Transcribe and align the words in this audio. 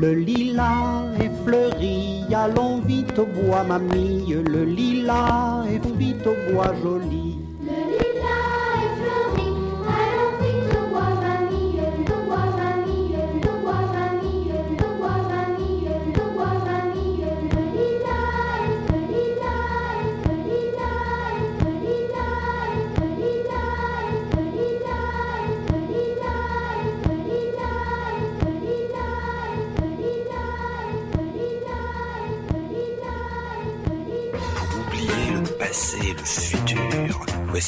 le 0.00 0.14
lilas 0.14 1.04
est 1.20 1.30
fleuri, 1.44 2.24
allons 2.34 2.80
vite 2.80 3.18
au 3.18 3.26
bois, 3.26 3.64
mamie, 3.64 4.32
le 4.32 4.64
lilas 4.64 5.66
est 5.68 5.86
vite 5.98 6.26
au 6.26 6.34
bois 6.50 6.72
joli. 6.82 7.29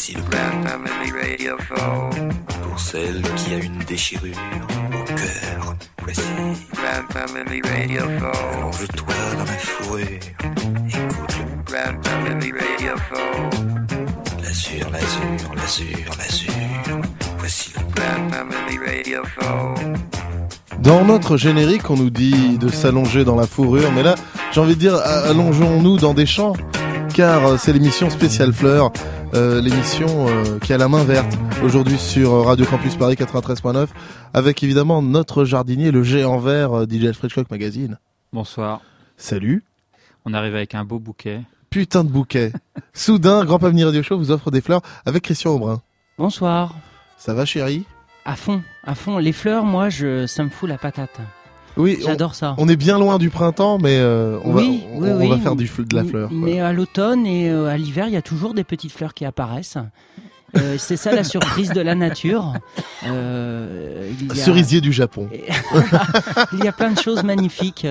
Voici 0.02 0.15
le 0.16 0.23
Grand 1.70 2.10
Pour 2.60 2.80
celle 2.80 3.23
qui 3.37 3.55
a 3.55 3.59
une 3.59 3.79
déchirure 3.87 4.34
au 4.90 5.04
cœur. 5.04 5.76
Voici 6.02 6.23
Grand 6.74 7.07
Family 7.13 7.63
Radio 7.63 8.02
Allonge-toi 8.02 9.15
dans 9.38 9.45
ma 9.45 9.59
fourrure. 9.59 10.07
Écoute 10.88 11.37
le 11.38 11.63
Grand 11.65 12.01
Radio 12.04 12.54
L'azur, 14.43 14.91
l'azur, 14.91 15.54
l'azur, 15.54 16.10
l'azur. 16.19 16.52
Voici 17.38 17.71
le 17.76 17.82
Grand 17.95 18.29
Radio 18.85 19.23
Dans 20.80 21.04
notre 21.04 21.37
générique, 21.37 21.88
on 21.91 21.96
nous 21.96 22.10
dit 22.10 22.59
de 22.59 22.71
s'allonger 22.71 23.24
dans 23.24 23.37
la 23.37 23.46
fourrure, 23.46 23.93
mais 23.95 24.02
là, 24.02 24.16
j'ai 24.51 24.60
envie 24.60 24.74
de 24.74 24.80
dire, 24.80 24.96
allongeons-nous 24.96 25.98
dans 25.98 26.13
des 26.13 26.26
champs 26.26 26.54
car 27.13 27.46
euh, 27.46 27.57
c'est 27.59 27.73
l'émission 27.73 28.10
spéciale 28.10 28.52
Fleur, 28.52 28.91
euh, 29.35 29.61
l'émission 29.61 30.29
euh, 30.29 30.59
qui 30.59 30.73
a 30.73 30.79
la 30.79 30.88
main 30.88 31.05
verte 31.05 31.38
aujourd'hui 31.63 31.99
sur 31.99 32.45
Radio 32.47 32.66
Campus 32.66 32.97
Paris 32.97 33.15
93.9, 33.15 33.88
avec 34.35 34.63
évidemment 34.63 35.02
notre 35.02 35.45
jardinier, 35.45 35.91
le 35.91 36.02
géant 36.02 36.38
vert 36.38 36.85
DJ 36.88 37.07
Alfred 37.07 37.47
Magazine. 37.51 37.99
Bonsoir. 38.33 38.80
Salut. 39.16 39.65
On 40.25 40.35
arrive 40.35 40.55
avec 40.55 40.75
un 40.75 40.85
beau 40.85 40.99
bouquet. 40.99 41.41
Putain 41.71 42.05
de 42.05 42.10
bouquet. 42.10 42.53
Soudain, 42.93 43.45
Grand 43.45 43.59
Pavillon 43.59 43.87
Radio 43.87 44.03
Show 44.03 44.19
vous 44.19 44.30
offre 44.30 44.51
des 44.51 44.60
fleurs 44.60 44.83
avec 45.07 45.23
Christian 45.23 45.53
Aubrin. 45.53 45.80
Bonsoir. 46.19 46.75
Ça 47.16 47.35
va 47.35 47.45
chérie? 47.45 47.85
À 48.25 48.37
fond, 48.37 48.63
à 48.85 48.95
fond. 48.95 49.19
Les 49.19 49.33
fleurs, 49.33 49.65
moi, 49.65 49.88
je, 49.88 50.27
ça 50.27 50.45
me 50.45 50.51
fout 50.51 50.69
la 50.69 50.79
patate. 50.79 51.19
Oui, 51.76 51.98
j'adore 52.04 52.34
ça. 52.34 52.54
On 52.59 52.68
est 52.68 52.76
bien 52.76 52.98
loin 52.98 53.18
du 53.18 53.30
printemps, 53.30 53.78
mais 53.78 53.96
euh, 53.96 54.38
on, 54.45 54.52
va, 54.52 54.62
on, 54.95 55.28
va 55.28 55.38
faire 55.38 55.56
du, 55.56 55.66
de 55.66 55.96
la 55.96 56.04
fleur. 56.04 56.30
Mais 56.32 56.60
à 56.60 56.73
l'automne 56.73 57.26
et 57.26 57.51
euh, 57.51 57.66
à 57.66 57.76
l'hiver, 57.76 58.06
il 58.09 58.12
y 58.12 58.16
a 58.16 58.23
toujours 58.23 58.54
des 58.54 58.64
petites 58.64 58.92
fleurs 58.92 59.14
qui 59.14 59.24
apparaissent. 59.24 59.79
Euh, 60.56 60.76
c'est 60.79 60.96
ça 60.96 61.12
la 61.12 61.24
surprise 61.24 61.70
de 61.70 61.80
la 61.80 61.95
nature. 61.95 62.52
Cerisier 64.34 64.81
du 64.81 64.92
Japon. 64.92 65.28
il 66.53 66.64
y 66.64 66.69
a 66.69 66.72
plein 66.72 66.91
de 66.91 67.00
choses 67.00 67.22
magnifiques 67.22 67.86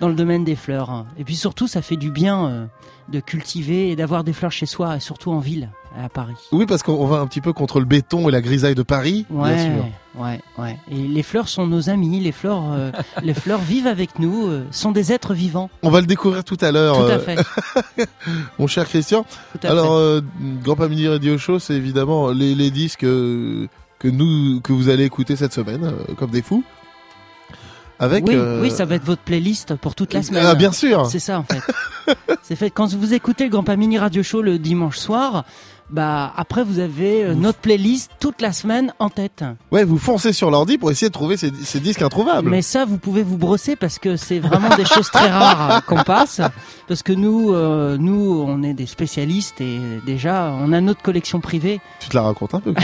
dans 0.00 0.08
le 0.08 0.14
domaine 0.14 0.44
des 0.44 0.56
fleurs. 0.56 1.04
Et 1.18 1.24
puis 1.24 1.36
surtout, 1.36 1.66
ça 1.66 1.82
fait 1.82 1.96
du 1.96 2.10
bien 2.10 2.68
de 3.08 3.20
cultiver 3.20 3.90
et 3.90 3.96
d'avoir 3.96 4.24
des 4.24 4.32
fleurs 4.32 4.52
chez 4.52 4.66
soi, 4.66 4.98
surtout 4.98 5.30
en 5.30 5.38
ville, 5.38 5.70
à 5.96 6.08
Paris. 6.08 6.34
Oui, 6.52 6.66
parce 6.66 6.82
qu'on 6.82 7.06
va 7.06 7.18
un 7.18 7.26
petit 7.26 7.40
peu 7.40 7.52
contre 7.52 7.78
le 7.80 7.86
béton 7.86 8.28
et 8.28 8.32
la 8.32 8.40
grisaille 8.40 8.74
de 8.74 8.82
Paris, 8.82 9.26
ouais, 9.30 9.54
bien 9.54 9.64
sûr. 9.64 9.84
Ouais, 10.16 10.40
ouais. 10.58 10.78
Et 10.90 10.96
les 10.96 11.22
fleurs 11.22 11.48
sont 11.48 11.66
nos 11.66 11.90
amis, 11.90 12.20
les 12.20 12.32
fleurs, 12.32 12.72
euh, 12.72 12.90
les 13.22 13.34
fleurs 13.34 13.60
vivent 13.60 13.86
avec 13.86 14.18
nous, 14.18 14.46
euh, 14.46 14.64
sont 14.70 14.92
des 14.92 15.12
êtres 15.12 15.34
vivants. 15.34 15.70
On 15.82 15.90
va 15.90 16.00
le 16.00 16.06
découvrir 16.06 16.44
tout 16.44 16.56
à 16.60 16.72
l'heure. 16.72 16.96
Tout 16.96 17.10
à 17.10 17.16
euh, 17.16 17.18
fait. 17.18 18.08
Mon 18.58 18.66
cher 18.66 18.86
Christian. 18.86 19.26
Alors, 19.62 20.22
Grand 20.62 20.76
Family 20.76 21.08
Radio 21.08 21.38
Show, 21.38 21.58
c'est 21.58 21.74
évidemment 21.74 22.30
les, 22.30 22.54
les 22.54 22.70
disques 22.70 23.00
que 23.00 23.68
nous, 24.04 24.60
que 24.60 24.72
vous 24.72 24.88
allez 24.88 25.04
écouter 25.04 25.36
cette 25.36 25.52
semaine, 25.52 25.92
comme 26.16 26.30
des 26.30 26.42
fous. 26.42 26.64
Avec, 27.98 28.26
oui, 28.26 28.36
oui, 28.60 28.70
ça 28.70 28.84
va 28.84 28.96
être 28.96 29.04
votre 29.04 29.22
playlist 29.22 29.74
pour 29.76 29.94
toute 29.94 30.12
la 30.12 30.22
semaine. 30.22 30.44
Ah, 30.44 30.54
bien 30.54 30.70
sûr. 30.70 31.06
C'est 31.06 31.18
ça 31.18 31.38
en 31.38 31.44
fait. 31.44 31.62
c'est 32.42 32.56
fait 32.56 32.70
quand 32.70 32.92
vous 32.94 33.14
écoutez 33.14 33.44
le 33.44 33.50
Grand 33.50 33.62
Pamini 33.62 33.96
Radio 33.96 34.22
Show 34.22 34.42
le 34.42 34.58
dimanche 34.58 34.98
soir, 34.98 35.46
bah 35.90 36.32
après 36.36 36.64
vous 36.64 36.80
avez 36.80 37.24
euh, 37.24 37.34
notre 37.34 37.58
playlist 37.58 38.10
toute 38.18 38.40
la 38.40 38.52
semaine 38.52 38.92
en 38.98 39.08
tête. 39.08 39.44
Ouais, 39.70 39.84
vous 39.84 39.98
foncez 39.98 40.32
sur 40.32 40.50
l'ordi 40.50 40.78
pour 40.78 40.90
essayer 40.90 41.08
de 41.08 41.12
trouver 41.12 41.36
ces, 41.36 41.52
ces, 41.62 41.80
disques 41.80 42.02
introuvables. 42.02 42.50
Mais 42.50 42.62
ça, 42.62 42.84
vous 42.84 42.98
pouvez 42.98 43.22
vous 43.22 43.36
brosser 43.36 43.76
parce 43.76 43.98
que 43.98 44.16
c'est 44.16 44.38
vraiment 44.38 44.74
des 44.76 44.84
choses 44.84 45.10
très 45.10 45.28
rares 45.28 45.84
qu'on 45.86 46.02
passe. 46.02 46.40
Parce 46.88 47.02
que 47.02 47.12
nous, 47.12 47.52
euh, 47.52 47.96
nous, 47.98 48.44
on 48.46 48.62
est 48.62 48.74
des 48.74 48.86
spécialistes 48.86 49.60
et 49.60 49.78
déjà, 50.04 50.52
on 50.60 50.72
a 50.72 50.80
notre 50.80 51.02
collection 51.02 51.40
privée. 51.40 51.80
Tu 52.00 52.08
te 52.08 52.16
la 52.16 52.22
racontes 52.22 52.54
un 52.54 52.60
peu 52.60 52.72
de 52.72 52.80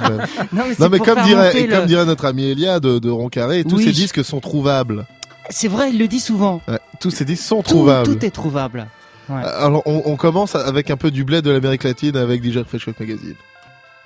même. 0.00 0.26
non, 0.52 0.88
mais, 0.90 0.98
comme, 0.98 1.22
dirait, 1.22 1.68
comme 1.68 1.86
dirait 1.86 2.06
notre 2.06 2.24
ami 2.24 2.44
Elia 2.44 2.80
de, 2.80 2.98
de 2.98 3.10
Roncarré, 3.10 3.64
tous 3.64 3.78
ces 3.78 3.92
disques 3.92 4.24
sont 4.24 4.40
trouvables. 4.40 5.06
C'est 5.50 5.68
vrai, 5.68 5.90
il 5.90 5.98
le 5.98 6.08
dit 6.08 6.20
souvent. 6.20 6.62
Ouais, 6.66 6.78
tous 7.00 7.10
ces 7.10 7.24
disques 7.24 7.44
sont 7.44 7.62
trouvables. 7.62 8.06
Tout 8.06 8.24
est 8.24 8.30
trouvable. 8.30 8.86
Ouais. 9.28 9.42
Alors, 9.42 9.82
on, 9.86 10.02
on, 10.04 10.16
commence 10.16 10.54
avec 10.54 10.90
un 10.90 10.96
peu 10.96 11.10
du 11.10 11.24
blé 11.24 11.40
de 11.42 11.50
l'Amérique 11.50 11.84
latine 11.84 12.16
avec 12.16 12.44
DJ 12.44 12.62
Fresh 12.64 12.88
Magazine. 12.98 13.34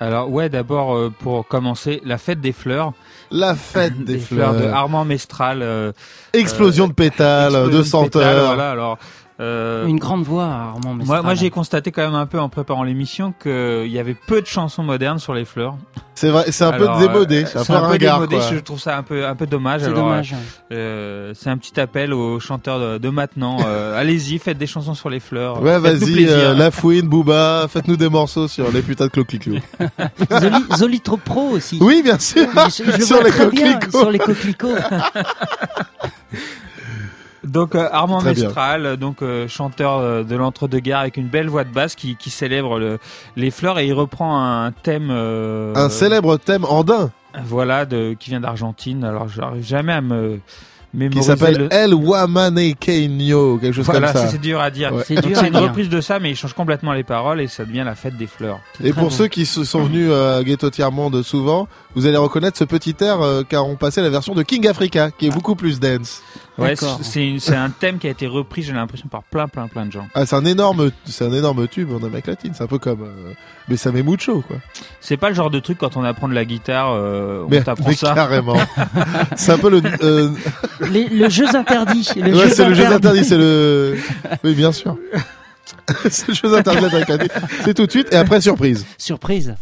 Alors 0.01 0.31
ouais, 0.31 0.49
d'abord 0.49 0.95
euh, 0.95 1.11
pour 1.11 1.47
commencer, 1.47 2.01
la 2.05 2.19
fête 2.19 2.41
des 2.41 2.53
fleurs. 2.53 2.93
La 3.31 3.55
fête 3.57 4.05
des, 4.05 4.19
fleurs. 4.19 4.55
de 4.55 4.65
Armand 4.65 5.05
Mestral. 5.05 5.61
Euh, 5.63 5.93
explosion 6.33 6.87
de 6.87 6.93
pétales, 6.93 7.71
de 7.71 7.83
senteurs. 7.83 8.47
Voilà, 8.47 8.71
alors 8.71 8.99
euh, 9.41 9.87
Une 9.87 9.99
grande 9.99 10.25
voix, 10.25 10.47
Armand 10.47 10.95
Moi, 10.95 11.23
moi 11.23 11.35
j'ai 11.35 11.51
constaté 11.51 11.93
quand 11.93 12.03
même 12.03 12.15
un 12.15 12.27
peu 12.27 12.41
en 12.41 12.49
préparant 12.49 12.83
l'émission 12.83 13.33
qu'il 13.41 13.87
y 13.87 13.99
avait 13.99 14.15
peu 14.15 14.41
de 14.41 14.47
chansons 14.47 14.83
modernes 14.83 15.19
sur 15.19 15.35
les 15.35 15.45
fleurs. 15.45 15.77
C'est 16.19 16.31
vrai, 16.31 16.47
c'est 16.51 16.65
un 16.65 16.73
peu 16.73 16.89
démodé, 16.99 17.45
c'est 17.47 17.59
un, 17.59 17.65
peu, 17.65 17.75
un 17.75 17.91
peu 17.91 17.99
démodé. 17.99 18.39
Je 18.51 18.59
trouve 18.59 18.81
ça 18.81 18.97
un 18.97 19.05
peu 19.05 19.25
un 19.25 19.37
peu 19.37 19.47
dommage. 19.47 19.83
C'est 19.83 19.93
dommage. 19.93 20.35
Euh, 20.73 21.33
c'est 21.37 21.49
un 21.49 21.57
petit 21.57 21.79
appel 21.79 22.13
aux 22.13 22.41
chanteurs 22.41 22.81
de, 22.81 22.99
de 22.99 23.09
maintenant. 23.09 23.59
Euh, 23.65 23.97
allez-y, 23.97 24.41
faites 24.41 24.59
des 24.59 24.67
chansons 24.67 24.95
sur 24.95 25.11
les 25.11 25.21
fleurs. 25.21 25.63
Ouais, 25.63 25.79
vas-y, 25.79 26.27
euh, 26.27 26.55
La 26.55 26.73
Fouine, 26.73 27.07
Booba, 27.07 27.69
faites-nous 27.71 27.97
des 27.97 28.09
morceaux 28.09 28.49
sur 28.49 28.73
les 28.73 28.83
putains 28.83 29.07
de 29.07 29.11
clocliclou. 29.11 29.59
Zoli, 30.41 30.57
Zoli 30.77 31.01
trop 31.01 31.19
pro 31.19 31.51
aussi. 31.51 31.79
Oui, 31.81 32.03
bien 32.03 32.19
sûr. 32.19 32.49
Je, 32.67 33.05
sur, 33.05 33.23
les 33.23 33.31
sur 33.31 34.11
les 34.11 34.19
coquelicots. 34.19 34.75
Donc 37.49 37.75
euh, 37.75 37.89
Armand 37.91 38.21
Mestral, 38.23 38.97
donc 38.97 39.23
euh, 39.23 39.49
chanteur 39.49 39.99
euh, 39.99 40.23
de 40.23 40.37
l'entre-deux-guerres 40.37 40.99
avec 40.99 41.17
une 41.17 41.29
belle 41.29 41.49
voix 41.49 41.65
de 41.65 41.73
basse 41.73 41.95
qui, 41.95 42.17
qui 42.17 42.31
célèbre 42.31 42.79
le, 42.79 42.99
les 43.37 43.51
fleurs 43.51 43.79
et 43.79 43.87
il 43.87 43.93
reprend 43.93 44.41
un 44.41 44.71
thème. 44.73 45.11
un 45.11 45.89
célèbre 45.89 46.37
thème 46.37 46.65
andin. 46.65 47.11
Voilà, 47.45 47.85
de, 47.85 48.17
qui 48.19 48.31
vient 48.31 48.41
d'Argentine. 48.41 49.05
Alors 49.05 49.29
j'arrive 49.29 49.65
jamais 49.65 49.93
à 49.93 50.01
me 50.01 50.41
qui 51.11 51.23
s'appelle 51.23 51.69
El 51.71 51.95
Wamanequeño, 51.95 53.59
quelque 53.59 53.75
chose 53.75 53.87
comme 53.87 54.07
ça. 54.07 54.29
c'est 54.29 54.41
dur 54.41 54.61
à 54.61 54.71
dire. 54.71 54.93
C'est 55.05 55.15
une 55.17 55.57
reprise 55.57 55.89
de 55.89 56.01
ça, 56.01 56.19
mais 56.19 56.31
il 56.31 56.37
change 56.37 56.55
complètement 56.55 56.93
les 56.93 57.05
paroles 57.05 57.41
et 57.41 57.47
ça 57.47 57.65
devient 57.65 57.83
la 57.85 57.95
fête 57.95 58.17
des 58.17 58.27
fleurs. 58.27 58.61
Et 58.83 58.93
pour 58.93 59.13
ceux 59.13 59.29
qui 59.29 59.45
sont 59.47 59.83
venus 59.83 60.11
à 60.13 60.43
Ghetto 60.43 60.71
Tiers 60.71 60.93
Monde 60.93 61.23
souvent, 61.23 61.69
vous 61.95 62.07
allez 62.07 62.17
reconnaître 62.17 62.57
ce 62.59 62.65
petit 62.65 62.97
air 63.01 63.21
euh, 63.21 63.43
car 63.49 63.67
on 63.67 63.77
passait 63.77 64.03
la 64.03 64.11
version 64.11 64.35
de 64.35 64.43
King 64.43 64.67
Africa, 64.67 65.11
qui 65.11 65.27
est 65.27 65.31
beaucoup 65.31 65.55
plus 65.55 65.79
dance. 65.81 66.23
Ouais, 66.59 66.75
c'est 67.03 67.55
un 67.55 67.71
thème 67.71 67.99
qui 67.99 68.09
a 68.09 68.11
été 68.11 68.27
repris, 68.27 68.63
j'ai 68.63 68.73
l'impression, 68.73 69.07
par 69.09 69.23
plein, 69.23 69.47
plein, 69.47 69.69
plein 69.69 69.87
de 69.87 69.93
gens. 69.93 70.09
Ah, 70.15 70.27
c'est 70.27 70.35
un 70.35 70.45
énorme, 70.45 70.91
c'est 71.05 71.25
un 71.25 71.33
énorme 71.33 71.69
tube 71.69 71.91
en 71.93 72.05
Amérique 72.05 72.27
latine. 72.27 72.53
C'est 72.55 72.65
un 72.65 72.67
peu 72.67 72.79
comme, 72.79 73.03
euh, 73.03 73.33
mais 73.69 73.77
ça 73.77 73.93
met 73.93 74.03
mucho, 74.03 74.41
quoi. 74.41 74.57
C'est 75.01 75.17
pas 75.17 75.29
le 75.29 75.37
genre 75.37 75.51
de 75.51 75.61
truc 75.61 75.79
quand 75.79 75.97
on 75.97 76.03
apprend 76.03 76.29
de 76.29 76.35
la 76.35 76.45
guitare, 76.45 76.93
euh, 76.93 77.47
on 77.47 77.63
t'apprend 77.63 77.93
ça. 77.93 78.13
Carrément. 78.15 78.57
c'est 79.37 79.53
un 79.53 79.59
peu 79.59 79.71
le, 79.71 79.83
euh... 80.03 80.31
le 80.81 81.29
jeu 81.29 81.47
interdit. 81.55 82.11
Le 82.17 82.37
ouais, 82.37 82.51
c'est 82.51 82.65
le 82.65 82.75
jeu 82.75 82.87
interdit, 82.87 83.25
c'est 83.25 83.39
le, 83.39 83.97
oui, 84.43 84.55
bien 84.55 84.73
sûr. 84.73 84.97
c'est 86.11 86.29
le 86.29 86.35
jeu 86.35 86.55
interdit. 86.57 87.29
C'est 87.65 87.75
tout 87.75 87.87
de 87.87 87.91
suite 87.91 88.09
et 88.13 88.17
après 88.17 88.41
surprise. 88.41 88.85
Surprise. 88.99 89.55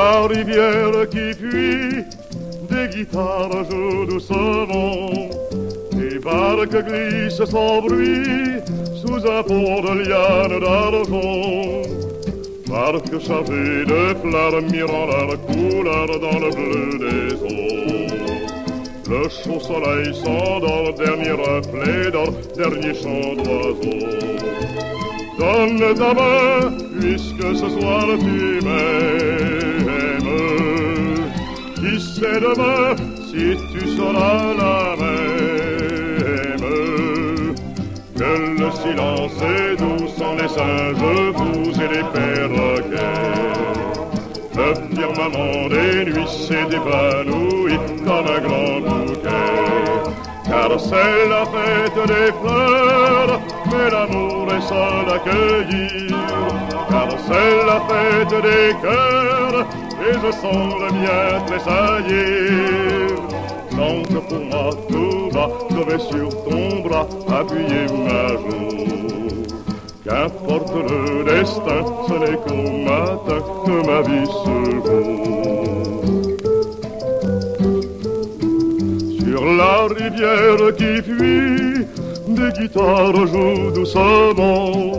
La 0.00 0.26
rivière 0.26 1.08
qui 1.14 1.26
fuit, 1.40 2.04
des 2.70 2.86
guitares 2.94 3.64
jouent 3.68 4.06
doucement, 4.06 5.10
des 5.92 6.18
barques 6.18 6.80
glissent 6.88 7.44
sans 7.54 7.82
bruit 7.82 8.60
sous 9.00 9.22
un 9.36 9.42
pont 9.48 9.80
de 9.86 9.92
liane 10.02 10.56
d'argent. 10.64 11.82
Barques 12.68 13.18
chargées 13.26 13.84
de 13.92 14.02
fleurs 14.20 14.62
mirant 14.72 15.06
leur 15.12 15.30
couleur 15.46 16.08
dans 16.26 16.38
le 16.44 16.50
bleu 16.56 16.86
des 17.04 17.34
eaux. 17.50 17.70
Le 19.12 19.22
chaud 19.28 19.60
soleil 19.60 20.14
s'endort, 20.14 20.94
dernier 20.94 21.32
reflet 21.32 22.10
d'or, 22.12 22.32
dernier 22.56 22.94
chant 22.94 23.34
d'oiseau. 23.36 24.89
Donne 25.40 25.94
ta 25.94 26.12
main, 26.12 26.70
puisque 27.00 27.48
ce 27.60 27.68
soir 27.70 28.04
tu 28.18 28.60
m'aimes. 28.62 30.20
Qui 31.76 31.98
sait 31.98 32.40
demain 32.46 32.94
si 33.30 33.56
tu 33.72 33.80
seras 33.96 34.42
la 34.62 34.96
même 35.00 35.54
Que 38.18 38.32
le 38.60 38.70
silence 38.82 39.38
est 39.40 39.76
doux 39.80 40.08
sans 40.18 40.34
les 40.34 40.50
singes, 40.56 41.32
vous 41.34 41.70
et 41.84 41.88
les 41.94 42.04
perroquets. 42.14 43.30
Le 44.58 44.68
firmament 44.94 45.68
des 45.70 46.04
nuits 46.04 46.34
s'est 46.46 46.70
évanoui 46.70 47.76
comme 48.04 48.28
un 48.36 48.40
grand 48.46 48.78
bouquet. 48.86 50.10
Car 50.44 50.70
c'est 50.78 51.24
la 51.30 51.44
fête 51.46 52.00
des 52.08 52.30
fleurs, 52.42 53.40
mais 53.70 53.90
l'amour 53.90 54.46
est 54.52 54.66
seul 54.72 55.06
à 55.14 55.18
cueillir. 55.18 56.16
Car 56.90 57.10
c'est 57.26 57.56
la 57.70 57.78
fête 57.88 58.36
des 58.42 58.68
cœurs, 58.82 59.60
et 60.06 60.14
je 60.14 60.30
sens 60.32 60.70
le 60.82 60.88
mien 60.98 61.26
tressaillir. 61.46 63.10
Chante 63.70 64.16
pour 64.28 64.44
moi 64.50 64.70
tout 64.88 65.28
bas, 65.32 65.50
je 65.70 65.80
vais 65.90 65.98
sur 65.98 66.28
ton 66.44 66.80
bras 66.86 67.06
appuyer 67.38 67.86
ma 68.04 68.24
joue. 68.42 68.80
Qu'importe 70.04 70.74
le 70.74 71.24
destin, 71.24 71.80
ce 72.08 72.14
n'est 72.14 72.38
qu'au 72.38 72.64
matin 72.88 73.40
que 73.64 73.76
ma 73.86 74.00
vie 74.02 74.26
se 74.26 74.56
joue. 74.86 75.30
Sur 79.24 79.42
la 79.44 79.74
rivière 79.94 80.64
qui 80.76 80.92
fuit, 81.02 81.86
des 82.34 82.60
guitares 82.60 83.26
jouent 83.26 83.70
doucement, 83.74 84.92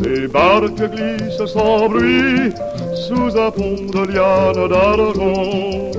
des 0.00 0.26
barques 0.28 0.90
glissent 0.94 1.46
sans 1.46 1.88
bruit 1.88 2.52
sous 2.94 3.36
un 3.36 3.50
pont 3.50 3.86
de 3.92 4.02
lianes 4.12 4.68
d'argent. 4.68 5.90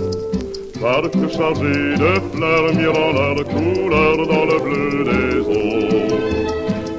Barques 0.81 1.31
chargées 1.31 1.95
de 2.03 2.13
fleurs 2.31 2.73
mirant 2.75 3.11
leur 3.13 3.43
couleur 3.45 4.17
dans 4.17 4.45
le 4.51 4.57
bleu 4.63 5.03
des 5.11 5.39
eaux. 5.39 5.73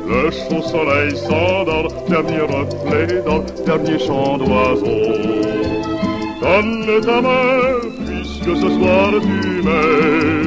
Le 0.08 0.30
chaud 0.30 0.62
soleil 0.62 1.16
s'endort, 1.16 1.92
dernier 2.08 2.40
reflet 2.40 3.22
d'or, 3.24 3.44
dernier 3.66 3.98
chant 3.98 4.38
d'oiseau. 4.38 5.44
Donne 6.40 7.00
ta 7.04 7.20
main, 7.20 7.80
puisque 8.06 8.56
ce 8.56 8.68
soir 8.68 9.10
tu 9.20 9.62
m'aimes. 9.62 10.43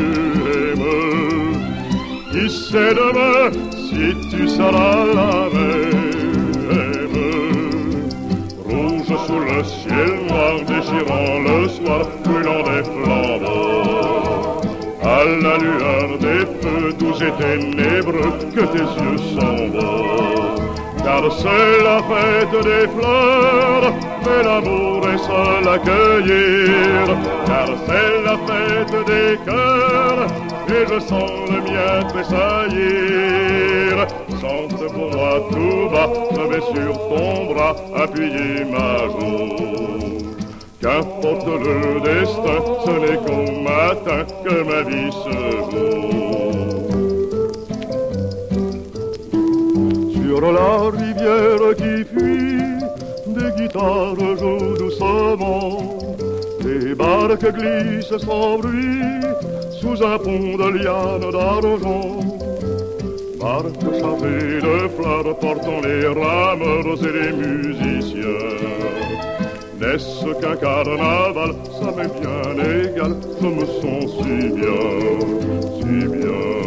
Qui 2.37 2.49
sait 2.51 2.93
demain 2.93 3.49
si 3.73 4.29
tu 4.29 4.47
seras 4.47 5.05
la 5.19 5.49
même 5.49 5.97
Rouge 8.63 9.13
sous 9.25 9.39
le 9.39 9.63
ciel 9.63 10.11
noir, 10.27 10.55
déchirant 10.67 11.39
le 11.47 11.67
soir, 11.67 12.01
brûlant 12.23 12.63
des 12.69 12.83
flambeaux. 12.83 14.61
À 15.01 15.25
la 15.25 15.57
lueur 15.57 16.07
des 16.19 16.45
feux 16.61 16.93
doux 16.99 17.17
et 17.27 17.33
ténébreux, 17.41 18.33
que 18.53 18.65
tes 18.73 18.87
yeux 18.97 19.17
sont 19.33 19.67
beaux. 19.69 20.61
Car 21.03 21.23
c'est 21.39 21.83
la 21.83 21.99
fête 22.09 22.55
des 22.63 22.85
fleurs, 22.93 23.93
mais 24.23 24.43
l'amour 24.43 25.09
est 25.09 25.21
seul 25.29 25.67
à 25.73 25.79
cueillir. 25.79 27.03
Car 27.47 27.69
c'est 27.87 28.15
la 28.23 28.37
fête 28.45 28.97
des 29.07 29.37
cœurs, 29.43 30.27
et 30.69 30.85
je 30.93 30.99
sens 30.99 31.31
le 31.49 31.59
mien 31.61 32.03
tressaillir. 32.09 33.93
Chante 34.41 34.83
pour 34.93 35.09
moi 35.15 35.33
tout 35.51 35.89
bas, 35.91 36.09
je 36.31 36.41
vais 36.41 36.61
sur 36.61 36.93
ton 37.09 37.53
bras 37.53 37.75
appuyer 37.95 38.65
ma 38.65 39.07
joue. 39.07 39.67
Qu'importe 40.81 41.47
le 41.47 41.99
destin, 42.01 42.59
ce 42.85 42.91
n'est 42.91 43.17
qu'au 43.25 43.45
matin 43.61 44.21
que 44.43 44.55
ma 44.63 44.81
vie 44.83 45.11
se 45.23 45.37
joue. 45.71 46.07
Sur 50.13 50.41
la 50.51 50.73
rivière 50.91 51.67
qui 51.77 51.95
fuit, 52.13 52.61
des 53.27 53.51
guitares 53.57 54.21
jouent 54.37 54.77
doucement, 54.77 55.97
des 56.61 56.93
barques 56.93 57.51
glissent 57.53 58.17
sans 58.23 58.59
bruit 58.59 59.01
sous 59.87 60.03
un 60.03 60.17
pont 60.17 60.57
de 60.57 60.69
lianes 60.77 61.31
d'argent. 61.31 62.19
Barques 63.39 63.87
chargées 63.99 64.59
de 64.67 64.87
fleurs 64.95 65.39
portant 65.39 65.79
les 65.83 66.07
rameurs 66.07 66.99
et 67.07 67.13
les 67.19 67.31
musiciens. 67.31 68.47
N'est-ce 69.79 70.29
qu'un 70.41 70.55
carnaval, 70.55 71.51
ça 71.79 71.89
m'est 71.95 72.13
bien 72.19 72.47
égal, 72.83 73.13
je 73.41 73.47
me 73.47 73.65
sens 73.79 74.05
si 74.17 74.35
bien, 74.57 74.83
si 75.77 76.07
bien, 76.15 76.66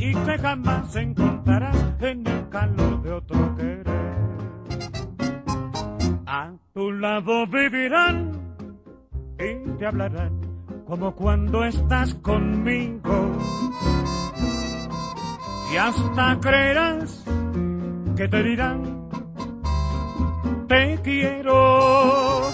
y 0.00 0.14
que 0.14 0.38
jamás 0.38 0.96
encontrarás 0.96 1.76
en 2.00 2.26
el 2.26 2.48
calor 2.48 3.02
de 3.02 3.12
otro 3.12 3.56
querer. 3.56 3.84
A 6.26 6.52
tu 6.72 6.90
lado 6.92 7.46
vivirán 7.46 8.32
y 9.38 9.78
te 9.78 9.86
hablarán 9.86 10.40
como 10.86 11.14
cuando 11.14 11.64
estás 11.64 12.14
conmigo. 12.14 13.38
Y 15.72 15.76
hasta 15.76 16.40
creerás 16.40 17.24
que 18.16 18.26
te 18.26 18.42
dirán, 18.42 19.08
te 20.66 20.98
quiero. 21.02 22.50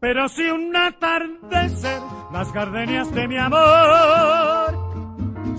Pero 0.00 0.28
si 0.28 0.42
un 0.42 0.76
atardecer 0.76 2.00
las 2.30 2.52
gardenias 2.52 3.12
de 3.12 3.26
mi 3.26 3.38
amor 3.38 4.67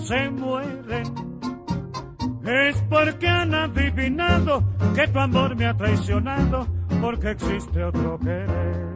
se 0.09 0.27
mueren, 0.31 1.05
es 2.43 2.81
porque 2.89 3.27
han 3.27 3.53
adivinado 3.53 4.63
que 4.95 5.07
tu 5.07 5.19
amor 5.19 5.55
me 5.55 5.67
ha 5.67 5.77
traicionado, 5.77 6.65
porque 6.99 7.29
existe 7.29 7.83
otro 7.83 8.17
querer. 8.17 8.89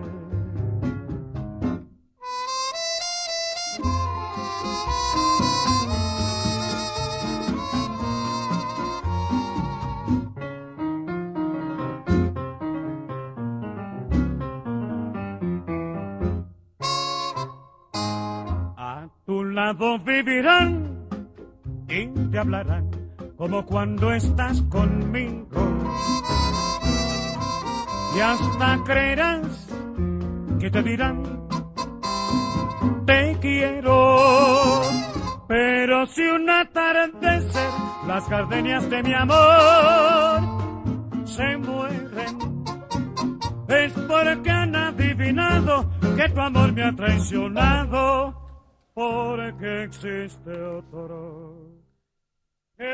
A 18.76 19.08
tu 19.28 19.44
lado 19.44 20.00
vivirán 20.00 20.73
hablarán 22.44 22.90
como 23.38 23.66
cuando 23.66 24.12
estás 24.14 24.62
conmigo. 24.64 25.48
Y 28.16 28.20
hasta 28.20 28.84
creerás 28.84 29.68
que 30.60 30.70
te 30.70 30.84
dirán, 30.84 31.48
te 33.06 33.38
quiero. 33.42 34.82
Pero 35.48 36.06
si 36.08 36.22
un 36.22 36.50
atardecer 36.50 37.72
las 38.08 38.30
gardenias 38.30 38.90
de 38.90 39.04
mi 39.04 39.14
amor 39.14 40.42
se 41.26 41.58
mueren. 41.58 42.64
Es 43.68 43.94
porque 44.08 44.52
han 44.52 44.76
adivinado 44.76 45.90
que 46.16 46.30
tu 46.30 46.42
amor 46.42 46.74
me 46.74 46.84
ha 46.84 46.94
traicionado, 46.94 48.36
porque 48.94 49.84
existe 49.84 50.52
otro. 50.52 51.63
Il 52.80 52.86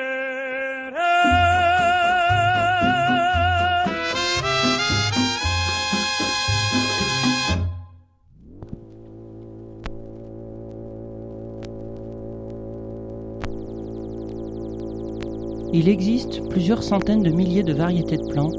existe 15.88 16.42
plusieurs 16.50 16.84
centaines 16.84 17.24
de 17.24 17.32
milliers 17.32 17.64
de 17.64 17.74
variétés 17.74 18.18
de 18.18 18.34
plantes, 18.34 18.52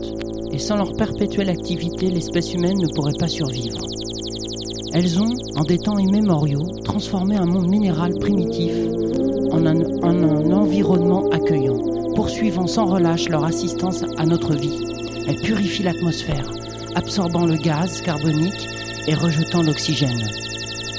et 0.52 0.58
sans 0.58 0.76
leur 0.76 0.90
perpétuelle 0.96 1.50
activité, 1.50 2.06
l'espèce 2.06 2.54
humaine 2.54 2.78
ne 2.78 2.94
pourrait 2.94 3.12
pas 3.18 3.28
survivre. 3.28 3.78
Elles 4.94 5.20
ont, 5.20 5.34
en 5.56 5.64
des 5.64 5.78
temps 5.78 5.98
immémoriaux, 5.98 6.66
transformé 6.84 7.36
un 7.36 7.44
monde 7.44 7.68
minéral 7.68 8.12
primitif 8.18 8.72
en 9.52 9.66
un, 9.66 9.76
en 10.02 10.22
un 10.22 10.52
environnement 10.52 11.28
accueillant, 11.30 11.78
poursuivant 12.14 12.66
sans 12.66 12.86
relâche 12.86 13.28
leur 13.28 13.44
assistance 13.44 14.04
à 14.18 14.26
notre 14.26 14.54
vie. 14.54 14.78
Elles 15.28 15.40
purifient 15.40 15.82
l'atmosphère, 15.82 16.50
absorbant 16.94 17.46
le 17.46 17.56
gaz 17.56 18.00
carbonique 18.02 18.68
et 19.06 19.14
rejetant 19.14 19.62
l'oxygène. 19.62 20.24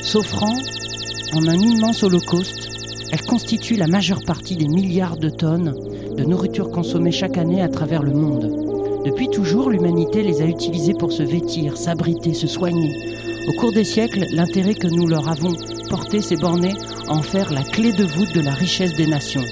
S'offrant 0.02 0.56
en 1.34 1.48
un 1.48 1.58
immense 1.58 2.04
holocauste, 2.04 2.70
elles 3.12 3.22
constituent 3.22 3.78
la 3.78 3.88
majeure 3.88 4.24
partie 4.26 4.56
des 4.56 4.68
milliards 4.68 5.18
de 5.18 5.30
tonnes 5.30 5.74
de 6.18 6.24
nourriture 6.24 6.72
consommée 6.72 7.12
chaque 7.12 7.38
année 7.38 7.62
à 7.62 7.70
travers 7.70 8.04
le 8.04 8.14
monde. 8.14 8.52
Depuis 9.06 9.30
toujours, 9.30 9.70
l'humanité 9.70 10.22
les 10.22 10.42
a 10.42 10.46
utilisées 10.46 10.94
pour 10.94 11.12
se 11.12 11.24
vêtir, 11.24 11.78
s'abriter, 11.78 12.34
se 12.34 12.48
soigner. 12.48 12.92
Au 13.50 13.60
cours 13.60 13.72
des 13.72 13.84
siècles, 13.84 14.26
l'intérêt 14.34 14.76
que 14.76 14.88
nous 14.88 15.08
leur 15.08 15.28
avons 15.28 15.54
porté 15.90 16.22
s'est 16.22 16.38
borné 16.38 16.72
en 17.12 17.22
faire 17.22 17.52
la 17.54 17.64
clé 17.64 17.92
de 17.92 18.04
voûte 18.04 18.34
de 18.34 18.42
la 18.42 18.52
richesse 18.52 18.94
des 18.96 19.08
nations. 19.08 19.44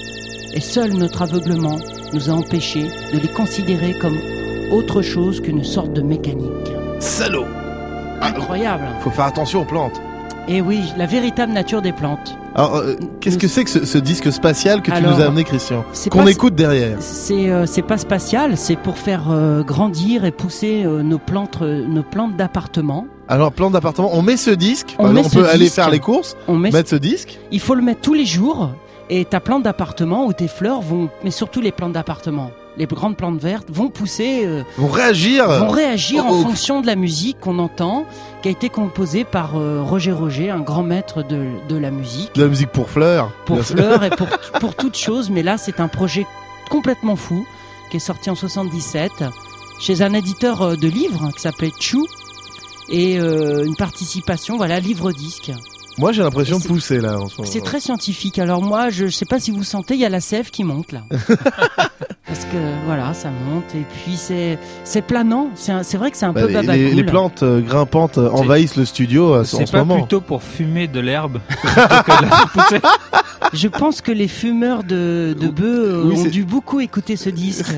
Et 0.52 0.60
seul 0.60 0.92
notre 0.94 1.22
aveuglement 1.22 1.76
nous 2.12 2.28
a 2.30 2.32
empêchés 2.32 2.88
de 3.12 3.18
les 3.18 3.28
considérer 3.28 3.94
comme 3.94 4.18
autre 4.72 5.02
chose 5.02 5.40
qu'une 5.40 5.64
sorte 5.64 5.92
de 5.92 6.02
mécanique. 6.02 6.50
Salaud 6.98 7.46
Incroyable. 8.20 8.84
Faut 9.00 9.10
faire 9.10 9.24
attention 9.26 9.62
aux 9.62 9.64
plantes. 9.64 10.00
Et 10.48 10.60
oui, 10.60 10.80
la 10.96 11.06
véritable 11.06 11.52
nature 11.52 11.80
des 11.80 11.92
plantes. 11.92 12.36
Alors, 12.54 12.76
euh, 12.76 12.96
qu'est-ce 13.20 13.38
que 13.38 13.46
c'est 13.46 13.62
que 13.64 13.70
ce, 13.70 13.84
ce 13.86 13.98
disque 13.98 14.32
spatial 14.32 14.82
que 14.82 14.90
tu 14.90 14.96
Alors, 14.96 15.16
nous 15.16 15.22
as 15.22 15.26
amené, 15.26 15.44
Christian 15.44 15.84
c'est 15.92 16.10
Qu'on 16.10 16.24
pas- 16.24 16.30
écoute 16.30 16.54
derrière. 16.56 16.96
C'est 17.00 17.48
euh, 17.50 17.66
c'est 17.66 17.82
pas 17.82 17.98
spatial, 17.98 18.56
c'est 18.56 18.76
pour 18.76 18.98
faire 18.98 19.30
euh, 19.30 19.62
grandir 19.62 20.24
et 20.24 20.32
pousser 20.32 20.82
euh, 20.84 21.02
nos 21.02 21.18
plantes, 21.18 21.58
euh, 21.62 21.86
nos 21.86 22.02
plantes 22.02 22.36
d'appartement. 22.36 23.06
Alors, 23.30 23.52
plan 23.52 23.70
d'appartement, 23.70 24.10
on 24.12 24.22
met 24.22 24.36
ce 24.36 24.50
disque. 24.50 24.96
On 24.98 25.16
on 25.16 25.22
peut 25.28 25.48
aller 25.48 25.64
disque. 25.66 25.76
faire 25.76 25.88
les 25.88 26.00
courses, 26.00 26.36
On 26.48 26.56
met, 26.56 26.72
mettre 26.72 26.90
ce 26.90 26.96
disque. 26.96 27.38
il 27.52 27.60
faut 27.60 27.76
le 27.76 27.82
mettre 27.82 28.00
tous 28.00 28.12
les 28.12 28.26
jours. 28.26 28.70
Et 29.08 29.24
ta 29.24 29.38
plante 29.38 29.62
d'appartement 29.62 30.26
ou 30.26 30.32
tes 30.32 30.48
fleurs 30.48 30.80
vont, 30.80 31.08
mais 31.24 31.30
surtout 31.30 31.60
les 31.60 31.70
plantes 31.72 31.92
d'appartement, 31.92 32.50
les 32.76 32.86
grandes 32.86 33.16
plantes 33.16 33.40
vertes 33.40 33.68
vont 33.70 33.88
pousser, 33.88 34.44
euh, 34.44 34.62
Vont 34.78 34.88
réagir. 34.88 35.48
vont 35.48 35.68
réagir 35.68 36.24
oh, 36.28 36.32
en 36.32 36.38
oh. 36.38 36.42
fonction 36.42 36.80
de 36.80 36.86
la 36.86 36.96
musique 36.96 37.38
qu'on 37.40 37.58
entend, 37.60 38.04
qui 38.42 38.48
a 38.48 38.50
été 38.50 38.68
composée 38.68 39.24
par 39.24 39.56
euh, 39.56 39.80
Roger 39.82 40.12
Roger, 40.12 40.50
un 40.50 40.60
grand 40.60 40.82
maître 40.82 41.22
de, 41.22 41.46
de 41.68 41.76
la 41.76 41.90
musique. 41.92 42.34
De 42.34 42.42
la 42.42 42.48
musique 42.48 42.70
pour 42.70 42.88
fleurs. 42.90 43.30
pour 43.46 43.56
bien 43.56 43.64
fleurs 43.64 44.02
et 44.04 44.10
pour, 44.10 44.28
pour 44.60 44.74
toutes 44.74 44.96
choses. 44.96 45.30
Mais 45.30 45.42
là, 45.44 45.56
c'est 45.56 45.78
un 45.80 45.88
projet 45.88 46.26
complètement 46.68 47.16
fou 47.16 47.46
qui 47.90 47.96
est 47.98 48.00
sorti 48.00 48.28
en 48.30 48.34
77 48.36 49.10
chez 49.80 50.02
un 50.02 50.14
éditeur 50.14 50.62
euh, 50.62 50.76
de 50.76 50.88
livres 50.88 51.30
qui 51.34 51.40
s'appelait 51.40 51.72
Chou 51.80 52.06
et 52.90 53.18
euh, 53.20 53.64
une 53.64 53.76
participation, 53.76 54.56
voilà, 54.56 54.80
livre-disque. 54.80 55.52
Moi, 55.98 56.12
j'ai 56.12 56.22
l'impression 56.22 56.56
de 56.58 56.62
C'est- 56.62 56.68
pousser 56.68 57.00
là 57.00 57.18
en 57.18 57.28
ce 57.28 57.38
moment. 57.38 57.50
C'est 57.50 57.60
très 57.62 57.80
scientifique. 57.80 58.38
Alors 58.38 58.62
moi, 58.62 58.90
je, 58.90 59.06
je 59.06 59.10
sais 59.14 59.26
pas 59.26 59.40
si 59.40 59.50
vous 59.50 59.64
sentez, 59.64 59.94
il 59.94 60.00
y 60.00 60.04
a 60.04 60.08
la 60.08 60.20
sève 60.20 60.50
qui 60.50 60.64
monte 60.64 60.92
là. 60.92 61.02
Parce 62.26 62.44
que 62.44 62.84
voilà, 62.86 63.12
ça 63.12 63.30
monte 63.30 63.74
et 63.74 63.84
puis 64.04 64.16
c'est 64.16 64.56
c'est 64.84 65.02
planant. 65.02 65.48
C'est 65.56 65.72
un- 65.72 65.82
c'est 65.82 65.98
vrai 65.98 66.10
que 66.12 66.16
c'est 66.16 66.26
un 66.26 66.32
Bah, 66.32 66.42
peu 66.42 66.46
les, 66.46 66.54
babacool. 66.54 66.74
les- 66.76 66.94
les 66.94 67.04
plantes 67.04 67.42
euh, 67.42 67.60
grimpantes 67.60 68.18
euh, 68.18 68.30
envahissent 68.30 68.76
le 68.76 68.84
studio 68.84 69.34
euh, 69.34 69.40
en 69.40 69.44
C'est 69.44 69.66
ce 69.66 69.72
pas 69.72 69.78
moment. 69.84 69.96
plutôt 70.00 70.20
pour 70.20 70.42
fumer 70.44 70.86
de 70.86 71.00
l'herbe 71.00 71.40
plutôt 71.48 71.80
que 72.06 72.24
de 72.24 72.30
la 72.30 72.46
pousser 72.62 72.80
Je 73.52 73.68
pense 73.68 74.00
que 74.00 74.12
les 74.12 74.28
fumeurs 74.28 74.84
de, 74.84 75.36
de 75.38 75.48
bœufs 75.48 76.02
Oui, 76.06 76.14
ont 76.14 76.22
c'est- 76.22 76.30
dû 76.30 76.44
beaucoup 76.44 76.78
écouter 76.80 77.16
ce 77.16 77.30
disque. 77.30 77.66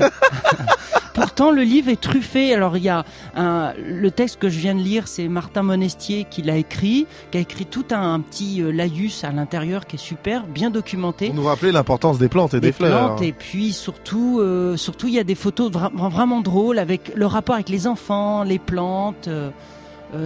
Pourtant, 1.13 1.51
le 1.51 1.61
livre 1.61 1.89
est 1.89 1.99
truffé. 2.01 2.53
Alors, 2.55 2.75
il 2.77 2.83
y 2.83 2.89
a 2.89 3.05
un, 3.35 3.73
le 3.77 4.09
texte 4.09 4.39
que 4.39 4.49
je 4.49 4.57
viens 4.59 4.73
de 4.73 4.79
lire, 4.81 5.07
c'est 5.07 5.27
Martin 5.27 5.61
Monestier 5.61 6.25
qui 6.29 6.41
l'a 6.41 6.57
écrit, 6.57 7.05
qui 7.31 7.37
a 7.37 7.41
écrit 7.41 7.65
tout 7.65 7.85
un, 7.91 8.19
petit 8.19 8.61
euh, 8.61 8.71
laïus 8.71 9.23
à 9.23 9.31
l'intérieur 9.31 9.85
qui 9.85 9.97
est 9.97 9.99
super, 9.99 10.47
bien 10.47 10.71
documenté. 10.71 11.27
Pour 11.27 11.35
nous 11.35 11.43
rappeler 11.43 11.71
l'importance 11.71 12.17
des 12.17 12.29
plantes 12.29 12.55
et 12.55 12.59
des, 12.59 12.71
fleurs. 12.71 13.09
plantes, 13.15 13.21
et 13.21 13.31
puis 13.31 13.73
surtout, 13.73 14.39
euh, 14.39 14.75
surtout 14.75 15.07
il 15.07 15.13
y 15.13 15.19
a 15.19 15.23
des 15.23 15.35
photos 15.35 15.71
vra- 15.71 15.91
vraiment 16.09 16.41
drôles 16.41 16.79
avec 16.79 17.11
le 17.15 17.25
rapport 17.27 17.55
avec 17.55 17.69
les 17.69 17.85
enfants, 17.87 18.43
les 18.43 18.59
plantes. 18.59 19.27
euh, 19.27 19.49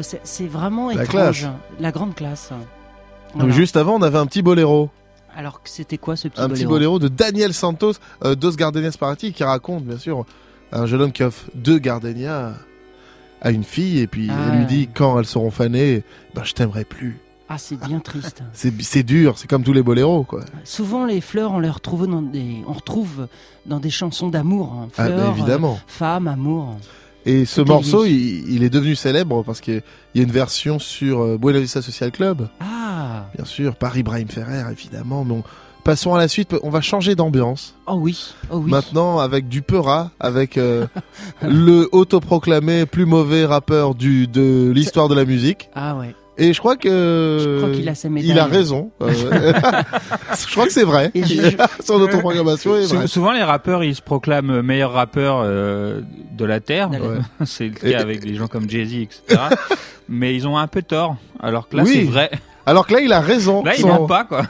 c'est- 0.01 0.47
vraiment 0.47 0.87
La 0.89 1.03
étrange, 1.03 1.41
classe. 1.41 1.47
la 1.79 1.91
grande 1.91 2.15
classe. 2.15 2.51
Donc, 3.35 3.51
juste 3.51 3.77
avant, 3.77 3.95
on 3.95 4.01
avait 4.01 4.17
un 4.17 4.25
petit 4.25 4.41
boléro. 4.41 4.89
Alors 5.35 5.61
que 5.61 5.69
c'était 5.69 5.97
quoi 5.97 6.15
ce 6.15 6.27
petit 6.29 6.41
un 6.41 6.49
petit 6.49 6.65
boléro? 6.65 6.97
boléro 6.97 6.99
de 6.99 7.07
Daniel 7.09 7.53
Santos, 7.53 7.93
euh, 8.25 8.35
Dos 8.35 8.51
Gardenias 8.53 8.95
Parati, 8.99 9.31
qui 9.33 9.43
raconte, 9.43 9.83
bien 9.83 9.97
sûr, 9.99 10.25
un 10.71 10.85
jeune 10.85 11.01
homme 11.01 11.11
qui 11.11 11.23
offre 11.23 11.45
deux 11.55 11.77
gardenias 11.79 12.53
à 13.41 13.51
une 13.51 13.63
fille, 13.63 13.99
et 13.99 14.07
puis 14.07 14.27
Ah 14.31 14.49
elle 14.51 14.59
lui 14.59 14.65
dit, 14.65 14.89
quand 14.93 15.19
elles 15.19 15.25
seront 15.25 15.51
fanées, 15.51 16.03
ben, 16.33 16.43
je 16.43 16.53
t'aimerai 16.53 16.83
plus. 16.85 17.19
Ah, 17.49 17.57
c'est 17.57 17.77
bien 17.79 17.99
triste. 17.99 18.43
C'est 18.53 19.03
dur, 19.03 19.37
c'est 19.37 19.47
comme 19.47 19.63
tous 19.63 19.71
les 19.71 19.81
boléros, 19.83 20.23
quoi. 20.23 20.43
Souvent, 20.65 21.05
les 21.05 21.21
fleurs, 21.21 21.51
on 21.53 21.59
les 21.59 21.69
retrouve 21.69 22.05
dans 22.07 22.21
des, 22.21 22.61
on 22.67 22.73
retrouve 22.73 23.27
dans 23.65 23.79
des 23.79 23.89
chansons 23.89 24.27
d'amour. 24.27 24.73
hein. 24.73 24.87
Ah, 24.97 25.05
Fleurs, 25.05 25.17
bah, 25.31 25.33
évidemment. 25.37 25.73
euh, 25.75 25.83
femmes, 25.87 26.27
amour. 26.27 26.77
Et 27.25 27.45
ce 27.45 27.61
morceau, 27.61 28.03
il, 28.05 28.49
il 28.53 28.63
est 28.63 28.69
devenu 28.69 28.95
célèbre 28.95 29.43
parce 29.43 29.61
qu'il 29.61 29.81
y 30.15 30.19
a 30.19 30.23
une 30.23 30.31
version 30.31 30.77
sur 30.79 31.21
euh, 31.21 31.37
Buena 31.37 31.59
Vista 31.59 31.81
Social 31.81 32.11
Club, 32.11 32.49
Ah, 32.59 33.27
bien 33.35 33.45
sûr, 33.45 33.75
par 33.75 33.97
Ibrahim 33.97 34.27
Ferrer, 34.27 34.63
évidemment. 34.69 35.23
Mais 35.23 35.35
on- 35.35 35.43
passons 35.87 36.13
à 36.13 36.17
la 36.17 36.27
suite, 36.27 36.53
on 36.63 36.69
va 36.69 36.81
changer 36.81 37.15
d'ambiance. 37.15 37.73
oh 37.87 37.93
oui, 37.95 38.33
oh 38.51 38.57
oui. 38.57 38.69
Maintenant, 38.69 39.19
avec 39.19 39.47
du 39.47 39.61
Peura, 39.61 40.11
avec 40.19 40.57
euh, 40.57 40.85
le 41.41 41.87
autoproclamé 41.93 42.85
plus 42.85 43.05
mauvais 43.05 43.45
rappeur 43.45 43.95
du, 43.95 44.27
de 44.27 44.69
l'histoire 44.75 45.07
de 45.07 45.15
la 45.15 45.23
musique. 45.23 45.69
Ah 45.75 45.95
ouais. 45.95 46.13
Et 46.37 46.51
je 46.53 46.59
crois 46.59 46.75
que 46.75 46.89
Je 47.41 47.57
crois 47.61 47.71
qu'il 47.73 47.87
a 47.89 47.95
sa 47.95 48.09
médaille. 48.09 48.29
il 48.31 48.37
a 48.37 48.45
raison. 48.45 48.91
Euh, 49.01 49.09
je 50.37 50.51
crois 50.51 50.65
que 50.67 50.73
c'est 50.73 50.83
vrai. 50.83 51.09
Je- 51.15 51.55
Son 51.83 51.95
autoproclamation 51.95 52.75
est 52.75 52.85
vraie. 52.93 53.07
Souvent, 53.07 53.31
les 53.31 53.41
rappeurs, 53.41 53.83
ils 53.83 53.95
se 53.95 54.01
proclament 54.03 54.61
meilleurs 54.61 54.91
rappeurs 54.91 55.41
euh, 55.43 56.01
de 56.37 56.45
la 56.45 56.59
Terre. 56.59 56.91
Ouais. 56.91 56.99
c'est 57.45 57.69
le 57.69 57.87
Et- 57.87 57.91
cas 57.93 58.01
avec 58.01 58.19
des 58.25 58.35
gens 58.35 58.47
comme 58.47 58.69
Jay-Z, 58.69 58.93
etc. 58.95 59.41
Mais 60.09 60.35
ils 60.35 60.45
ont 60.47 60.57
un 60.57 60.67
peu 60.67 60.81
tort. 60.83 61.15
Alors 61.39 61.69
que 61.69 61.77
là, 61.77 61.83
Oui. 61.83 61.91
c'est 61.93 62.03
vrai. 62.03 62.29
Alors 62.67 62.85
que 62.85 62.93
là, 62.93 62.99
il 62.99 63.13
a 63.13 63.21
raison. 63.21 63.63
Là, 63.63 63.73
ils 63.75 63.81
Son- 63.81 63.87
mentent 63.87 64.09
pas, 64.09 64.25
quoi. 64.25 64.43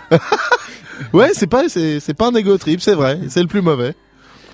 Ouais, 1.14 1.32
c'est 1.34 1.48
pas, 1.48 1.70
c'est, 1.70 2.00
c'est 2.00 2.14
pas 2.14 2.28
un 2.28 2.36
ego 2.36 2.58
trip, 2.58 2.82
c'est 2.82 2.96
vrai. 2.96 3.20
C'est 3.30 3.42
le 3.42 3.48
plus 3.48 3.62
mauvais. 3.62 3.96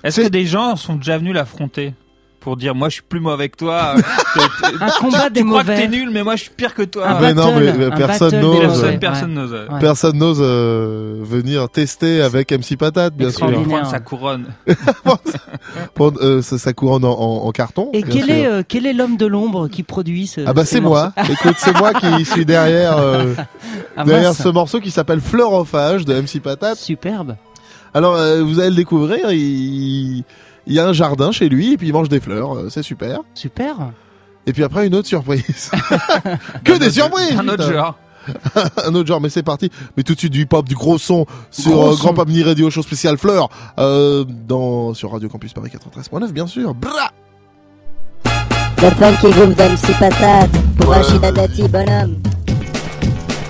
Est-ce 0.02 0.20
que 0.20 0.28
des 0.28 0.44
gens 0.46 0.76
sont 0.76 0.96
déjà 0.96 1.18
venus 1.18 1.34
l'affronter? 1.34 1.94
Pour 2.44 2.56
dire 2.56 2.74
moi 2.74 2.88
je 2.90 2.94
suis 2.94 3.02
plus 3.02 3.20
mauvais 3.20 3.48
que 3.48 3.56
toi 3.56 3.94
Un 4.80 4.90
combat 5.00 5.30
des 5.30 5.40
tu 5.40 5.46
crois 5.46 5.62
que 5.62 5.68
mauvais. 5.68 5.80
t'es 5.82 5.88
nul 5.88 6.10
mais 6.12 6.22
moi 6.22 6.36
je 6.36 6.42
suis 6.42 6.50
pire 6.56 6.74
que 6.74 6.82
toi 6.82 7.08
Un 7.08 7.20
mais 7.20 7.34
non, 7.34 7.58
mais- 7.58 7.90
personne 7.96 8.38
n'ose. 8.40 8.84
personne 9.00 9.32
mauvais. 9.32 9.56
n'ose 9.58 9.68
Ouais. 9.72 9.78
Personne 9.80 10.18
n'ose 10.18 10.38
euh, 10.42 11.16
venir 11.22 11.68
tester 11.70 12.20
avec 12.20 12.52
MC 12.52 12.76
Patate, 12.76 13.14
bien 13.16 13.30
sûr. 13.30 13.50
Prendre 13.50 13.86
sa 13.90 13.98
couronne 14.00 14.46
Prendre 15.94 16.20
euh, 16.22 16.42
sa, 16.42 16.72
couronne 16.72 17.04
en, 17.04 17.12
en- 17.18 17.46
en 17.46 17.50
carton. 17.52 17.90
Et 17.92 18.02
bien 18.02 18.12
quel 18.14 18.24
sûr. 18.24 18.34
est, 18.34 18.46
euh, 18.46 18.62
quel 18.66 18.86
est 18.86 18.92
l'homme 18.92 19.16
de 19.16 19.26
l'ombre 19.26 19.68
qui 19.68 19.82
produit 19.82 20.26
ce 20.26 20.42
Ah 20.46 20.52
bah 20.52 20.64
ce 20.64 20.72
c'est 20.72 20.80
moi. 20.80 21.12
Écoute, 21.30 21.54
c'est 21.58 21.76
moi 21.78 21.92
qui 21.94 22.24
suis 22.30 22.44
derrière 22.44 22.98
euh, 22.98 23.34
Ah, 23.96 24.04
derrière 24.04 24.34
ce 24.34 24.48
morceau 24.48 24.80
qui 24.80 24.90
s'appelle 24.90 25.20
Fleurophage 25.20 26.04
de 26.04 26.14
MC 26.20 26.40
Patate. 26.42 26.78
Superbe. 26.78 27.36
Alors 27.94 28.16
euh, 28.16 28.42
vous 28.42 28.58
allez 28.58 28.70
le 28.70 28.76
découvrir, 28.76 29.30
il... 29.30 30.24
il 30.66 30.74
y 30.74 30.78
a 30.80 30.86
un 30.86 30.92
jardin 30.92 31.32
chez 31.32 31.48
lui 31.48 31.72
et 31.72 31.76
puis 31.76 31.88
il 31.88 31.92
mange 31.92 32.08
des 32.08 32.20
fleurs, 32.20 32.56
euh, 32.56 32.68
c'est 32.70 32.82
super. 32.82 33.20
Super. 33.34 33.76
Et 34.46 34.52
puis 34.52 34.62
après 34.64 34.86
une 34.86 34.94
autre 34.94 35.08
surprise. 35.08 35.70
que 36.64 36.72
des 36.78 36.90
surprises. 36.90 37.38
un 37.38 37.48
autre 37.48 37.72
genre 37.72 37.96
un 38.86 38.94
autre 38.94 39.06
genre, 39.06 39.20
mais 39.20 39.28
c'est 39.28 39.42
parti. 39.42 39.70
Mais 39.98 40.02
tout 40.02 40.14
de 40.14 40.18
suite 40.18 40.32
du 40.32 40.42
hip-hop, 40.44 40.66
du 40.66 40.74
gros 40.74 40.96
son 40.96 41.26
sur 41.50 41.72
Gros 41.72 41.88
euh, 41.88 41.92
son. 41.92 42.04
Grand 42.04 42.14
Pamini 42.14 42.42
Radio 42.42 42.70
Show 42.70 42.82
spécial 42.82 43.18
Fleurs 43.18 43.50
euh, 43.78 44.24
dans 44.26 44.94
sur 44.94 45.12
Radio 45.12 45.28
Campus 45.28 45.52
Paris 45.52 45.70
93.9 45.70 46.32
bien 46.32 46.46
sûr. 46.46 46.74
Bra 46.74 47.10
Le 48.82 48.90
funky 48.90 49.30
groove 49.30 49.54
d'MC 49.54 49.98
Patate 49.98 50.50
pour 50.78 50.88
Ouais. 50.88 50.96
Rachida 50.96 51.32
Dati, 51.32 51.68
bonhomme. 51.68 52.16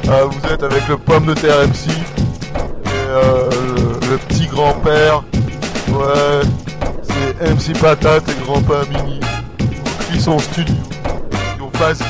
Euh, 0.08 0.24
vous 0.26 0.48
êtes 0.52 0.62
avec 0.62 0.86
le 0.88 0.96
pomme 0.98 1.26
de 1.26 1.34
terre 1.34 1.66
MC 1.68 1.88
et 1.88 2.88
euh, 3.08 3.48
le, 3.50 4.10
le 4.10 4.18
petit 4.28 4.46
grand-père. 4.46 5.22
Ouais, 5.88 6.42
c'est 7.38 7.72
MC 7.72 7.78
Patate 7.78 8.28
et 8.28 8.44
Grand-Pa 8.44 8.84
Mini. 8.90 9.20
Ils 10.12 10.20
sont 10.20 10.32
en 10.32 10.38
studio. 10.38 10.74
Donc 11.58 11.76
vas-y. 11.76 12.04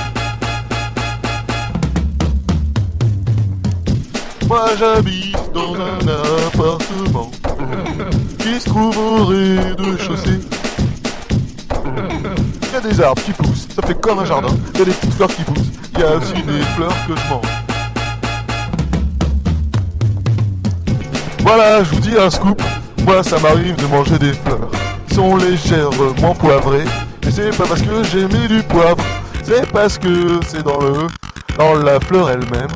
Moi 4.47 4.67
j'habite 4.79 5.37
dans 5.53 5.75
un 5.75 5.99
appartement 6.49 7.31
qui 8.39 8.61
se 8.61 8.69
trouve 8.69 8.97
au 8.99 9.25
rez-de-chaussée. 9.27 10.41
Il 12.63 12.73
y 12.73 12.77
a 12.77 12.81
des 12.81 13.01
arbres 13.01 13.23
qui 13.23 13.33
poussent, 13.33 13.69
ça 13.75 13.87
fait 13.87 14.01
comme 14.01 14.19
un 14.19 14.25
jardin. 14.25 14.55
Il 14.75 14.81
y 14.81 14.83
a 14.83 14.85
des 14.87 14.93
petites 14.93 15.15
fleurs 15.15 15.35
qui 15.35 15.43
poussent. 15.45 15.71
Il 15.95 16.01
y 16.01 16.03
a 16.03 16.17
aussi 16.17 16.35
des 16.35 16.61
fleurs 16.77 16.95
que 17.07 17.15
je 17.17 17.29
mange. 17.31 17.47
Voilà, 21.41 21.85
je 21.85 21.91
vous 21.91 22.01
dis 22.01 22.17
un 22.19 22.31
scoop. 22.31 22.61
Moi, 23.05 23.23
ça 23.23 23.39
m'arrive 23.39 23.77
de 23.77 23.87
manger 23.87 24.19
des 24.19 24.33
fleurs. 24.33 24.71
Sont 25.15 25.37
légèrement 25.37 26.35
poivrées. 26.35 26.87
Et 27.23 27.31
c'est 27.31 27.57
pas 27.57 27.67
parce 27.69 27.83
que 27.83 28.03
j'ai 28.11 28.25
mis 28.25 28.49
du 28.49 28.65
poivre. 28.65 29.05
C'est 29.45 29.65
parce 29.71 29.97
que 29.97 30.41
c'est 30.45 30.65
dans 30.65 30.81
le, 30.81 31.07
dans 31.57 31.75
la 31.75 32.01
fleur 32.01 32.31
elle-même. 32.31 32.67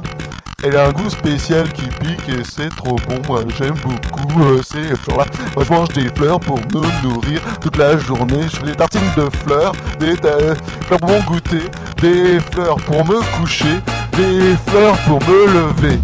Elle 0.62 0.76
a 0.76 0.86
un 0.86 0.92
goût 0.92 1.10
spécial 1.10 1.72
qui 1.72 1.82
pique 1.82 2.28
et 2.28 2.44
c'est 2.48 2.68
trop 2.76 2.94
bon. 3.08 3.20
Moi, 3.26 3.42
j'aime 3.58 3.74
beaucoup 3.82 4.40
euh, 4.44 4.60
ces 4.62 4.94
fleurs-là. 4.94 5.24
Moi, 5.56 5.64
je 5.64 5.72
mange 5.72 5.88
des 5.88 6.08
fleurs 6.14 6.38
pour 6.38 6.58
me 6.58 7.02
nourrir 7.02 7.40
toute 7.60 7.76
la 7.76 7.98
journée. 7.98 8.42
Je 8.44 8.56
fais 8.56 8.66
des 8.66 8.76
tartines 8.76 9.00
de 9.16 9.28
fleurs, 9.44 9.72
des 9.98 10.14
fleurs 10.14 10.56
pour 10.88 11.08
mon 11.08 11.20
goûter, 11.22 11.62
des 12.00 12.38
fleurs 12.52 12.76
pour 12.76 13.04
me 13.04 13.20
coucher, 13.40 13.80
des 14.16 14.54
fleurs 14.68 14.96
pour 15.08 15.20
me 15.22 15.46
lever. 15.46 15.98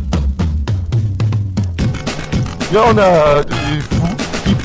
Il 2.73 2.75
y 2.75 2.79
en 2.79 2.99
a 2.99 3.45
des 3.45 3.94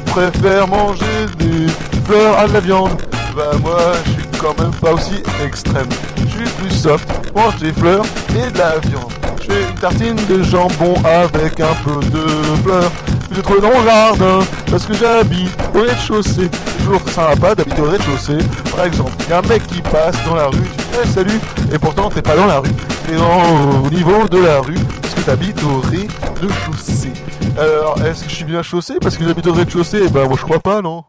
préfèrent 0.09 0.67
manger 0.67 1.05
des 1.37 1.67
fleurs 2.05 2.37
à 2.39 2.47
de 2.47 2.53
la 2.53 2.59
viande. 2.59 3.01
Bah 3.35 3.51
moi, 3.61 3.77
je 4.05 4.11
suis 4.11 4.27
quand 4.39 4.59
même 4.59 4.71
pas 4.71 4.93
aussi 4.93 5.21
extrême. 5.43 5.87
Je 6.17 6.27
suis 6.27 6.49
plus 6.57 6.71
soft, 6.71 7.07
mange 7.35 7.57
des 7.57 7.71
fleurs 7.71 8.05
et 8.31 8.51
de 8.51 8.57
la 8.57 8.79
viande. 8.79 9.11
Je 9.41 9.53
fais 9.53 9.61
une 9.61 9.75
tartine 9.75 10.19
de 10.27 10.43
jambon 10.43 10.95
avec 11.05 11.59
un 11.59 11.75
peu 11.83 11.99
de 12.07 12.27
fleurs. 12.63 12.91
J'ai 13.33 13.41
trouvé 13.41 13.61
dans 13.61 13.69
mon 13.69 13.83
jardin 13.83 14.39
parce 14.69 14.85
que 14.85 14.93
j'habite 14.93 15.55
au 15.75 15.81
rez-de-chaussée. 15.81 16.49
Toujours 16.83 17.01
sympa 17.09 17.53
d'habiter 17.53 17.81
au 17.81 17.89
rez-de-chaussée. 17.89 18.39
Par 18.75 18.85
exemple, 18.85 19.11
y 19.29 19.33
a 19.33 19.39
un 19.39 19.41
mec 19.43 19.65
qui 19.67 19.81
passe 19.81 20.15
dans 20.25 20.35
la 20.35 20.47
rue, 20.47 20.57
tu 20.57 20.99
hey, 20.99 21.13
salut, 21.13 21.39
et 21.71 21.77
pourtant 21.77 22.09
t'es 22.09 22.21
pas 22.21 22.35
dans 22.35 22.47
la 22.47 22.59
rue, 22.59 22.73
t'es 23.07 23.15
au 23.15 23.89
niveau 23.89 24.27
de 24.27 24.39
la 24.39 24.59
rue 24.59 24.79
parce 25.01 25.13
que 25.13 25.21
t'habites 25.21 25.61
au 25.63 25.79
rez-de-chaussée. 25.81 27.13
Alors, 27.57 28.01
est-ce 28.05 28.23
que 28.23 28.29
je 28.29 28.35
suis 28.35 28.45
bien 28.45 28.61
chaussé? 28.61 28.95
Parce 29.01 29.17
que 29.17 29.23
j'habite 29.25 29.47
au 29.47 29.53
rez-de-chaussée 29.53 30.01
Eh 30.05 30.09
ben, 30.09 30.27
moi 30.27 30.37
je 30.37 30.43
crois 30.43 30.59
pas, 30.59 30.81
non 30.81 31.03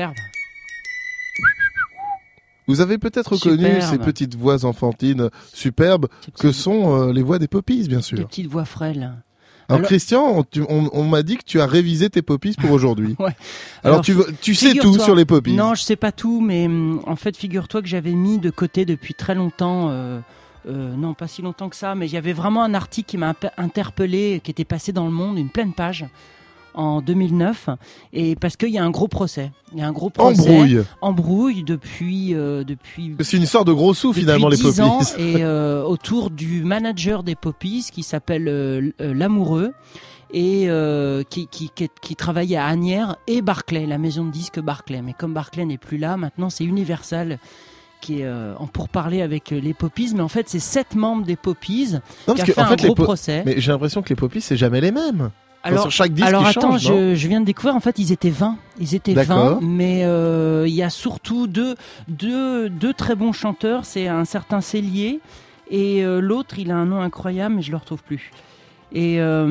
Superbe. 0.00 0.16
Vous 2.66 2.80
avez 2.80 2.98
peut-être 2.98 3.32
reconnu 3.34 3.80
ces 3.82 3.98
petites 3.98 4.34
voix 4.36 4.64
enfantines 4.64 5.28
superbes 5.52 6.06
que 6.38 6.52
sont 6.52 7.08
euh, 7.08 7.12
les 7.12 7.22
voix 7.22 7.38
des 7.38 7.48
poppies, 7.48 7.86
bien 7.88 7.98
Des 7.98 8.02
sûr. 8.04 8.26
petites 8.28 8.46
voix 8.46 8.64
frêles. 8.64 9.12
Alors, 9.68 9.82
Christian, 9.82 10.22
on, 10.24 10.42
tu- 10.42 10.62
on- 10.68 10.88
on 10.92 11.04
m'a 11.04 11.22
dit 11.22 11.36
que 11.36 11.44
tu 11.44 11.60
as 11.60 11.66
révisé 11.66 12.08
tes 12.10 12.22
poppies 12.22 12.54
pour 12.58 12.70
aujourd'hui. 12.70 13.14
Ouais. 13.18 13.36
Alors, 13.84 14.02
Alors, 14.08 14.34
tu, 14.40 14.54
sais 14.54 14.74
tout 14.74 14.98
sur 14.98 15.14
les 15.14 15.24
poppies. 15.24 15.52
Non, 15.54 15.74
je 15.74 15.82
sais 15.82 15.96
pas 15.96 16.12
tout, 16.12 16.40
mais 16.40 16.66
hum, 16.66 17.00
en 17.06 17.16
fait, 17.16 17.36
figure-toi 17.36 17.82
que 17.82 17.88
j'avais 17.88 18.12
mis 18.12 18.38
de 18.38 18.50
côté 18.50 18.84
depuis 18.84 19.14
très 19.14 19.34
longtemps. 19.34 19.88
euh, 19.90 20.18
euh, 20.68 20.94
non, 20.96 21.14
pas 21.14 21.26
si 21.28 21.40
longtemps 21.42 21.68
que 21.68 21.76
ça, 21.76 21.94
mais 21.94 22.06
il 22.06 22.12
y 22.12 22.16
avait 22.18 22.32
vraiment 22.34 22.62
un 22.62 22.74
article 22.74 23.08
qui 23.10 23.16
m'a 23.18 23.34
interpellé, 23.56 24.40
qui 24.44 24.50
était 24.50 24.64
passé 24.64 24.92
dans 24.92 25.04
le 25.06 25.10
monde, 25.12 25.38
une 25.38 25.50
pleine 25.50 25.72
page 25.72 26.04
en 26.74 27.00
2009, 27.00 27.70
et 28.12 28.36
parce 28.36 28.56
qu'il 28.56 28.70
y 28.70 28.78
a 28.78 28.84
un 28.84 28.90
gros 28.90 29.08
procès. 29.08 29.50
Il 29.72 29.78
y 29.78 29.82
a 29.82 29.86
un 29.86 29.92
gros 29.92 30.10
procès. 30.10 30.40
Embrouille. 30.40 30.82
Embrouille 31.00 31.62
depuis 31.64 32.34
euh, 32.34 32.64
depuis. 32.64 33.14
C'est 33.20 33.36
une 33.36 33.46
sorte 33.46 33.66
de 33.66 33.72
gros 33.72 33.94
sous 33.94 34.12
finalement 34.12 34.48
les 34.48 34.56
depuis 34.56 34.70
10 34.72 34.76
poppies. 34.80 34.90
ans, 34.90 35.00
et 35.18 35.36
euh, 35.42 35.82
autour 35.82 36.30
du 36.30 36.64
manager 36.64 37.22
des 37.22 37.34
Poppies 37.34 37.86
qui 37.92 38.02
s'appelle 38.02 38.46
euh, 38.48 38.90
l'amoureux 38.98 39.72
et 40.32 40.66
euh, 40.68 41.22
qui, 41.28 41.48
qui, 41.48 41.70
qui, 41.74 41.88
qui 42.00 42.16
travaillait 42.16 42.56
à 42.56 42.66
Agnières 42.66 43.16
et 43.26 43.42
Barclay, 43.42 43.86
la 43.86 43.98
maison 43.98 44.24
de 44.24 44.30
disques 44.30 44.60
Barclay. 44.60 45.02
Mais 45.02 45.12
comme 45.12 45.34
Barclay 45.34 45.64
n'est 45.64 45.78
plus 45.78 45.98
là, 45.98 46.16
maintenant 46.16 46.50
c'est 46.50 46.64
Universal 46.64 47.38
qui 48.00 48.20
est 48.20 48.24
euh, 48.24 48.54
en 48.56 48.66
pourparlers 48.66 49.22
avec 49.22 49.50
les 49.50 49.74
Poppies. 49.74 50.12
Mais 50.14 50.22
en 50.22 50.28
fait, 50.28 50.48
c'est 50.48 50.58
sept 50.58 50.94
membres 50.94 51.24
des 51.24 51.36
Poppies 51.36 51.96
Non, 52.26 52.34
qui 52.34 52.42
a 52.42 52.44
que, 52.46 52.52
fait 52.52 52.60
en 52.60 52.64
un 52.64 52.68
fait, 52.68 52.82
les 52.82 52.88
gros 52.88 52.94
procès. 52.94 53.42
Mais 53.44 53.60
j'ai 53.60 53.72
l'impression 53.72 54.02
que 54.02 54.08
les 54.08 54.16
poppies, 54.16 54.40
c'est 54.40 54.56
jamais 54.56 54.80
les 54.80 54.90
mêmes. 54.90 55.30
Alors, 55.62 55.82
sur 55.82 55.90
chaque 55.90 56.12
disque, 56.12 56.26
alors 56.26 56.46
attends, 56.46 56.78
je, 56.78 57.14
je 57.14 57.28
viens 57.28 57.40
de 57.40 57.44
découvrir, 57.44 57.74
en 57.74 57.80
fait, 57.80 57.98
ils 57.98 58.12
étaient 58.12 58.30
20. 58.30 58.56
Ils 58.78 58.94
étaient 58.94 59.12
20, 59.12 59.22
D'accord. 59.22 59.58
mais 59.62 60.04
euh, 60.04 60.64
il 60.66 60.74
y 60.74 60.82
a 60.82 60.90
surtout 60.90 61.46
deux, 61.46 61.74
deux, 62.08 62.70
deux 62.70 62.94
très 62.94 63.14
bons 63.14 63.32
chanteurs. 63.32 63.84
C'est 63.84 64.08
un 64.08 64.24
certain 64.24 64.60
Cellier 64.60 65.20
et 65.70 66.04
euh, 66.04 66.20
l'autre, 66.20 66.58
il 66.58 66.70
a 66.70 66.76
un 66.76 66.86
nom 66.86 67.00
incroyable, 67.00 67.56
mais 67.56 67.62
je 67.62 67.70
le 67.70 67.76
retrouve 67.76 68.02
plus. 68.02 68.30
Et 68.92 69.20
euh, 69.20 69.46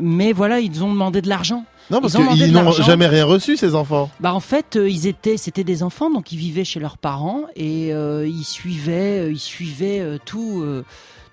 mais 0.00 0.32
voilà, 0.32 0.60
ils 0.60 0.84
ont 0.84 0.92
demandé 0.92 1.22
de 1.22 1.28
l'argent. 1.28 1.64
Non, 1.90 2.00
parce 2.00 2.14
qu'ils 2.14 2.52
n'ont 2.52 2.70
jamais 2.70 3.08
rien 3.08 3.24
reçu, 3.24 3.56
ces 3.56 3.74
enfants. 3.74 4.10
Bah 4.20 4.32
en 4.32 4.40
fait, 4.40 4.76
euh, 4.76 4.88
ils 4.88 5.08
étaient, 5.08 5.36
c'était 5.36 5.64
des 5.64 5.82
enfants, 5.82 6.08
donc 6.08 6.30
ils 6.30 6.38
vivaient 6.38 6.64
chez 6.64 6.78
leurs 6.78 6.98
parents 6.98 7.46
et 7.56 7.92
euh, 7.92 8.28
ils 8.28 8.44
suivaient, 8.44 9.26
euh, 9.26 9.32
ils 9.32 9.40
suivaient 9.40 10.18
tout, 10.24 10.64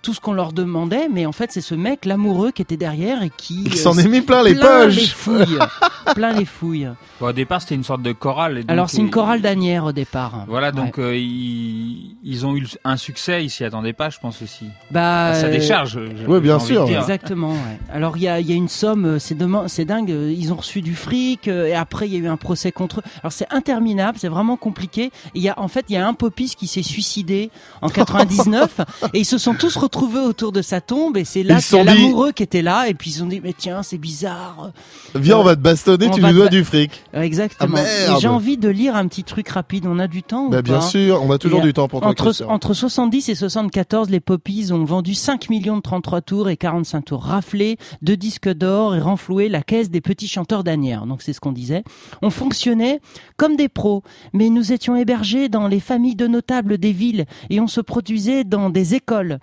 tout 0.08 0.14
ce 0.14 0.22
qu'on 0.22 0.32
leur 0.32 0.54
demandait. 0.54 1.10
Mais 1.12 1.26
en 1.26 1.34
fait, 1.34 1.52
c'est 1.52 1.60
ce 1.60 1.76
mec, 1.76 2.06
l'amoureux, 2.06 2.52
qui 2.52 2.62
était 2.62 2.78
derrière 2.78 3.24
et 3.24 3.30
qui 3.36 3.66
Qui 3.66 3.78
euh, 3.78 3.82
s'en 3.82 3.98
est 3.98 4.08
mis 4.08 4.22
plein 4.22 4.42
les 4.42 4.56
plein 4.56 4.84
poches. 4.86 4.96
les 4.96 5.06
fouilles, 5.06 5.60
plein 6.16 6.32
les 6.32 6.46
fouilles. 6.46 6.88
Bon, 7.20 7.28
au 7.28 7.34
départ, 7.34 7.62
c'était 7.62 7.76
une 7.76 7.84
sorte 7.84 8.02
de 8.04 8.14
chorale. 8.14 8.60
et 8.60 8.62
donc, 8.62 8.72
Alors 8.72 8.90
c'est 8.90 9.00
une 9.02 9.08
euh, 9.08 9.12
chorale 9.12 9.42
d'Anières 9.42 9.84
au 9.84 9.92
départ. 9.92 10.46
Voilà, 10.48 10.72
donc 10.72 10.96
Ouais. 10.98 11.04
euh, 11.04 11.18
ils, 11.18 12.16
ils 12.24 12.46
ont 12.46 12.56
eu 12.56 12.66
un 12.86 12.96
succès, 12.96 13.44
ils 13.44 13.50
s'y 13.50 13.66
attendaient 13.66 13.92
pas, 13.92 14.10
je 14.10 14.20
pense 14.20 14.42
aussi. 14.42 14.68
Bah, 14.92 15.34
ça 15.34 15.48
euh, 15.48 15.52
décharge. 15.52 16.00
Ouais, 16.26 16.40
bien 16.40 16.60
sûr. 16.60 16.88
Exactement. 16.90 17.52
ouais. 17.52 17.80
Alors 17.92 18.16
il 18.16 18.24
y 18.24 18.30
a, 18.30 18.40
il 18.40 18.48
y 18.50 18.54
a 18.54 18.56
une 18.56 18.70
somme, 18.70 19.20
c'est 19.20 19.36
demain- 19.36 19.68
c'est 19.68 19.84
dingue. 19.84 20.10
Ils 20.10 20.54
ont 20.54 20.58
reçu 20.58 20.82
du 20.82 20.96
fric 20.96 21.50
et 21.50 21.74
après 21.76 22.08
il 22.08 22.14
y 22.14 22.16
a 22.16 22.20
eu 22.20 22.28
un 22.30 22.38
procès 22.38 22.72
contre 22.72 23.00
eux. 23.00 23.04
Alors 23.24 23.34
c'est 23.34 23.48
interminable, 23.52 24.18
c'est 24.22 24.30
vraiment 24.30 24.56
compliqué. 24.56 25.12
Il 25.36 25.42
y 25.42 25.50
a 25.50 25.60
en 25.60 25.68
fait 25.68 25.86
il 25.90 25.96
y 25.96 25.98
a 25.98 26.08
un 26.08 26.14
popis 26.14 26.56
qui 26.58 26.68
s'est 26.68 26.84
suicidé 26.84 27.50
en 27.82 27.90
99 27.90 28.80
et 29.14 29.20
ils 29.20 29.26
se 29.26 29.38
sont 29.38 29.54
tous 29.54 29.76
retrouvés 29.76 29.97
autour 30.06 30.52
de 30.52 30.62
sa 30.62 30.82
tombe 30.82 31.18
et 31.18 31.26
c'est 31.26 31.44
là 31.44 31.56
qu'il 31.60 31.78
y 31.78 31.80
a 31.80 31.84
sont 31.84 31.92
dit- 31.92 32.02
l'amoureux 32.02 32.32
qui 32.32 32.44
était 32.44 32.62
là 32.62 32.88
et 32.88 32.94
puis 32.94 33.12
ils 33.12 33.24
ont 33.24 33.28
dit 33.28 33.42
mais 33.44 33.54
tiens 33.58 33.84
c'est 33.84 33.98
bizarre. 33.98 34.72
Viens, 35.16 35.38
on 35.38 35.44
va 35.44 35.56
te 35.56 35.62
bastonner, 35.62 36.08
On 36.08 36.12
tu 36.12 36.22
nous 36.22 36.32
dois 36.34 36.48
du 36.50 36.64
fric. 36.64 37.04
Euh, 37.14 37.22
Exactement. 37.22 37.78
Ah, 37.78 38.18
j'ai 38.20 38.28
envie 38.28 38.58
de 38.58 38.70
lire 38.70 38.96
un 38.96 39.08
petit 39.08 39.24
truc 39.24 39.50
rapide. 39.50 39.86
On 39.88 40.00
a 40.00 40.08
du 40.08 40.24
temps 40.24 40.46
ou 40.46 40.50
Bah, 40.50 40.62
bien 40.62 40.76
pas 40.76 40.82
sûr, 40.82 41.22
on 41.24 41.32
a 41.32 41.38
toujours 41.38 41.60
Et, 41.60 41.64
du 41.64 41.74
temps 41.74 41.88
pour 41.88 42.02
toi, 42.02 42.10
entre, 42.10 42.34
entre 42.48 42.74
70 42.74 43.30
et 43.30 43.36
74, 43.36 44.10
les 44.10 44.20
Poppies 44.20 44.72
ont 44.72 44.84
vendu 44.86 45.14
5 45.14 45.50
millions 45.50 45.78
de 45.78 45.82
33 45.82 46.22
tours 46.22 46.50
et 46.50 46.58
45 46.58 47.06
tours 47.06 47.24
raflés, 47.24 47.78
deux 48.02 48.18
disques 48.18 48.50
d'or 48.50 48.96
et 48.96 49.00
renfloué 49.00 49.50
la 49.50 49.62
caisse 49.62 49.90
des 49.90 50.02
petits 50.02 50.28
chanteurs 50.28 50.64
d'Anières. 50.64 51.06
Donc 51.06 51.22
c'est 51.22 51.34
ce 51.34 51.40
qu'on 51.40 51.52
disait. 51.52 51.84
On 52.22 52.30
fonctionnait 52.30 53.00
comme 53.38 53.56
des 53.56 53.70
pros, 53.70 54.04
mais 54.34 54.50
nous 54.50 54.72
étions 54.72 54.96
hébergés 54.96 55.50
dans 55.50 55.68
les 55.68 55.80
familles 55.80 56.16
de 56.16 56.28
notables 56.28 56.78
des 56.78 56.92
villes 56.92 57.26
et 57.50 57.60
on 57.60 57.68
se 57.68 57.82
produisait 57.82 58.44
dans 58.44 58.70
des 58.70 58.96
écoles. 58.96 59.40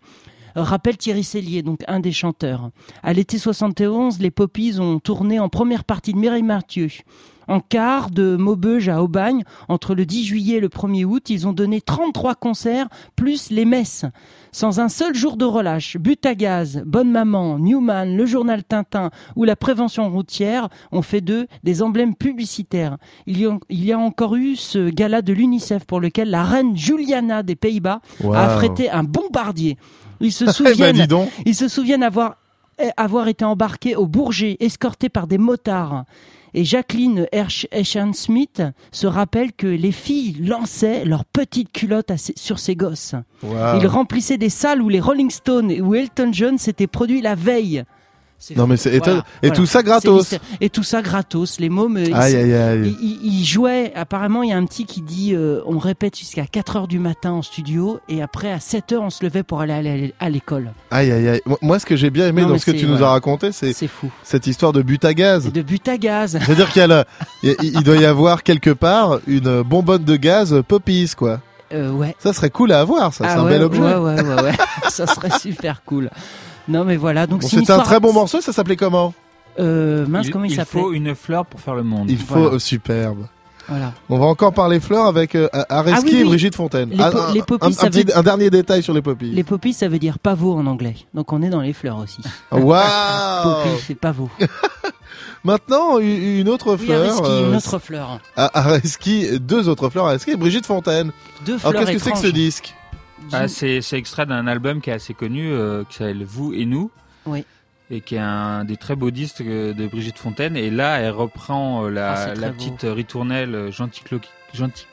Rappelle 0.54 0.96
Thierry 0.96 1.24
Cellier, 1.24 1.62
donc 1.62 1.80
un 1.88 2.00
des 2.00 2.12
chanteurs. 2.12 2.70
À 3.02 3.12
l'été 3.12 3.38
71, 3.38 4.20
les 4.20 4.30
Poppies 4.30 4.78
ont 4.78 4.98
tourné 5.00 5.38
en 5.40 5.48
première 5.48 5.84
partie 5.84 6.12
de 6.12 6.18
Mireille 6.18 6.42
Mathieu. 6.42 6.88
En 7.46 7.60
quart 7.60 8.08
de 8.10 8.36
Maubeuge 8.36 8.88
à 8.88 9.02
Aubagne, 9.02 9.42
entre 9.68 9.94
le 9.94 10.06
10 10.06 10.24
juillet 10.24 10.56
et 10.56 10.60
le 10.60 10.68
1er 10.68 11.04
août, 11.04 11.28
ils 11.28 11.46
ont 11.46 11.52
donné 11.52 11.82
33 11.82 12.36
concerts, 12.36 12.88
plus 13.16 13.50
les 13.50 13.66
messes. 13.66 14.06
Sans 14.50 14.80
un 14.80 14.88
seul 14.88 15.14
jour 15.14 15.36
de 15.36 15.44
relâche, 15.44 15.98
But 15.98 16.24
à 16.24 16.34
gaz, 16.34 16.82
Bonne 16.86 17.10
Maman, 17.10 17.58
Newman, 17.58 18.16
le 18.16 18.24
journal 18.24 18.64
Tintin 18.64 19.10
ou 19.36 19.44
la 19.44 19.56
prévention 19.56 20.08
routière 20.08 20.70
ont 20.90 21.02
fait 21.02 21.20
d'eux 21.20 21.46
des 21.64 21.82
emblèmes 21.82 22.14
publicitaires. 22.14 22.96
Il 23.26 23.38
y, 23.38 23.44
a, 23.46 23.58
il 23.68 23.84
y 23.84 23.92
a 23.92 23.98
encore 23.98 24.36
eu 24.36 24.56
ce 24.56 24.88
gala 24.88 25.20
de 25.20 25.34
l'UNICEF 25.34 25.84
pour 25.84 26.00
lequel 26.00 26.30
la 26.30 26.44
reine 26.44 26.74
Juliana 26.76 27.42
des 27.42 27.56
Pays-Bas 27.56 28.00
Wow. 28.22 28.32
a 28.32 28.40
affrété 28.44 28.88
un 28.90 29.02
bombardier. 29.04 29.76
Ils 30.24 30.32
se 30.32 30.44
Eh 30.64 30.76
ben, 30.76 31.28
ils 31.44 31.54
se 31.54 31.68
souviennent 31.68 32.02
avoir, 32.02 32.36
eh, 32.78 32.90
avoir 32.96 33.28
été 33.28 33.44
embarqués 33.44 33.96
au 33.96 34.06
Bourget, 34.06 34.56
escortés 34.60 35.08
par 35.08 35.26
des 35.26 35.38
motards. 35.38 36.04
Et 36.56 36.64
Jacqueline 36.64 37.26
Herschan-Smith 37.32 38.62
se 38.92 39.08
rappelle 39.08 39.52
que 39.52 39.66
les 39.66 39.90
filles 39.90 40.36
lançaient 40.40 41.04
leurs 41.04 41.24
petites 41.24 41.72
culottes 41.72 42.12
sur 42.36 42.60
ces 42.60 42.76
gosses. 42.76 43.16
Wow. 43.42 43.80
Ils 43.80 43.88
remplissaient 43.88 44.38
des 44.38 44.50
salles 44.50 44.80
où 44.80 44.88
les 44.88 45.00
Rolling 45.00 45.30
Stones 45.30 45.72
ou 45.80 45.96
Elton 45.96 46.30
John 46.32 46.56
s'étaient 46.56 46.86
produits 46.86 47.22
la 47.22 47.34
veille. 47.34 47.82
Non, 48.56 48.66
mais 48.66 48.76
c'est 48.76 48.98
Voilà. 48.98 49.18
Et 49.42 49.46
voilà. 49.48 49.54
tout 49.54 49.66
ça 49.66 49.82
gratos. 49.82 50.34
Et 50.60 50.70
tout 50.70 50.82
ça 50.82 51.02
gratos. 51.02 51.58
Les 51.60 51.68
mômes, 51.68 51.96
euh, 51.96 52.04
ils- 52.06 52.14
Aïe, 52.14 52.36
aïe, 52.36 52.54
aïe. 52.54 52.96
ils, 53.00 53.18
ils- 53.40 53.44
jouaient. 53.44 53.92
Apparemment, 53.94 54.42
il 54.42 54.50
y 54.50 54.52
a 54.52 54.56
un 54.56 54.64
petit 54.66 54.84
qui 54.84 55.00
dit 55.02 55.34
euh, 55.34 55.60
on 55.66 55.78
répète 55.78 56.18
jusqu'à 56.18 56.46
4 56.46 56.76
heures 56.76 56.88
du 56.88 56.98
matin 56.98 57.30
en 57.32 57.42
studio 57.42 58.00
et 58.08 58.22
après 58.22 58.50
à 58.52 58.60
7 58.60 58.92
heures 58.92 59.02
on 59.02 59.10
se 59.10 59.24
levait 59.24 59.42
pour 59.42 59.60
aller 59.60 59.72
à 59.72 59.82
l'é- 59.82 60.14
à 60.20 60.28
l'école. 60.30 60.72
Aïe, 60.90 61.10
aïe, 61.12 61.28
aïe. 61.28 61.40
Moi- 61.62 61.78
ce 61.78 61.86
que 61.86 61.96
j'ai 61.96 62.10
bien 62.10 62.26
aimé 62.28 62.42
Non, 62.42 62.48
dans 62.50 62.58
ce 62.58 62.66
que 62.66 62.70
tu 62.70 62.84
nous 62.86 62.92
voilà. 62.92 63.08
as 63.08 63.10
raconté, 63.10 63.52
c'est 63.52 63.72
cette 64.22 64.46
histoire 64.46 64.72
de 64.72 64.82
but 64.82 65.04
à 65.04 65.14
gaz. 65.14 65.50
De 65.52 65.62
but 65.62 65.86
à 65.88 65.96
gaz. 65.98 66.38
C'est-à-dire 66.44 66.70
qu'il 66.70 66.80
y 66.80 66.84
a 66.84 66.86
le- 66.88 67.04
il 67.42 67.54
il 67.62 67.82
doit 67.82 67.96
y 67.96 68.04
avoir 68.04 68.42
quelque 68.42 68.70
part 68.70 69.18
une 69.26 69.62
bonbonne 69.62 70.04
de 70.04 70.16
gaz 70.16 70.62
poppies, 70.66 71.10
quoi. 71.16 71.40
Euh, 71.72 71.90
ouais. 71.90 72.14
Ça 72.18 72.32
serait 72.32 72.50
cool 72.50 72.72
à 72.72 72.80
avoir, 72.80 73.12
ça. 73.12 73.24
Ah 73.26 73.32
c'est 73.34 73.40
un 73.40 73.44
ouais, 73.44 73.50
bel 73.52 73.62
objet. 73.62 73.80
Ouais, 73.80 73.94
ouais, 73.96 74.22
ouais, 74.22 74.42
ouais. 74.42 74.52
ça 74.88 75.06
serait 75.06 75.30
super 75.40 75.82
cool. 75.84 76.10
Non, 76.68 76.84
mais 76.84 76.96
voilà. 76.96 77.26
Donc 77.26 77.42
Bon, 77.42 77.48
c'est 77.48 77.70
un 77.70 77.78
très 77.80 78.00
bon 78.00 78.12
morceau, 78.12 78.40
ça 78.40 78.52
s'appelait 78.52 78.76
comment 78.76 79.12
Euh, 79.58 80.06
mince, 80.06 80.26
il, 80.26 80.32
comment 80.32 80.44
il, 80.46 80.52
il 80.52 80.56
s'appelait 80.56 80.80
faut 80.80 80.92
une 80.92 81.14
fleur 81.14 81.46
pour 81.46 81.60
faire 81.60 81.74
le 81.74 81.82
monde. 81.82 82.10
Il 82.10 82.18
faut 82.18 82.34
Voilà. 82.34 82.54
euh, 82.54 82.58
superbe. 82.58 83.26
Voilà. 83.68 83.92
On 84.10 84.18
va 84.18 84.26
encore 84.26 84.52
parler 84.52 84.78
fleurs 84.78 85.06
avec 85.06 85.34
euh, 85.34 85.48
Areski 85.70 86.00
Ah 86.06 86.10
oui, 86.16 86.20
et. 86.20 86.24
Brigitte 86.24 86.54
Fontaine. 86.54 86.90
Les 86.90 87.00
Ah, 87.02 87.10
po- 87.10 87.18
les 87.32 87.40
poppies, 87.42 87.64
un- 87.66 87.68
un 87.68 87.72
ça 87.72 87.86
petit- 87.88 88.02
veut- 88.02 88.16
un 88.18 88.22
dernier 88.22 88.50
détail 88.50 88.82
sur 88.82 88.92
les 88.92 89.00
poppies. 89.00 89.30
Les 89.30 89.42
poppies, 89.44 89.72
ça 89.72 89.88
veut 89.88 89.98
dire 89.98 90.18
pavot 90.18 90.52
en 90.54 90.66
anglais. 90.66 90.96
Donc 91.14 91.32
on 91.32 91.40
est 91.40 91.48
dans 91.48 91.62
les 91.62 91.72
fleurs 91.72 91.96
aussi. 91.98 92.20
Waouh 92.52 92.62
Poppies, 93.42 93.82
c'est 93.86 93.94
pavot. 93.94 94.28
Maintenant, 95.44 95.98
une 95.98 96.48
autre 96.48 96.76
Oui, 96.78 96.86
fleur. 96.86 97.02
Areski, 97.02 97.22
euh, 97.26 97.48
une 97.50 97.56
autre 97.56 97.78
fleur. 97.78 98.20
à- 98.36 98.58
Areski, 98.58 99.38
deux 99.40 99.68
autres 99.68 99.90
fleurs, 99.90 100.06
Areski 100.06 100.32
et 100.32 100.36
Brigitte 100.36 100.66
Fontaine. 100.66 101.12
Deux 101.44 101.52
Alors 101.62 101.72
fleurs 101.72 101.84
qu'est-ce 101.84 101.92
que 101.92 102.04
c'est 102.04 102.12
que 102.12 102.18
ce 102.18 102.32
disque? 102.32 102.74
Ah, 103.32 103.48
c'est 103.48 103.80
extrait 103.92 104.26
d'un 104.26 104.46
album 104.46 104.80
qui 104.80 104.90
est 104.90 104.94
assez 104.94 105.14
connu, 105.14 105.50
euh, 105.52 105.84
qui 105.88 105.96
s'appelle 105.96 106.24
Vous 106.24 106.52
et 106.52 106.64
nous. 106.66 106.90
Oui. 107.26 107.44
Et 107.90 108.00
qui 108.00 108.14
est 108.14 108.18
un 108.18 108.64
des 108.64 108.76
très 108.76 108.96
beaux 108.96 109.10
disques 109.10 109.42
euh, 109.42 109.72
de 109.74 109.86
Brigitte 109.86 110.18
Fontaine. 110.18 110.56
Et 110.56 110.70
là, 110.70 110.98
elle 111.00 111.10
reprend 111.12 111.84
euh, 111.84 111.88
Ah, 111.88 111.90
la, 111.90 112.14
très 112.14 112.34
la 112.40 112.50
petite 112.50 112.82
ritournelle 112.82 113.68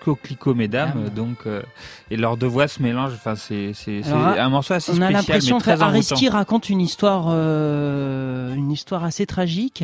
Coquelicot 0.03 0.53
Mesdames. 0.55 1.09
Donc, 1.15 1.45
euh, 1.45 1.61
et 2.09 2.17
leurs 2.17 2.35
deux 2.35 2.47
voix 2.47 2.67
se 2.67 2.81
mélangent. 2.81 3.13
Enfin, 3.13 3.35
c'est 3.35 3.73
un 4.11 4.49
morceau 4.49 4.73
assez 4.73 4.91
On 4.91 4.95
a 4.95 4.95
spécial, 4.95 5.13
l'impression 5.13 5.55
mais 5.55 5.59
que 5.59 5.63
très 5.63 5.73
envoûtant. 5.83 5.87
Areski 6.15 6.29
raconte 6.29 6.69
une 6.69 6.81
histoire, 6.81 7.25
euh, 7.29 8.53
une 8.55 8.71
histoire 8.71 9.03
assez 9.03 9.25
tragique, 9.25 9.83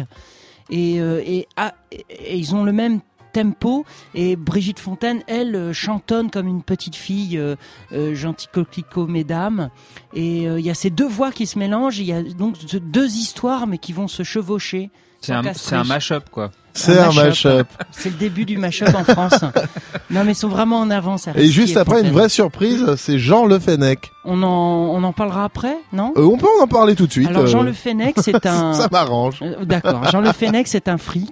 et, 0.69 0.95
et, 0.95 1.47
ah, 1.55 1.73
et- 1.91 2.05
et 2.09 2.35
ils 2.37 2.53
ont 2.55 2.63
le 2.65 2.71
même 2.73 2.99
tempo. 3.31 3.85
Et 4.13 4.35
Brigitte 4.35 4.79
Fontaine, 4.79 5.23
elle, 5.27 5.55
euh, 5.55 5.73
chantonne 5.73 6.29
comme 6.31 6.47
une 6.47 6.63
petite 6.63 6.95
fille, 6.95 7.37
euh, 7.37 7.55
euh, 7.91 8.15
gentil 8.15 8.47
coquelicot, 8.51 9.07
mesdames. 9.07 9.69
Et 10.13 10.47
euh, 10.47 10.59
il 10.59 10.65
y 10.65 10.69
a 10.69 10.73
ces 10.73 10.89
deux 10.89 11.07
voix 11.07 11.31
qui 11.31 11.47
se 11.47 11.59
mélangent. 11.59 11.99
Il 11.99 12.05
y 12.05 12.13
a 12.13 12.23
donc 12.23 12.57
deux 12.75 13.15
histoires, 13.15 13.67
mais 13.67 13.77
qui 13.77 13.93
vont 13.93 14.07
se 14.07 14.23
chevaucher. 14.23 14.91
C'est 15.21 15.33
un, 15.33 15.43
un 15.71 15.83
mash-up, 15.83 16.25
quoi. 16.31 16.51
C'est 16.77 16.99
un 16.99 17.11
mashup. 17.11 17.67
C'est 17.91 18.09
le 18.09 18.15
début 18.17 18.45
du 18.45 18.57
mash-up 18.57 18.93
en 18.95 19.03
France. 19.03 19.39
Non, 20.09 20.23
mais 20.23 20.31
ils 20.31 20.35
sont 20.35 20.47
vraiment 20.47 20.79
en 20.79 20.89
avance. 20.89 21.27
Et 21.35 21.47
juste 21.47 21.75
après, 21.75 21.99
une 22.01 22.11
vraie 22.11 22.29
surprise, 22.29 22.95
c'est 22.95 23.19
Jean 23.19 23.45
Le 23.45 23.59
Fennec. 23.59 24.09
On 24.23 24.41
en, 24.41 24.47
on 24.47 25.03
en 25.03 25.11
parlera 25.11 25.43
après, 25.43 25.75
non 25.91 26.13
Euh, 26.15 26.21
on 26.23 26.37
peut 26.37 26.47
en 26.61 26.67
parler 26.67 26.95
tout 26.95 27.07
de 27.07 27.11
suite. 27.11 27.27
Alors 27.27 27.45
Jean 27.45 27.59
euh, 27.59 27.65
Le 27.65 27.73
Fennec, 27.73 28.15
c'est 28.17 28.45
un. 28.45 28.71
Ça 28.71 28.87
m'arrange. 28.89 29.39
Euh, 29.41 29.65
D'accord. 29.65 30.05
Jean 30.09 30.21
Le 30.21 30.31
Fennec, 30.31 30.65
c'est 30.69 30.87
un 30.87 30.97
frix 30.97 31.29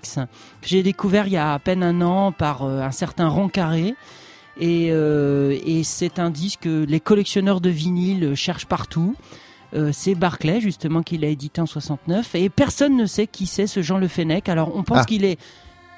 que 0.62 0.68
j'ai 0.68 0.84
découvert 0.84 1.28
il 1.28 1.34
y 1.34 1.38
a 1.38 1.54
à 1.54 1.60
peine 1.60 1.84
un 1.84 2.02
an 2.02 2.34
par 2.34 2.64
euh, 2.64 2.82
un 2.82 2.92
certain 2.92 3.30
Ron 3.30 3.48
Carré. 3.48 3.96
Et, 4.60 4.90
euh, 4.92 5.58
et 5.66 5.84
c'est 5.86 6.20
un 6.20 6.30
disque 6.32 6.62
que 6.64 6.84
les 6.86 7.00
collectionneurs 7.00 7.62
de 7.62 7.70
vinyle 7.70 8.34
cherchent 8.36 8.66
partout. 8.68 9.16
Euh, 9.74 9.90
c'est 9.92 10.16
Barclay 10.16 10.62
justement 10.62 11.02
qui 11.04 11.18
l'a 11.18 11.28
édité 11.28 11.60
en 11.60 11.66
69 11.66 12.36
et 12.36 12.50
personne 12.50 12.96
ne 12.96 13.06
sait 13.06 13.28
qui 13.28 13.46
c'est 13.48 13.68
ce 13.68 13.82
Jean 13.82 13.98
Le 13.98 14.08
Fennec. 14.08 14.48
Alors 14.48 14.72
on 14.76 14.84
pense 14.84 15.00
Ah. 15.02 15.06
qu'il 15.06 15.26
est, 15.26 15.38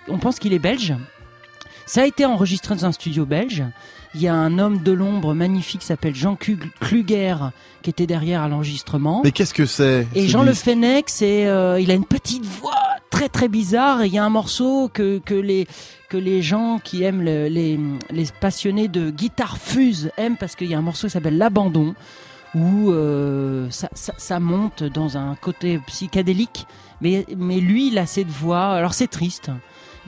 on 0.07 0.17
pense 0.17 0.39
qu'il 0.39 0.53
est 0.53 0.59
belge. 0.59 0.95
Ça 1.85 2.01
a 2.01 2.05
été 2.05 2.25
enregistré 2.25 2.75
dans 2.75 2.85
un 2.85 2.91
studio 2.91 3.25
belge. 3.25 3.63
Il 4.15 4.21
y 4.21 4.27
a 4.27 4.33
un 4.33 4.57
homme 4.57 4.81
de 4.83 4.91
l'ombre 4.91 5.33
magnifique 5.33 5.81
qui 5.81 5.87
s'appelle 5.87 6.15
Jean 6.15 6.35
Klug- 6.35 6.69
Kluger 6.79 7.35
qui 7.81 7.89
était 7.89 8.07
derrière 8.07 8.41
à 8.41 8.47
l'enregistrement. 8.49 9.21
Mais 9.23 9.31
qu'est-ce 9.31 9.53
que 9.53 9.65
c'est 9.65 10.07
Et 10.15 10.27
Jean 10.27 10.43
Le 10.43 10.53
Fennec, 10.53 11.05
c'est, 11.09 11.45
euh, 11.45 11.79
il 11.79 11.91
a 11.91 11.93
une 11.93 12.05
petite 12.05 12.45
voix 12.45 12.73
très 13.09 13.29
très 13.29 13.47
bizarre. 13.47 14.01
Et 14.01 14.07
il 14.07 14.13
y 14.13 14.17
a 14.17 14.23
un 14.25 14.29
morceau 14.29 14.89
que 14.93 15.19
que 15.19 15.35
les 15.35 15.67
que 16.09 16.17
les 16.17 16.41
gens 16.41 16.79
qui 16.83 17.03
aiment 17.03 17.21
le- 17.21 17.47
les 17.47 17.79
les 18.09 18.25
passionnés 18.41 18.87
de 18.87 19.09
guitare 19.11 19.57
fuse 19.57 20.09
aiment 20.17 20.37
parce 20.37 20.55
qu'il 20.55 20.67
y 20.67 20.73
a 20.73 20.77
un 20.77 20.81
morceau 20.81 21.07
qui 21.07 21.11
s'appelle 21.11 21.37
l'abandon 21.37 21.93
où 22.55 22.91
euh, 22.91 23.69
ça, 23.69 23.89
ça 23.93 24.13
ça 24.17 24.39
monte 24.39 24.83
dans 24.83 25.17
un 25.17 25.35
côté 25.35 25.79
psychédélique. 25.87 26.65
Mais 27.01 27.25
mais 27.37 27.59
lui, 27.59 27.89
il 27.89 27.97
a 27.97 28.05
cette 28.05 28.27
voix. 28.29 28.73
Alors 28.73 28.93
c'est 28.93 29.07
triste. 29.07 29.51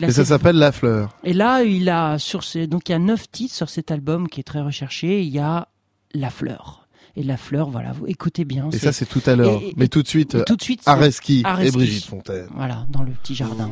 Et 0.02 0.12
ça 0.12 0.24
s'appelle 0.24 0.56
La 0.56 0.72
Fleur. 0.72 1.10
et 1.26 1.34
là, 1.34 1.62
il 1.64 1.90
a 1.90 2.18
sur 2.18 2.42
donc 2.70 2.88
il 2.88 2.94
y 2.94 2.96
a 2.96 3.00
neuf 3.00 3.30
titres 3.30 3.54
sur 3.54 3.70
cet 3.70 3.92
album 3.92 4.30
qui 4.30 4.40
est 4.40 4.44
très 4.44 4.62
recherché. 4.62 5.22
Il 5.24 5.30
y 5.30 5.40
a 5.40 5.68
La 6.14 6.30
Fleur. 6.30 6.88
Et 7.18 7.24
La 7.24 7.36
Fleur, 7.36 7.70
voilà, 7.70 7.92
vous 7.92 8.08
écoutez 8.08 8.46
bien. 8.46 8.70
Et 8.72 8.78
ça, 8.78 8.94
c'est 8.94 9.06
tout 9.08 9.22
à 9.26 9.36
l'heure. 9.36 9.60
Mais 9.76 9.90
tout 9.90 10.02
de 10.02 10.08
suite, 10.08 10.46
tout 10.46 10.56
de 10.56 10.62
suite, 10.62 10.84
Areski 10.86 11.42
Areski. 11.44 11.68
et 11.68 11.72
Brigitte 11.72 12.06
Fontaine. 12.06 12.48
Voilà, 12.56 12.86
dans 12.90 13.04
le 13.04 13.12
petit 13.12 13.36
jardin. 13.36 13.70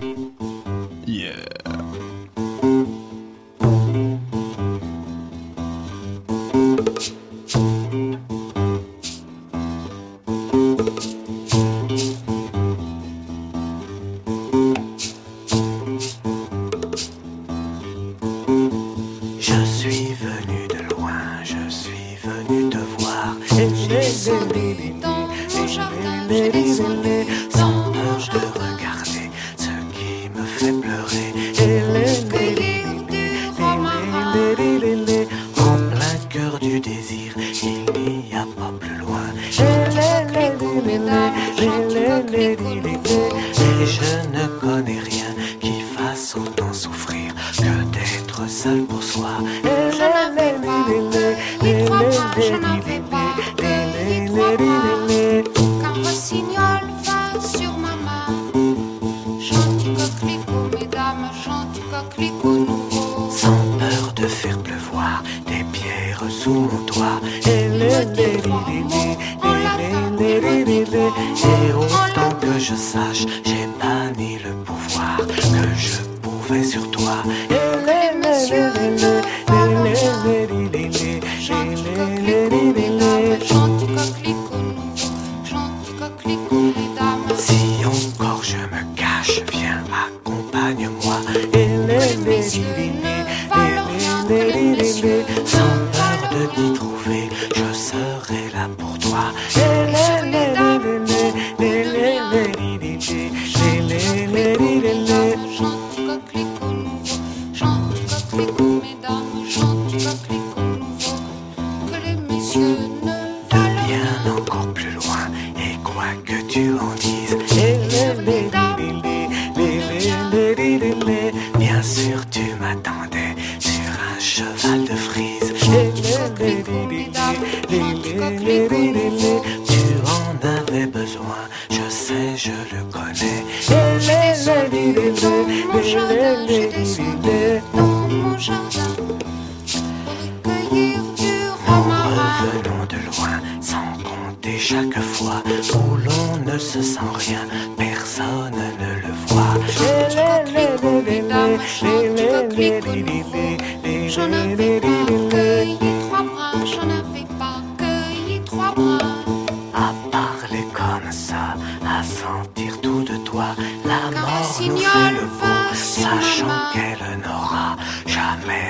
Yeah. 1.08 1.32
Seul 48.68 48.82
pour 48.86 49.04
soi. 49.04 49.30
Et 49.64 49.92
je 49.92 50.06
n'avais 50.16 50.54
pas 50.66 50.84
que 50.88 51.66
les 51.66 51.86
trois 51.86 52.00
bras, 52.00 53.07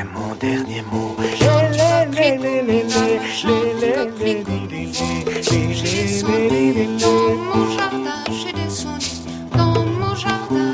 mon 0.03 0.35
dernier 0.35 0.81
mot. 0.83 1.15
J'ai 5.41 5.83
descendu 5.83 6.97
dans 6.99 7.35
mon 7.35 7.77
jardin, 7.77 8.23
j'ai 8.31 8.53
descendu 8.53 9.09
dans 9.55 9.85
mon 9.85 10.15
jardin. 10.15 10.73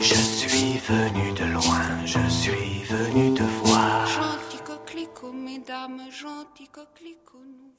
Je 0.00 0.14
suis 0.14 0.78
venu 0.78 1.32
de 1.32 1.44
loin, 1.52 2.04
je 2.04 2.28
suis 2.28 2.84
venu 2.84 3.34
te 3.34 3.42
voir. 3.64 4.06
Gentil 4.06 4.62
coquelicot, 4.64 5.32
mesdames, 5.32 6.00
gentil 6.10 6.68
coquelicot 6.68 7.38
nouveau. 7.38 7.74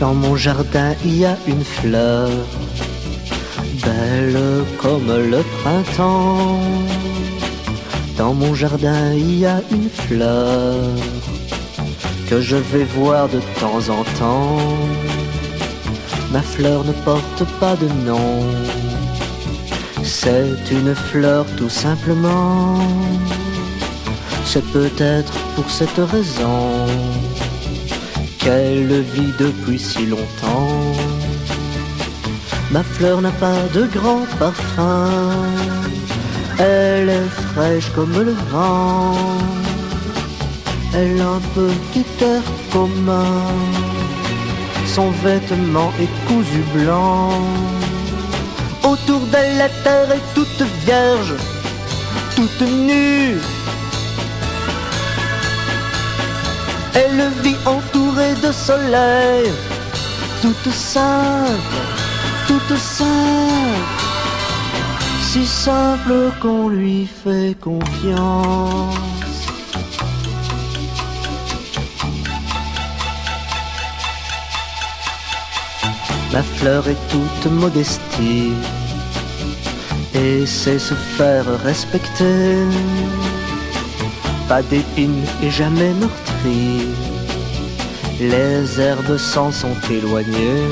Dans 0.00 0.14
mon 0.14 0.36
jardin, 0.36 0.94
il 1.04 1.18
y 1.18 1.24
a 1.24 1.36
une 1.48 1.64
fleur, 1.64 2.30
belle 3.84 4.64
comme 4.80 5.08
le 5.08 5.42
printemps. 5.60 6.60
Dans 8.16 8.32
mon 8.32 8.54
jardin, 8.54 9.12
il 9.14 9.40
y 9.40 9.46
a 9.46 9.60
une 9.72 9.90
fleur 9.90 10.76
que 12.30 12.40
je 12.40 12.56
vais 12.56 12.84
voir 12.84 13.28
de 13.28 13.40
temps 13.58 13.82
en 13.88 14.04
temps. 14.20 14.58
Ma 16.30 16.42
fleur 16.42 16.84
ne 16.84 16.92
porte 16.92 17.44
pas 17.58 17.74
de 17.74 17.88
nom, 18.06 18.44
c'est 20.04 20.70
une 20.70 20.94
fleur 20.94 21.44
tout 21.56 21.70
simplement. 21.70 22.78
C'est 24.44 24.64
peut-être 24.72 25.32
pour 25.56 25.68
cette 25.68 25.98
raison 25.98 26.86
qu'elle 28.48 29.02
vit 29.14 29.34
depuis 29.38 29.78
si 29.78 30.06
longtemps. 30.06 30.94
Ma 32.70 32.82
fleur 32.82 33.20
n'a 33.20 33.34
pas 33.46 33.62
de 33.74 33.82
grand 33.96 34.24
parfum, 34.38 35.10
elle 36.58 37.10
est 37.10 37.32
fraîche 37.48 37.90
comme 37.94 38.16
le 38.28 38.34
vent. 38.50 39.16
Elle 40.94 41.20
a 41.20 41.30
un 41.38 41.44
petit 41.58 42.08
air 42.24 42.42
commun, 42.72 43.34
son 44.94 45.10
vêtement 45.24 45.92
est 46.02 46.14
cousu 46.26 46.62
blanc. 46.74 47.30
Autour 48.82 49.20
d'elle, 49.30 49.58
la 49.58 49.68
terre 49.84 50.10
est 50.18 50.26
toute 50.34 50.62
vierge, 50.86 51.34
toute 52.34 52.62
nue. 52.88 53.36
Elle 57.00 57.30
vit 57.44 57.56
entourée 57.64 58.34
de 58.44 58.50
soleil, 58.50 59.52
toute 60.42 60.72
simple, 60.72 61.78
toute 62.48 62.76
simple. 62.76 63.86
Si 65.22 65.46
simple 65.46 66.32
qu'on 66.40 66.68
lui 66.68 67.06
fait 67.06 67.54
confiance. 67.60 68.96
La 76.32 76.42
fleur 76.42 76.88
est 76.88 77.02
toute 77.10 77.52
modestie 77.52 78.52
et 80.14 80.46
sait 80.46 80.80
se 80.80 80.94
faire 80.94 81.46
respecter. 81.62 82.56
Pas 84.48 84.62
d'épines 84.62 85.26
et 85.42 85.50
jamais 85.50 85.92
meurtrie, 85.92 86.88
les 88.18 88.80
herbes 88.80 89.18
s'en 89.18 89.52
sont 89.52 89.76
éloignées. 89.90 90.64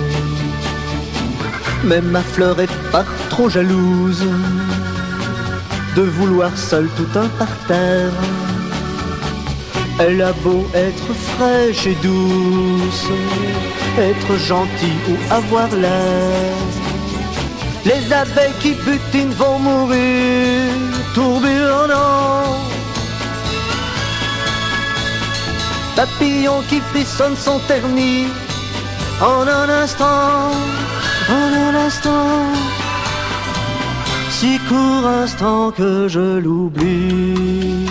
Mais 1.85 2.01
ma 2.01 2.23
fleur 2.23 2.59
est 2.59 2.91
pas 2.91 3.05
trop 3.29 3.51
jalouse 3.51 4.25
de 5.95 6.03
vouloir 6.03 6.57
seule 6.57 6.89
tout 6.97 7.19
un 7.19 7.29
parterre. 7.39 8.13
Elle 9.99 10.23
a 10.23 10.33
beau 10.33 10.67
être 10.75 11.13
fraîche 11.35 11.87
et 11.87 11.97
douce, 12.03 13.09
être 13.99 14.37
gentille 14.39 15.03
ou 15.11 15.33
avoir 15.33 15.69
l'air. 15.75 16.55
Les 17.85 18.13
abeilles 18.13 18.59
qui 18.61 18.73
butinent 18.73 19.35
vont 19.35 19.59
mourir, 19.59 20.73
tourbillonnant. 21.15 22.66
Papillons 25.97 26.63
qui 26.69 26.81
frissonnent 26.91 27.37
sont 27.37 27.59
ternis 27.67 28.27
en 29.21 29.49
un 29.49 29.69
instant, 29.83 30.51
en 31.31 31.49
un 31.67 31.75
instant. 31.87 32.45
Si 34.31 34.59
court 34.69 35.07
instant 35.07 35.71
que 35.71 36.07
je 36.07 36.39
l'oublie. 36.39 37.87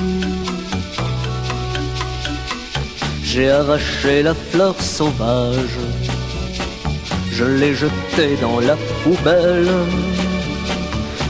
J'ai 3.23 3.49
arraché 3.49 4.21
la 4.21 4.35
fleur 4.35 4.75
sauvage, 4.79 5.79
je 7.31 7.43
l'ai 7.43 7.73
jetée 7.73 8.37
dans 8.39 8.59
la 8.59 8.77
poubelle. 9.03 9.73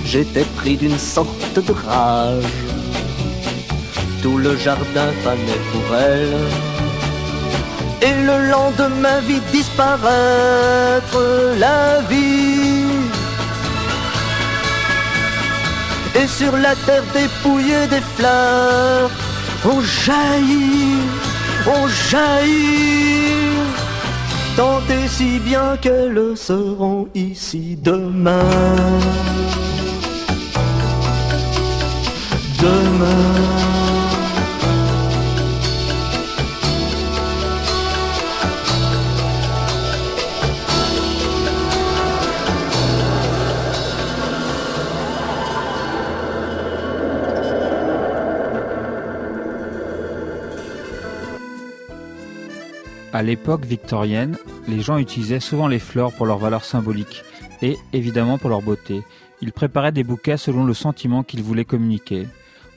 J'étais 0.06 0.46
pris 0.58 0.76
d'une 0.76 1.00
sorte 1.00 1.58
de 1.68 1.72
rage, 1.72 2.64
tout 4.26 4.40
le 4.40 4.58
jardin 4.58 5.10
fanait 5.24 5.64
pour 5.72 5.88
elle. 5.96 6.40
Et 8.08 8.16
le 8.30 8.38
lendemain 8.50 9.20
vit 9.28 9.44
disparaître 9.52 11.22
la 11.60 12.02
vie. 12.10 12.88
Et 16.20 16.28
sur 16.40 16.54
la 16.66 16.74
terre 16.88 17.08
dépouillée 17.14 17.86
des 17.94 18.06
fleurs, 18.16 19.12
on 19.64 19.80
jaillit 20.04 21.04
ont 21.76 21.88
jailli, 22.10 23.54
tant 24.58 24.82
et 24.98 25.08
si 25.08 25.38
bien 25.50 25.78
qu'elles 25.84 26.36
seront 26.36 27.08
ici 27.14 27.78
demain. 27.90 28.50
Demain. 32.60 33.55
À 53.15 53.23
l'époque 53.23 53.63
victorienne, 53.63 54.38
les 54.67 54.82
gens 54.82 54.97
utilisaient 54.97 55.39
souvent 55.39 55.69
les 55.69 55.80
fleurs 55.80 56.12
pour 56.12 56.25
leur 56.25 56.38
valeur 56.38 56.65
symbolique 56.65 57.23
et 57.62 57.78
évidemment 57.93 58.38
pour 58.38 58.49
leur 58.49 58.62
beauté. 58.62 59.04
Ils 59.41 59.54
préparaient 59.54 59.93
des 59.93 60.04
bouquets 60.04 60.36
selon 60.36 60.65
le 60.65 60.73
sentiment 60.73 61.23
qu'ils 61.23 61.41
voulaient 61.41 61.63
communiquer. 61.63 62.28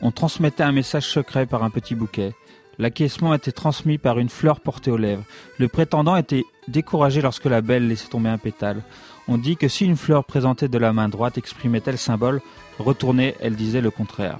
On 0.00 0.12
transmettait 0.12 0.62
un 0.62 0.70
message 0.70 1.06
secret 1.08 1.44
par 1.44 1.64
un 1.64 1.70
petit 1.70 1.96
bouquet. 1.96 2.34
L'acquiescement 2.78 3.34
était 3.34 3.50
transmis 3.50 3.98
par 3.98 4.20
une 4.20 4.28
fleur 4.28 4.60
portée 4.60 4.92
aux 4.92 4.96
lèvres. 4.96 5.24
Le 5.58 5.66
prétendant 5.66 6.14
était 6.14 6.44
découragé 6.68 7.20
lorsque 7.20 7.46
la 7.46 7.60
belle 7.60 7.88
laissait 7.88 8.08
tomber 8.08 8.28
un 8.28 8.38
pétale. 8.38 8.84
On 9.26 9.38
dit 9.38 9.56
que 9.56 9.66
si 9.66 9.86
une 9.86 9.96
fleur 9.96 10.24
présentée 10.24 10.68
de 10.68 10.78
la 10.78 10.92
main 10.92 11.08
droite 11.08 11.36
exprimait 11.36 11.80
tel 11.80 11.98
symbole, 11.98 12.40
retournée, 12.78 13.34
elle 13.40 13.56
disait 13.56 13.80
le 13.80 13.90
contraire. 13.90 14.38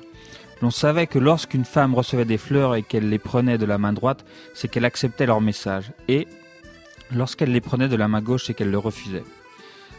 L'on 0.60 0.70
savait 0.70 1.06
que 1.06 1.18
lorsqu'une 1.18 1.64
femme 1.64 1.94
recevait 1.94 2.24
des 2.24 2.38
fleurs 2.38 2.74
et 2.74 2.82
qu'elle 2.82 3.08
les 3.08 3.18
prenait 3.18 3.58
de 3.58 3.66
la 3.66 3.78
main 3.78 3.92
droite, 3.92 4.24
c'est 4.54 4.68
qu'elle 4.68 4.84
acceptait 4.84 5.26
leur 5.26 5.40
message, 5.40 5.92
et 6.08 6.26
lorsqu'elle 7.12 7.52
les 7.52 7.60
prenait 7.60 7.88
de 7.88 7.96
la 7.96 8.08
main 8.08 8.20
gauche, 8.20 8.44
c'est 8.46 8.54
qu'elle 8.54 8.70
le 8.70 8.78
refusait. 8.78 9.24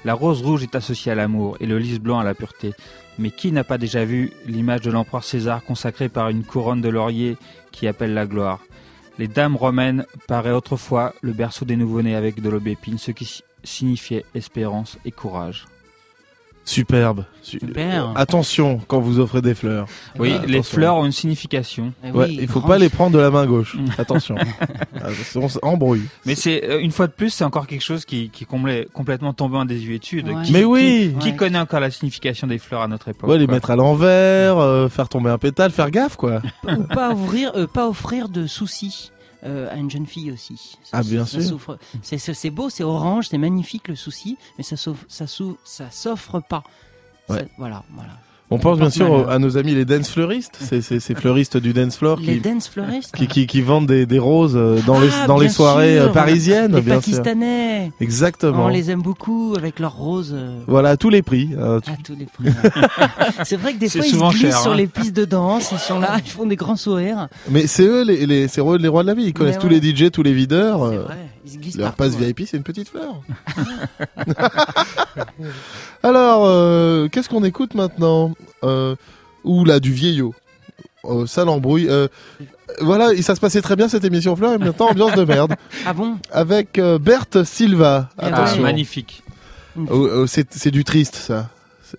La 0.06 0.13
rose 0.13 0.41
rouge 0.41 0.63
est 0.63 0.76
associée 0.76 1.12
à 1.12 1.15
l'amour 1.15 1.58
et 1.60 1.65
le 1.65 1.78
lys 1.78 2.00
blanc 2.00 2.19
à 2.19 2.24
la 2.24 2.34
pureté. 2.34 2.74
Mais 3.17 3.32
qui 3.32 3.52
n'a 3.52 3.65
pas 3.65 3.78
déjà 3.78 4.06
vu 4.06 4.32
l'image 4.45 4.80
de 4.82 4.91
l'empereur 4.91 5.26
César 5.26 5.63
consacrée 5.63 6.08
par 6.08 6.30
une 6.30 6.45
couronne 6.45 6.80
de 6.80 6.88
laurier 6.88 7.38
qui 7.72 7.86
appelle 7.86 8.13
la 8.13 8.26
gloire? 8.26 8.60
Les 9.17 9.28
dames 9.28 9.58
romaines 9.58 10.06
paraient 10.28 10.54
autrefois 10.54 11.13
le 11.22 11.34
berceau 11.34 11.65
des 11.65 11.76
nouveau-nés 11.76 12.15
avec 12.15 12.41
de 12.41 12.50
l'aubépine, 12.50 12.98
ce 12.98 13.12
qui 13.12 13.43
signifiait 13.65 14.24
espérance 14.34 14.98
et 15.04 15.12
courage. 15.12 15.65
Superbe. 16.69 17.25
Super. 17.41 18.12
Attention 18.15 18.79
quand 18.88 18.99
vous 18.99 19.17
offrez 19.19 19.41
des 19.41 19.55
fleurs. 19.55 19.88
Oui, 20.19 20.34
Ah, 20.36 20.45
les 20.45 20.58
attention. 20.58 20.75
fleurs 20.75 20.95
ont 20.97 21.05
une 21.05 21.12
signification. 21.12 21.93
Eh 22.03 22.12
Ouais, 22.12 22.27
oui, 22.27 22.38
il 22.41 22.47
faut 22.47 22.62
pas 22.62 22.77
les 22.77 22.89
prendre 22.89 23.17
de 23.17 23.19
la 23.19 23.32
main 23.32 23.47
gauche. 23.47 23.75
Attention. 23.97 24.36
Ah, 25.01 25.08
on 25.36 25.47
s'embrouille. 25.47 26.03
Mais 26.25 26.36
c'est 26.36 26.63
euh, 26.69 26.79
une 26.82 26.91
fois 26.91 27.08
de 27.08 27.13
plus, 27.13 27.29
c'est 27.29 27.43
encore 27.45 27.65
quelque 27.67 27.84
chose 27.84 28.03
qui, 28.05 28.29
qui 28.29 28.43
est 28.43 28.47
complè- 28.47 28.86
complètement 28.91 29.34
tombé 29.34 29.55
en 29.58 29.63
désuétude. 29.65 30.27
Ouais. 30.27 30.43
Qui- 30.43 30.51
Mais 30.51 30.60
qui- 30.60 30.65
oui. 30.65 31.15
Qui, 31.19 31.29
Ouais. 31.29 31.36
connaît 31.36 31.60
encore 31.60 31.79
la 31.79 31.89
signification 31.89 32.45
des 32.47 32.58
fleurs 32.60 32.82
à 32.82 32.88
notre 32.88 33.08
époque 33.08 33.29
Ouais, 33.29 33.38
les 33.38 33.45
quoi. 33.45 33.55
mettre 33.55 33.71
à 33.71 33.75
l'envers, 33.77 34.58
euh, 34.58 34.89
faire 34.89 35.08
tomber 35.10 35.29
un 35.29 35.38
pétale, 35.38 35.71
faire 35.71 35.89
gaffe 35.89 36.17
quoi. 36.17 36.41
Ou 36.67 36.84
pas 36.84 37.12
ouvrir, 37.13 37.51
euh, 37.55 37.65
pas 37.65 37.88
offrir 37.88 38.27
de 38.29 38.45
soucis. 38.45 39.12
Euh, 39.43 39.71
à 39.71 39.75
une 39.78 39.89
jeune 39.89 40.06
fille 40.06 40.32
aussi. 40.32 40.78
Ça- 40.84 40.97
Ah, 40.97 41.04
bien 41.04 41.25
ça 41.25 41.39
sûr. 41.39 41.41
C'est- 42.02 42.17
beau, 42.49 42.69
c'est 42.69 42.84
orange, 42.84 43.28
c'est 43.30 43.38
magnifique 43.38 43.88
le 43.88 43.95
souci, 43.95 44.38
mais 44.58 44.63
ça 44.63 44.75
ça 45.08 45.28
ça 45.63 45.89
s'offre 45.91 46.39
pas. 46.41 46.63
Ça- 47.39 47.45
voilà, 47.58 47.84
voilà. 47.91 48.13
On 48.51 48.57
pense 48.57 48.79
bien 48.79 48.89
sûr 48.89 49.29
à 49.29 49.38
nos 49.38 49.57
amis 49.57 49.75
les 49.75 49.85
dance 49.85 50.09
fleuristes, 50.09 50.57
c'est 50.59 50.81
c'est 50.81 50.99
ces 50.99 51.13
fleuristes 51.13 51.57
du 51.57 51.71
dance 51.71 51.97
floor 51.97 52.17
Les 52.19 52.39
qui, 52.39 52.39
dance 52.39 52.67
fleuristes. 52.67 53.15
qui, 53.15 53.27
qui, 53.27 53.45
qui 53.45 53.62
vendent 53.62 53.85
des, 53.85 54.07
des 54.07 54.17
roses 54.17 54.55
euh, 54.57 54.79
dans 54.88 54.99
les 54.99 55.09
Ah, 55.21 55.27
dans 55.27 55.38
les 55.38 55.45
bien 55.45 55.53
soirées 55.53 55.95
sûr, 55.97 56.03
euh, 56.05 56.09
parisiennes, 56.09 56.75
Les 56.75 56.81
bien 56.81 56.99
sûr. 56.99 57.12
Pakistanais. 57.17 57.91
Exactement. 58.01 58.65
On 58.65 58.67
les 58.69 58.89
aime 58.89 59.03
beaucoup 59.03 59.53
avec 59.55 59.79
leurs 59.79 59.95
roses. 59.95 60.34
euh, 60.36 60.59
Voilà, 60.65 60.89
à 60.89 60.97
tous 60.97 61.09
les 61.11 61.21
prix. 61.21 61.49
À 61.61 61.80
tous 62.03 62.15
les 62.17 62.26
prix. 62.26 62.49
c'est 63.43 63.55
vrai 63.57 63.74
que 63.74 63.80
des 63.80 63.89
fois 63.89 64.01
ils 64.05 64.09
se 64.15 64.17
glissent 64.17 64.41
cher, 64.41 64.57
sur 64.59 64.71
hein. 64.71 64.76
les 64.76 64.88
pistes 64.88 65.15
de 65.15 65.26
danse, 65.26 65.71
ils 65.71 65.78
sont 65.78 65.99
là, 65.99 66.17
ils 66.24 66.30
font 66.32 66.45
des 66.47 66.55
grands 66.55 66.76
sourires. 66.76 67.28
Mais 67.51 67.67
c'est 67.67 67.84
eux 67.86 68.03
les, 68.03 68.26
les, 68.26 68.47
c'est 68.47 68.61
eux 68.61 68.78
les 68.78 68.88
rois 68.88 69.03
de 69.03 69.07
la 69.09 69.13
vie. 69.13 69.26
Ils 69.26 69.34
connaissent 69.34 69.59
tous 69.59 69.69
les 69.69 69.80
DJ, 69.82 70.09
tous 70.11 70.24
les 70.24 70.34
videurs. 70.34 70.89
C'est 70.89 70.97
vrai, 70.97 71.17
ils 71.50 71.54
se 71.54 71.58
glissent 71.58 71.78
Leur 71.78 71.93
partout, 71.95 72.12
passe 72.14 72.22
ouais. 72.22 72.28
VIP, 72.28 72.47
c'est 72.47 72.58
une 72.58 72.64
petite 72.64 72.89
fleur. 72.89 73.16
Alors, 76.04 76.45
euh, 76.45 77.08
qu'est-ce 77.10 77.30
qu'on 77.30 77.43
écoute 77.43 77.74
maintenant 77.76 78.34
euh, 78.64 78.95
Ou 79.43 79.66
là, 79.66 79.80
du 79.80 79.91
vieillot? 79.91 80.34
Euh, 81.06 81.26
ça 81.26 81.45
l'embrouille. 81.45 81.88
Euh, 81.89 82.08
voilà, 82.82 83.14
et 83.14 83.22
ça 83.22 83.36
se 83.36 83.39
passait 83.39 83.62
très 83.62 83.76
bien 83.76 83.89
cette 83.89 84.04
émission 84.04 84.36
fleur, 84.36 84.54
et 84.54 84.58
maintenant 84.58 84.88
ambiance 84.89 85.16
de 85.16 85.24
merde. 85.26 85.56
Ah 85.86 85.93
bon? 85.93 86.18
Avec 86.32 86.78
euh, 86.78 87.00
Berthe 87.00 87.43
Silva. 87.43 88.10
Ah, 88.18 88.30
Ah, 88.32 88.43
Attention. 88.43 88.62
magnifique. 88.62 89.24
Oh, 89.78 90.10
oh, 90.14 90.28
c'est 90.28 90.72
du 90.72 90.84
triste, 90.84 91.16
ça. 91.16 91.50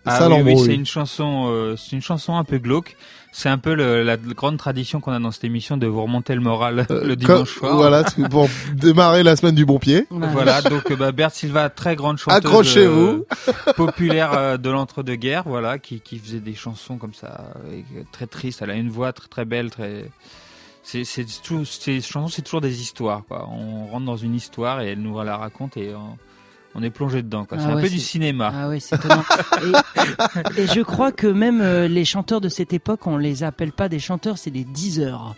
Ah 0.06 0.18
ça 0.18 0.28
oui, 0.28 0.34
oui, 0.34 0.38
l'embrouille. 0.44 0.66
c'est 0.66 0.74
une 0.74 0.86
chanson, 0.86 1.46
euh, 1.48 1.76
c'est 1.76 1.96
une 1.96 2.02
chanson 2.02 2.36
un 2.36 2.44
peu 2.44 2.58
glauque. 2.58 2.96
C'est 3.32 3.48
un 3.48 3.58
peu 3.58 3.74
le- 3.74 4.02
la 4.02 4.16
grande 4.16 4.56
tradition 4.58 5.00
qu'on 5.00 5.12
a 5.12 5.20
dans 5.20 5.30
cette 5.30 5.44
émission 5.44 5.76
de 5.76 5.86
vous 5.86 6.02
remonter 6.02 6.34
le 6.34 6.40
moral 6.40 6.86
Euh, 6.90 7.04
le 7.04 7.14
dimanche 7.16 7.54
soir. 7.58 7.76
Voilà, 7.76 8.02
pour 8.28 8.48
démarrer 8.74 9.22
la 9.22 9.36
semaine 9.36 9.54
du 9.54 9.64
bon 9.64 9.78
pied. 9.78 10.06
Voilà, 10.10 10.62
donc 10.62 10.90
euh, 10.90 10.96
bah, 10.96 11.12
Berthe 11.12 11.34
Silva, 11.34 11.70
très 11.70 11.94
grande 11.94 12.18
chanteuse 12.18 12.36
Accrochez-vous. 12.38 13.24
euh, 13.68 13.72
populaire 13.76 14.32
euh, 14.36 14.56
de 14.56 14.68
l'entre-deux-guerres, 14.68 15.44
voilà, 15.46 15.78
qui, 15.78 16.00
qui 16.00 16.18
faisait 16.18 16.40
des 16.40 16.54
chansons 16.54 16.96
comme 16.96 17.14
ça, 17.14 17.52
et 17.72 17.84
très 18.10 18.26
tristes. 18.26 18.62
Elle 18.62 18.70
a 18.70 18.74
une 18.74 18.90
voix 18.90 19.12
très 19.12 19.28
très 19.28 19.44
belle, 19.44 19.70
très 19.70 20.10
c'est 20.82 21.04
c'est 21.04 21.24
tout- 21.44 21.64
ces 21.64 22.00
chansons, 22.00 22.28
c'est 22.28 22.42
toujours 22.42 22.60
des 22.62 22.80
histoires. 22.80 23.22
Quoi. 23.28 23.48
On 23.48 23.86
rentre 23.86 24.06
dans 24.06 24.16
une 24.16 24.34
histoire 24.34 24.80
et 24.80 24.88
elle 24.92 25.00
nous 25.02 25.22
la 25.22 25.36
raconte 25.36 25.76
et 25.76 25.94
on, 25.94 26.16
on 26.74 26.82
est 26.82 26.90
plongé 26.90 27.22
dedans. 27.22 27.44
quoi. 27.44 27.58
C'est 27.58 27.64
Ah 27.64 27.72
un 27.76 27.80
peu 27.80 27.88
du 27.88 27.98
cinéma. 27.98 28.52
Ah 28.54 28.68
oui, 28.68 28.80
c'est 28.80 28.96
étonnant. 28.96 29.24
et, 30.56 30.60
et 30.62 30.66
je 30.66 30.80
crois 30.80 31.12
que 31.12 31.26
même 31.26 31.60
euh, 31.60 31.88
les 31.88 32.04
chanteurs 32.04 32.40
de 32.40 32.48
cette 32.48 32.72
époque, 32.72 33.06
on 33.06 33.16
les 33.16 33.42
appelle 33.42 33.72
pas 33.72 33.88
des 33.88 33.98
chanteurs, 33.98 34.38
c'est 34.38 34.50
des 34.50 34.64
diseurs. 34.64 35.34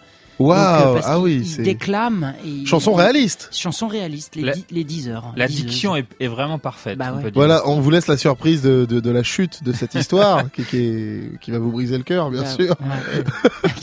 Waouh, 0.46 0.88
euh, 0.90 0.94
parce 0.94 1.06
ah 1.08 1.20
oui, 1.20 1.46
c'est- 1.46 1.62
déclament. 1.62 2.34
et 2.44 2.64
Chanson 2.66 2.92
réaliste. 2.94 3.48
Chanson 3.52 3.86
réaliste, 3.88 4.36
les, 4.36 4.42
La- 4.42 4.52
di- 4.52 4.64
les 4.70 4.84
diseurs. 4.84 5.32
La 5.36 5.46
diction 5.48 5.96
est, 5.96 6.06
est 6.20 6.28
vraiment 6.28 6.58
parfaite. 6.58 6.98
Bah 6.98 7.10
on 7.12 7.16
ouais. 7.16 7.22
peut 7.22 7.30
dire. 7.30 7.34
Voilà, 7.40 7.62
on 7.68 7.80
vous 7.80 7.90
laisse 7.90 8.06
la 8.06 8.16
surprise 8.16 8.62
de, 8.62 8.84
de, 8.84 9.00
de 9.00 9.10
la 9.10 9.22
chute 9.22 9.62
de 9.62 9.72
cette 9.72 9.94
histoire 9.94 10.50
qui, 10.52 10.64
qui, 10.64 10.76
est- 10.78 11.40
qui 11.40 11.50
va 11.50 11.58
vous 11.58 11.70
briser 11.72 11.96
le 11.96 12.04
cœur, 12.04 12.30
bien 12.30 12.42
Bah, 12.42 12.48
sûr. 12.50 12.74
ouais. 12.80 13.24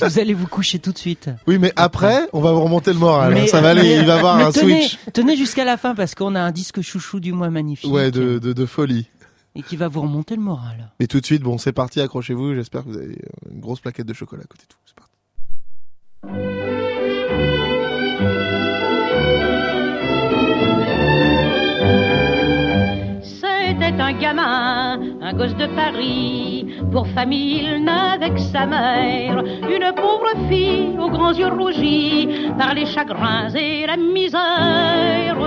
vous 0.10 0.20
allez 0.20 0.34
vous 0.34 0.47
coucher 0.47 0.80
tout 0.80 0.91
de 0.91 0.97
suite. 0.97 1.30
Oui, 1.47 1.57
mais 1.60 1.74
après, 1.76 2.28
on 2.34 2.41
va 2.41 2.51
vous 2.51 2.62
remonter 2.64 2.91
le 2.93 2.99
moral. 2.99 3.32
hein. 3.32 3.36
Mais- 3.41 3.47
Ça 3.47 3.62
va 3.62 3.70
aller, 3.70 3.97
il 3.99 4.05
va 4.05 4.16
y 4.16 4.18
avoir 4.20 4.38
un 4.38 4.51
tenez, 4.51 4.82
switch. 4.88 4.99
Tenez 5.14 5.36
jusqu'à 5.38 5.66
la 5.66 5.78
fin 5.78 5.95
parce 5.95 6.16
qu'on 6.16 6.36
a 6.36 6.39
un 6.41 6.51
disque 6.51 6.82
chouchou 6.82 7.20
du 7.20 7.34
mois 7.34 7.49
magnifique. 7.49 7.91
Ouais, 7.91 8.12
de, 8.12 8.39
de, 8.39 8.53
de 8.53 8.66
folie. 8.66 9.07
Et 9.55 9.64
qui 9.64 9.76
va 9.76 9.88
vous 9.88 10.01
remonter 10.01 10.36
le 10.36 10.41
moral. 10.41 10.91
Et 10.99 11.07
tout 11.07 11.20
de 11.20 11.26
suite, 11.26 11.41
bon, 11.41 11.57
c'est 11.57 11.72
parti, 11.74 11.99
accrochez-vous. 11.99 12.53
J'espère 12.53 12.84
que 12.84 12.89
vous 12.89 12.97
avez 12.97 13.18
une 13.51 13.60
grosse 13.60 13.80
plaquette 13.80 14.05
de 14.05 14.14
chocolat 14.14 14.43
à 14.43 14.45
côté 14.45 14.64
de 14.70 14.74
vous. 14.74 14.80
C'est 14.86 14.95
parti. 14.95 15.09
C'était 16.22 16.79
de 25.48 25.68
Paris. 25.68 26.66
Pour 26.92 27.08
famille, 27.08 27.66
que 28.20 28.40
sa 28.40 28.66
mère. 28.66 29.42
Une 29.42 29.94
pauvre 29.96 30.34
fille 30.50 30.98
aux 31.00 31.10
grands 31.10 31.32
yeux 31.34 31.48
rougis 31.48 32.28
par 32.58 32.74
les 32.74 32.86
chagrins 32.86 33.50
et 33.56 33.88
la 33.88 33.96
misère. 33.96 35.38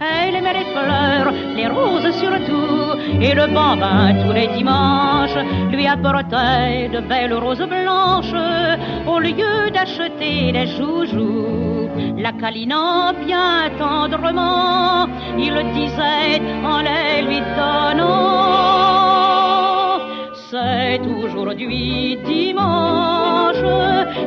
Elle 0.00 0.34
aimait 0.34 0.54
les 0.54 0.64
fleurs, 0.72 1.32
les 1.54 1.68
roses 1.68 2.10
surtout, 2.16 2.98
et 3.20 3.34
le 3.34 3.46
bambin 3.46 4.14
tous 4.24 4.32
les 4.32 4.48
dimanches 4.48 5.38
lui 5.70 5.86
apportait 5.86 6.88
de 6.92 7.00
belles 7.00 7.34
roses 7.34 7.66
blanches 7.74 8.34
au 9.06 9.18
lieu 9.20 9.70
d'acheter 9.72 10.50
des 10.52 10.66
joujoux. 10.66 11.88
La 12.18 12.32
câlinant 12.32 13.12
bien 13.24 13.70
tendrement, 13.78 15.06
il 15.38 15.54
disait 15.74 16.40
en 16.64 16.78
les 16.80 17.22
lui 17.22 17.40
donnant. 17.56 19.27
C'est 20.50 21.00
aujourd'hui 21.02 22.16
dimanche, 22.24 23.62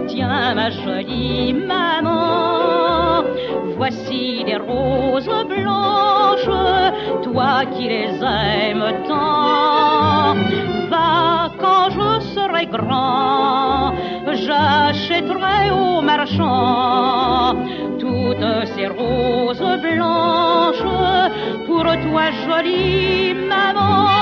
tiens 0.07 0.53
ma 0.53 0.69
jolie 0.69 1.51
maman, 1.51 3.23
voici 3.75 4.43
des 4.43 4.57
roses 4.57 5.45
blanches, 5.49 7.23
toi 7.23 7.65
qui 7.73 7.89
les 7.89 8.13
aimes 8.21 8.93
tant. 9.07 10.35
Va 10.91 11.49
quand 11.59 11.89
je 11.89 12.19
serai 12.35 12.67
grand, 12.67 13.95
j'achèterai 14.27 15.71
au 15.71 16.01
marchand 16.01 17.55
toutes 17.97 18.67
ces 18.75 18.85
roses 18.85 19.79
blanches 19.81 20.85
pour 21.65 21.83
toi 21.83 22.25
jolie 22.45 23.33
maman. 23.33 24.20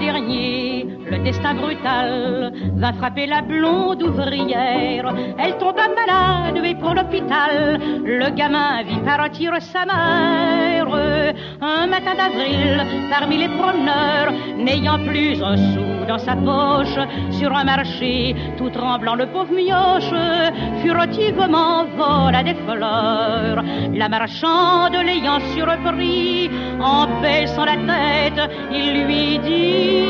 Dernier, 0.00 0.86
le 1.10 1.18
destin 1.24 1.54
brutal 1.54 2.52
va 2.76 2.92
frapper 2.92 3.26
la 3.26 3.42
blonde 3.42 4.02
ouvrière. 4.02 5.12
Elle 5.38 5.56
tomba 5.58 5.88
malade 5.88 6.64
et 6.64 6.74
pour 6.76 6.94
l'hôpital, 6.94 7.80
le 8.04 8.30
gamin 8.30 8.82
vit 8.84 9.00
partir 9.00 9.60
sa 9.60 9.84
mère. 9.86 11.34
Un 11.60 11.88
matin 11.88 12.14
d'avril, 12.14 12.86
parmi 13.10 13.36
les 13.36 13.48
promeneurs, 13.48 14.32
n'ayant 14.56 14.98
plus 15.04 15.42
un 15.42 15.56
sou 15.56 16.06
dans 16.06 16.18
sa 16.18 16.36
poche, 16.36 16.98
sur 17.32 17.52
un 17.52 17.64
marché, 17.64 18.36
tout 18.56 18.70
tremblant, 18.70 19.16
le 19.16 19.26
pauvre 19.26 19.52
mioche 19.52 20.14
furtivement 20.80 21.84
vola 21.96 22.44
des 22.44 22.54
fleurs. 22.54 23.64
La 23.92 24.08
marchande 24.08 24.94
l'ayant 25.04 25.40
surpris, 25.52 26.48
en 26.80 27.06
baissant 27.20 27.64
la 27.64 27.76
tête, 27.76 28.50
il 28.70 29.04
lui 29.04 29.38
dit 29.40 30.04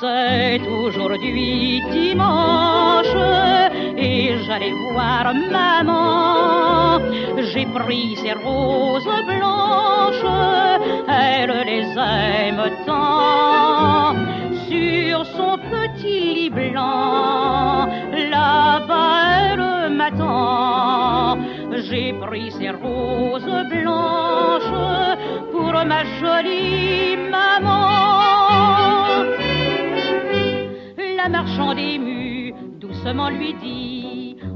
C'est 0.00 0.62
aujourd'hui 0.66 1.82
dimanche 1.90 3.06
et 3.98 4.34
j'allais 4.46 4.72
voir 4.94 5.34
maman. 5.50 6.67
J'ai 7.52 7.66
pris 7.66 8.16
ces 8.16 8.32
roses 8.32 9.08
blanches, 9.26 10.24
elle 11.08 11.54
les 11.66 11.86
aime 11.96 12.70
tant. 12.86 14.14
Sur 14.68 15.24
son 15.36 15.58
petit 15.58 16.34
lit 16.34 16.50
blanc, 16.50 17.86
là-bas 18.30 19.20
elle 19.40 19.92
m'attend. 19.92 21.38
J'ai 21.88 22.12
pris 22.12 22.50
ces 22.52 22.70
roses 22.70 23.64
blanches 23.70 24.74
pour 25.52 25.72
ma 25.72 26.04
jolie 26.20 27.16
maman. 27.30 27.88
La 31.16 31.28
marchande 31.28 31.78
émue 31.78 32.54
doucement 32.80 33.30
lui 33.30 33.54
dit 33.54 33.97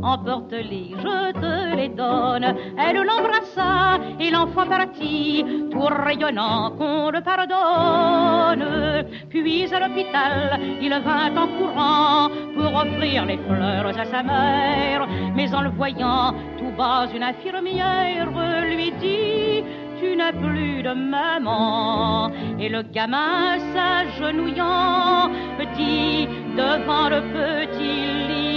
Emporte-les, 0.03 0.91
je 0.97 1.33
te 1.33 1.77
les 1.77 1.89
donne. 1.89 2.57
Elle 2.77 2.97
l'embrassa 2.97 3.99
et 4.19 4.31
l'enfant 4.31 4.67
partit, 4.67 5.45
tout 5.71 5.81
rayonnant 5.81 6.73
qu'on 6.77 7.11
le 7.11 7.21
pardonne. 7.21 9.07
Puis 9.31 9.73
à 9.73 9.81
l'hôpital, 9.81 10.61
il 10.81 10.91
vint 10.91 11.37
en 11.37 11.49
courant 11.59 12.29
pour 12.55 12.75
offrir 12.75 13.27
les 13.27 13.39
fleurs 13.39 13.87
à 13.87 14.05
sa 14.05 14.23
mère. 14.23 15.07
Mais 15.37 15.55
en 15.55 15.63
le 15.63 15.71
voyant 15.71 16.35
tout 16.59 16.73
bas, 16.77 17.07
une 17.15 17.23
infirmière 17.23 18.29
lui 18.65 18.91
dit 19.01 19.65
tu 20.01 20.17
n'as 20.17 20.33
plus 20.33 20.83
de 20.83 20.93
maman. 20.95 22.31
Et 22.59 22.69
le 22.69 22.83
gamin 22.83 23.59
s'agenouillant 23.73 25.31
dit 25.77 26.29
devant 26.57 27.09
le 27.09 27.21
petit 27.33 28.27
lit 28.29 28.52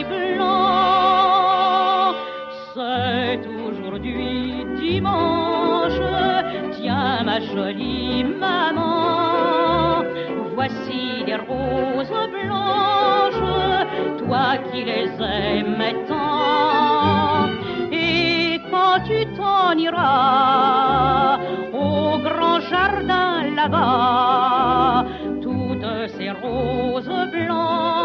c'est 2.73 3.41
aujourd'hui 3.67 4.65
dimanche, 4.77 5.99
tiens 6.71 7.23
ma 7.23 7.39
jolie 7.39 8.23
maman, 8.23 10.03
voici 10.55 11.23
des 11.25 11.35
roses 11.35 12.19
blanches, 12.35 13.45
toi 14.19 14.57
qui 14.71 14.83
les 14.83 15.09
aimes 15.21 16.05
tant. 16.07 17.49
Et 17.91 18.59
quand 18.71 18.99
tu 19.05 19.25
t'en 19.37 19.77
iras 19.77 21.39
au 21.73 22.17
grand 22.19 22.59
jardin 22.69 23.43
là-bas, 23.55 25.05
toutes 25.41 26.09
ces 26.17 26.31
roses 26.31 27.11
blanches, 27.31 28.04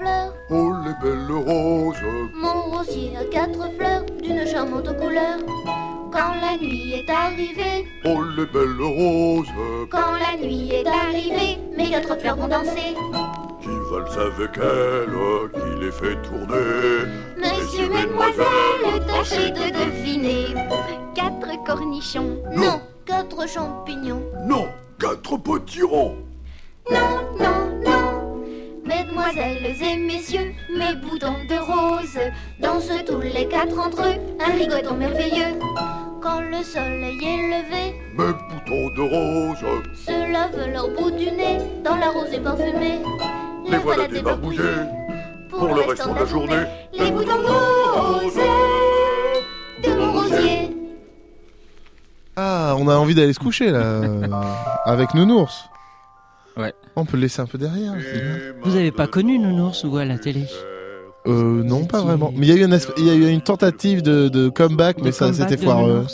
fleurs, 0.00 0.34
Oh 0.50 0.72
les 0.84 0.94
belles 1.00 1.30
roses, 1.30 1.96
mon 2.34 2.76
rosier 2.76 3.16
a 3.16 3.24
quatre 3.24 3.70
fleurs 3.76 4.04
d'une 4.22 4.46
charmante 4.46 4.96
couleur. 4.98 5.38
Quand 6.12 6.34
la 6.40 6.56
nuit 6.58 6.92
est 6.94 7.10
arrivée, 7.10 7.86
oh 8.04 8.22
les 8.36 8.46
belles 8.46 8.82
roses, 8.82 9.46
quand 9.90 10.12
la 10.18 10.36
nuit 10.44 10.70
est 10.72 10.86
arrivée, 10.86 11.58
mes 11.76 11.90
quatre 11.90 12.18
fleurs 12.18 12.36
vont 12.36 12.48
danser. 12.48 12.94
qui 13.62 13.68
valsent 13.92 14.18
avec 14.18 14.50
elle, 14.56 15.50
qui 15.54 15.84
les 15.84 15.92
fait 15.92 16.20
tourner. 16.22 17.06
Monsieur, 17.36 17.88
mesdemoiselles, 17.88 19.06
tâchez 19.06 19.50
de 19.50 19.70
deviner. 19.72 20.46
Quatre 21.14 21.64
cornichons, 21.64 22.38
non, 22.56 22.80
quatre 23.06 23.48
champignons. 23.48 24.22
Non, 24.46 24.66
quatre 24.98 25.36
potirons. 25.36 26.16
Non, 26.90 26.98
non. 27.38 27.59
Mesdemoiselles 28.90 29.76
et 29.80 29.96
messieurs, 29.98 30.52
mes 30.76 30.96
boutons 30.96 31.36
de 31.48 31.54
rose 31.60 32.18
dansent 32.58 33.04
tous 33.06 33.20
les 33.20 33.46
quatre 33.46 33.78
entre 33.78 34.02
eux 34.02 34.16
un 34.44 34.52
rigoton 34.52 34.96
merveilleux. 34.96 35.54
Quand 36.20 36.40
le 36.40 36.60
soleil 36.64 37.16
est 37.22 37.62
levé, 37.62 37.94
Mes 38.18 38.32
boutons 38.32 38.90
de 38.96 39.02
rose, 39.02 39.84
se 39.94 40.32
lavent 40.32 40.72
leur 40.72 40.88
bout 40.88 41.12
du 41.12 41.30
nez 41.30 41.58
dans 41.84 41.94
la 41.94 42.10
rosée 42.10 42.40
parfumée. 42.40 42.98
les 43.70 43.78
voilà 43.78 44.08
débarbouillés. 44.08 44.58
pour 45.48 45.68
le 45.68 45.82
restant 45.82 46.12
de 46.12 46.18
la 46.18 46.26
journée. 46.26 46.64
Les 46.92 47.12
boutons 47.12 47.46
roses 47.46 48.40
de 49.84 49.94
mon 49.94 50.12
rosier. 50.20 50.76
Ah, 52.34 52.74
on 52.76 52.88
a 52.88 52.96
envie 52.96 53.14
d'aller 53.14 53.34
se 53.34 53.38
coucher 53.38 53.70
là, 53.70 53.78
euh, 53.78 54.26
avec 54.84 55.14
Nounours. 55.14 55.69
Ouais. 56.56 56.72
On 56.96 57.04
peut 57.04 57.16
le 57.16 57.22
laisser 57.22 57.40
un 57.40 57.46
peu 57.46 57.58
derrière. 57.58 57.94
Vous 58.64 58.76
avez 58.76 58.90
pas 58.92 59.06
connu 59.06 59.38
Nounours 59.38 59.84
ou 59.84 59.96
à 59.96 60.04
la 60.04 60.18
télé? 60.18 60.46
Euh, 61.26 61.62
non, 61.62 61.84
pas 61.84 62.00
vraiment. 62.00 62.32
Mais 62.34 62.46
il 62.46 62.54
y 62.54 62.56
a 62.58 62.60
eu 62.60 62.64
une, 62.64 62.74
esp- 62.74 62.92
il 62.96 63.04
y 63.04 63.10
a 63.10 63.14
eu 63.14 63.28
une 63.28 63.42
tentative 63.42 64.02
de, 64.02 64.28
de 64.28 64.48
comeback, 64.48 64.96
mais 65.02 65.12
ça, 65.12 65.32
c'était 65.32 65.56
foireux. 65.58 66.06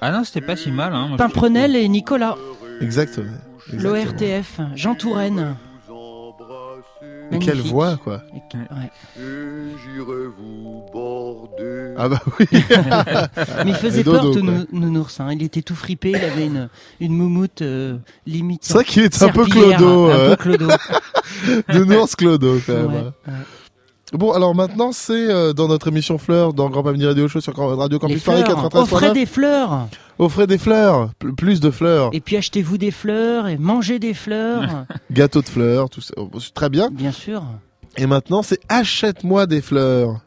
Ah 0.00 0.10
non, 0.10 0.24
c'était 0.24 0.40
pas 0.40 0.56
si 0.56 0.70
mal. 0.70 0.94
Hein, 0.94 1.08
moi, 1.08 1.16
je 1.18 1.22
Pimprenel 1.22 1.76
et 1.76 1.86
Nicolas, 1.88 2.36
Exactement. 2.80 3.26
Exactement. 3.72 4.02
l'ORTF, 4.02 4.60
Jean 4.74 4.94
Touraine. 4.94 5.56
Mais 7.30 7.38
quelle 7.38 7.48
Magnifique. 7.56 7.72
voix, 7.72 7.96
quoi. 8.02 8.22
Ouais. 8.54 8.90
Vous 10.36 10.84
border. 10.92 11.94
Ah 11.96 12.08
bah 12.08 12.20
oui. 12.38 12.46
Mais 13.64 13.70
il 13.70 13.74
faisait 13.74 14.02
dodo, 14.02 14.20
peur, 14.20 14.32
tout 14.32 14.44
quoi. 14.44 14.54
Nounours. 14.72 15.20
hein. 15.20 15.28
Il 15.32 15.42
était 15.42 15.62
tout 15.62 15.74
fripé, 15.74 16.10
il 16.10 16.16
avait 16.16 16.46
une, 16.46 16.68
une 17.00 17.12
moumoute 17.16 17.62
euh, 17.62 17.98
limite. 18.26 18.64
C'est 18.64 18.74
vrai 18.74 18.84
qu'il 18.84 19.04
était 19.04 19.22
un 19.22 19.28
peu 19.28 19.44
clodo. 19.44 20.06
Un 20.06 20.10
euh. 20.10 20.36
peu 20.36 20.42
clodo. 20.56 20.68
Nounours 21.72 22.16
Clodo, 22.16 22.58
quand 22.66 22.72
même. 22.74 22.86
Ouais, 22.86 22.98
hein. 22.98 23.12
ouais. 23.28 23.32
Bon, 24.12 24.32
alors 24.32 24.54
maintenant, 24.56 24.90
c'est 24.92 25.12
euh, 25.30 25.52
dans 25.52 25.68
notre 25.68 25.86
émission 25.88 26.18
Fleurs, 26.18 26.52
dans 26.52 26.68
Grand 26.68 26.82
Pamini 26.82 27.06
Radio 27.06 27.28
Show 27.28 27.40
sur 27.40 27.54
Radio 27.56 27.98
Campus 28.00 28.22
Paris 28.24 28.42
fleurs. 28.42 28.68
93.9. 28.70 28.78
Offrez 28.82 29.12
des 29.12 29.26
fleurs. 29.26 29.86
Offrez 30.18 30.46
des 30.48 30.58
fleurs. 30.58 31.10
Pl- 31.18 31.34
plus 31.34 31.60
de 31.60 31.70
fleurs. 31.70 32.10
Et 32.12 32.20
puis 32.20 32.36
achetez-vous 32.36 32.76
des 32.76 32.90
fleurs 32.90 33.46
et 33.46 33.56
mangez 33.56 33.98
des 34.00 34.14
fleurs. 34.14 34.84
Gâteau 35.12 35.42
de 35.42 35.48
fleurs, 35.48 35.88
tout 35.90 36.00
ça. 36.00 36.12
Oh, 36.16 36.28
Très 36.54 36.68
bien. 36.68 36.90
Bien 36.90 37.12
sûr. 37.12 37.44
Et 37.96 38.06
maintenant, 38.06 38.42
c'est 38.42 38.60
achète-moi 38.68 39.46
des 39.46 39.60
fleurs. 39.60 40.20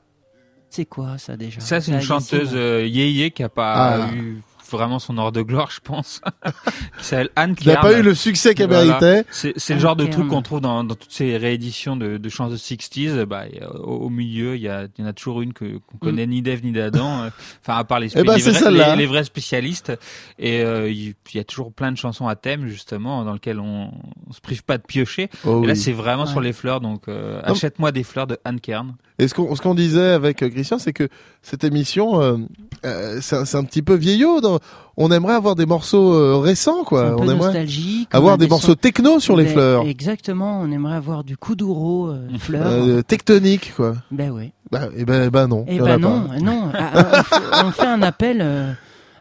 C'est 0.69 0.85
quoi 0.85 1.17
ça 1.17 1.35
déjà? 1.37 1.59
Ça, 1.59 1.81
c'est 1.81 1.91
une 1.91 2.01
chanteuse 2.01 2.51
euh, 2.53 2.87
yéyé 2.87 3.31
qui 3.31 3.43
a 3.43 3.49
pas 3.49 3.73
Ah. 3.75 4.13
eu 4.15 4.41
vraiment 4.71 4.99
son 4.99 5.17
heure 5.17 5.31
de 5.31 5.41
gloire, 5.41 5.69
je 5.71 5.79
pense. 5.81 6.21
qui 6.99 7.05
s'appelle 7.05 7.29
Anne 7.35 7.55
Qui 7.55 7.67
n'a 7.67 7.77
pas 7.77 7.97
eu 7.97 8.01
le 8.01 8.13
succès 8.15 8.53
qu'elle 8.55 8.67
Voilà. 8.69 8.99
méritait. 8.99 9.25
C'est 9.31 9.53
c'est 9.57 9.73
le 9.73 9.79
genre 9.79 9.95
de 9.95 10.05
truc 10.05 10.27
qu'on 10.27 10.41
trouve 10.41 10.61
dans, 10.61 10.83
dans 10.83 10.95
toutes 10.95 11.11
ces 11.11 11.37
rééditions 11.37 11.95
de, 11.95 12.17
de 12.17 12.29
chants 12.29 12.49
de 12.49 12.57
60s. 12.57 13.25
Bah, 13.25 13.43
euh, 13.61 13.67
au, 13.79 14.05
au 14.05 14.09
milieu, 14.09 14.55
il 14.55 14.61
y, 14.61 14.67
a, 14.67 14.87
il 14.97 15.01
y 15.01 15.05
en 15.05 15.09
a 15.09 15.13
toujours 15.13 15.41
une 15.41 15.53
que 15.53 15.77
qu'on 15.77 15.97
connaît 15.97 16.27
ni 16.27 16.41
d'Ève 16.41 16.63
ni 16.63 16.71
d'Adam. 16.71 17.23
euh, 17.23 17.29
Enfin, 17.61 17.77
à 17.77 17.83
part 17.83 17.99
les, 17.99 18.09
Eh 18.17 18.23
ben, 18.23 18.35
les, 18.35 18.39
c'est 18.41 18.51
vrais, 18.51 18.59
celle-là. 18.59 18.95
les, 18.95 19.01
les 19.03 19.05
vrais 19.07 19.23
spécialistes. 19.23 19.91
Et 20.39 20.61
euh, 20.61 20.89
il 20.89 21.13
il 21.33 21.37
y 21.37 21.39
a 21.39 21.43
toujours 21.43 21.73
plein 21.73 21.91
de 21.91 21.97
chansons 21.97 22.27
à 22.27 22.35
thème, 22.35 22.67
justement, 22.67 23.23
dans 23.25 23.33
lesquelles 23.33 23.59
on, 23.59 23.91
on 24.29 24.33
se 24.33 24.41
prive 24.41 24.63
pas 24.63 24.77
de 24.77 24.83
piocher. 24.83 25.29
Oh 25.45 25.63
et 25.63 25.67
là, 25.67 25.73
oui. 25.73 25.79
c'est 25.79 25.91
vraiment 25.91 26.23
Ouais. 26.23 26.29
sur 26.29 26.41
les 26.41 26.53
fleurs. 26.53 26.79
Donc, 26.79 27.07
euh, 27.07 27.41
achète-moi 27.43 27.91
des 27.91 28.03
fleurs 28.03 28.27
de 28.27 28.37
Anne 28.45 28.59
Kern. 28.59 28.95
Et 29.19 29.27
ce 29.27 29.33
qu'on 29.35 29.53
ce 29.55 29.61
qu'on 29.61 29.75
disait 29.75 30.09
avec 30.11 30.41
euh, 30.41 30.49
Christian, 30.49 30.79
c'est 30.79 30.91
que 30.93 31.07
cette 31.43 31.63
émission, 31.63 32.19
euh, 32.21 32.37
euh, 32.85 33.19
c'est 33.21 33.35
un- 33.35 33.45
c'est 33.45 33.57
un 33.57 33.63
petit 33.63 33.81
peu 33.83 33.93
vieillot. 33.93 34.41
dans- 34.41 34.59
On 34.97 35.11
aimerait 35.11 35.33
avoir 35.35 35.55
des 35.55 35.65
morceaux 35.65 36.13
euh, 36.13 36.37
récents, 36.37 36.83
quoi. 36.83 37.05
un 37.07 37.09
peu 37.15 37.21
On 37.21 37.23
aimerait 37.23 37.35
nostalgique. 37.47 38.09
avoir 38.11 38.37
des 38.37 38.47
morceaux 38.47 38.75
techno 38.75 39.19
sur 39.19 39.35
les 39.35 39.43
Ben, 39.45 39.53
fleurs. 39.53 39.87
Exactement. 39.87 40.59
On 40.61 40.71
aimerait 40.71 40.95
avoir 40.95 41.23
du 41.23 41.37
Kuduro 41.37 42.07
euh, 42.09 42.27
fleurs. 42.39 42.67
Euh, 42.67 43.01
tectonique, 43.03 43.73
quoi. 43.75 43.93
Ben 44.11 44.31
oui. 44.31 44.51
Bah, 44.71 44.89
et 44.97 45.05
ben, 45.05 45.29
bah 45.29 45.45
non. 45.47 45.65
Eh 45.67 45.75
y 45.75 45.81
en 45.81 45.85
ben 45.85 45.91
a 45.93 45.97
non, 45.99 46.27
pas. 46.27 46.39
non. 46.39 46.71
Ah, 46.73 47.23
ah, 47.51 47.63
on, 47.67 47.71
fait, 47.71 47.85
un 47.85 48.01
appel 48.01 48.39
euh, 48.41 48.71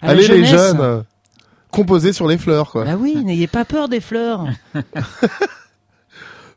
à 0.01 0.09
Allez, 0.11 0.27
la 0.27 0.35
les 0.37 0.45
jeunes, 0.47 0.81
euh, 0.81 1.01
composés 1.71 2.13
sur 2.15 2.27
les 2.29 2.39
fleurs, 2.39 2.71
quoi. 2.71 2.85
Bah 2.87 2.97
oui, 2.99 3.23
n'ayez 3.25 3.47
pas 3.47 3.65
peur 3.67 3.89
des 3.91 4.01
fleurs. 4.01 4.47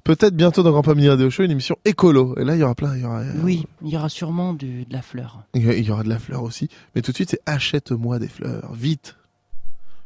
Peut-être 0.05 0.35
bientôt 0.35 0.61
dans 0.61 0.69
Grand 0.71 0.83
Pamini 0.83 1.09
Radio 1.09 1.31
Show, 1.31 1.41
une 1.43 1.51
émission 1.51 1.77
écolo. 1.83 2.35
Et 2.37 2.43
là, 2.43 2.55
il 2.55 2.59
y 2.59 2.63
aura 2.63 2.75
plein, 2.75 2.95
il 2.95 3.01
y 3.01 3.05
aura, 3.05 3.23
Oui, 3.43 3.65
il 3.81 3.89
y 3.89 3.97
aura 3.97 4.07
sûrement 4.07 4.53
du, 4.53 4.85
de 4.85 4.93
la 4.93 5.01
fleur. 5.01 5.41
il 5.55 5.65
y 5.65 5.69
a- 5.69 5.73
il 5.73 5.83
y 5.83 5.89
aura 5.89 6.03
de 6.03 6.09
la 6.09 6.19
fleur 6.19 6.43
aussi. 6.43 6.69
Mais 6.95 7.01
tout 7.01 7.09
de 7.11 7.15
suite, 7.15 7.31
c'est 7.31 7.41
achète-moi 7.47 8.19
des 8.19 8.27
fleurs. 8.27 8.71
Vite. 8.73 9.15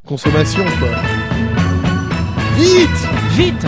Consommation, 0.06 0.64
quoi. 0.80 0.90
Vite! 2.56 3.08
Vite 3.38 3.66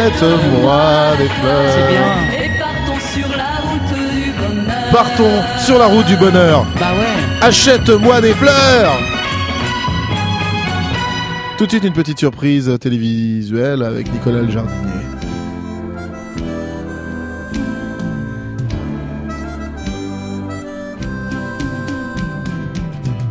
Achète-moi 0.00 1.16
des 1.18 1.28
fleurs. 1.28 1.72
C'est 1.74 1.88
bien. 1.92 2.42
Et 2.42 2.58
partons 2.58 3.00
sur 3.12 3.36
la 3.36 3.58
route 3.60 3.92
du 4.14 4.32
bonheur. 4.32 4.92
Partons 4.92 5.58
sur 5.58 5.78
la 5.78 5.86
route 5.86 6.06
du 6.06 6.16
bonheur. 6.16 6.66
Bah 6.80 6.92
ouais. 6.94 7.46
Achète-moi 7.46 8.22
des 8.22 8.32
fleurs 8.32 8.98
Tout 11.58 11.66
de 11.66 11.70
suite 11.70 11.84
une 11.84 11.92
petite 11.92 12.18
surprise 12.18 12.74
télévisuelle 12.80 13.82
avec 13.82 14.10
Nicolas 14.10 14.40
le 14.40 14.50
jardinier. 14.50 14.88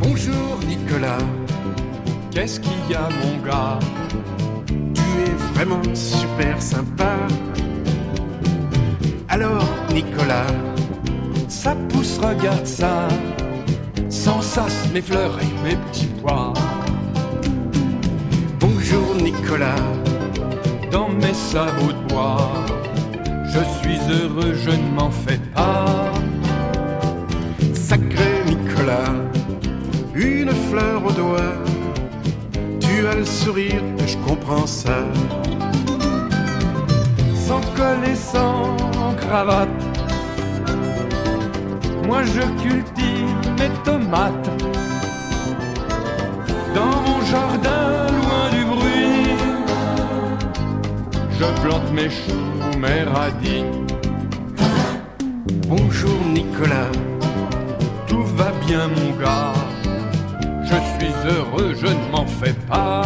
Bonjour 0.02 0.60
Nicolas, 0.68 1.18
qu'est-ce 2.30 2.60
qu'il 2.60 2.72
y 2.92 2.94
a 2.94 3.10
mon 3.24 3.44
gars? 3.44 3.80
Tu 4.68 5.02
es 5.02 5.56
vraiment 5.56 5.82
Alors 9.28 9.66
Nicolas, 9.94 10.48
ça 11.48 11.76
pousse, 11.90 12.18
regarde 12.18 12.66
ça, 12.66 13.08
sans 14.10 14.42
sas, 14.42 14.88
mes 14.94 15.02
fleurs 15.02 15.38
et 15.42 15.68
mes 15.68 15.76
petits 15.76 16.10
pois. 16.22 16.54
Bonjour 18.60 19.16
Nicolas, 19.22 19.84
dans 20.92 21.10
mes 21.10 21.34
sabots 21.34 21.94
de 21.94 22.14
bois, 22.14 22.52
je 23.46 23.60
suis 23.80 24.00
heureux, 24.10 24.54
je 24.54 24.72
ne 24.72 24.90
m'en 24.96 25.12
fais 25.12 25.40
pas. 25.54 26.12
Sacré 27.74 28.44
Nicolas, 28.46 29.14
une 30.16 30.52
fleur 30.70 31.06
au 31.06 31.12
doigt. 31.12 31.56
Tu 32.80 33.08
as 33.08 33.16
le 33.16 33.26
sourire, 33.26 33.82
je 34.06 34.18
comprends 34.28 34.68
ça. 34.68 35.04
Sans 37.80 37.86
col 37.86 38.10
et 38.10 38.16
sans 38.16 38.76
cravate, 39.16 39.70
moi 42.06 42.24
je 42.24 42.42
cultive 42.62 43.36
mes 43.58 43.70
tomates. 43.86 44.50
Dans 46.76 46.98
mon 47.08 47.22
jardin, 47.22 48.08
loin 48.20 48.46
du 48.52 48.66
bruit, 48.66 49.38
je 51.40 51.46
plante 51.62 51.92
mes 51.94 52.10
choux, 52.10 52.80
mes 52.80 53.04
radis. 53.04 53.64
Bonjour 55.68 56.20
Nicolas, 56.34 56.92
tout 58.08 58.26
va 58.36 58.52
bien 58.66 58.90
mon 58.90 59.12
gars. 59.22 59.54
Je 60.64 60.76
suis 60.98 61.14
heureux, 61.34 61.74
je 61.80 61.88
ne 61.88 62.12
m'en 62.12 62.26
fais 62.26 62.56
pas. 62.68 63.04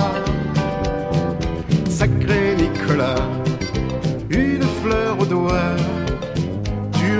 Sacré 1.89 2.55
Nicolas, 2.57 3.27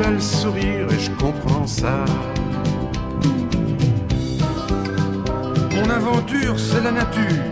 As 0.02 0.10
le 0.10 0.20
sourire 0.20 0.88
et 0.90 1.00
je 1.00 1.12
comprends 1.12 1.68
ça. 1.68 2.04
Mon 5.76 5.90
aventure, 5.90 6.60
c'est 6.60 6.82
la 6.82 6.92
nature. 6.92 7.44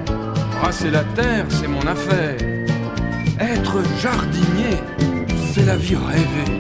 Brasser 0.59 0.89
la 0.89 1.03
terre, 1.03 1.45
c'est 1.49 1.67
mon 1.67 1.85
affaire. 1.85 2.37
Être 3.39 3.83
jardinier, 4.01 4.77
c'est 5.53 5.65
la 5.65 5.75
vie 5.75 5.95
rêvée. 5.95 6.57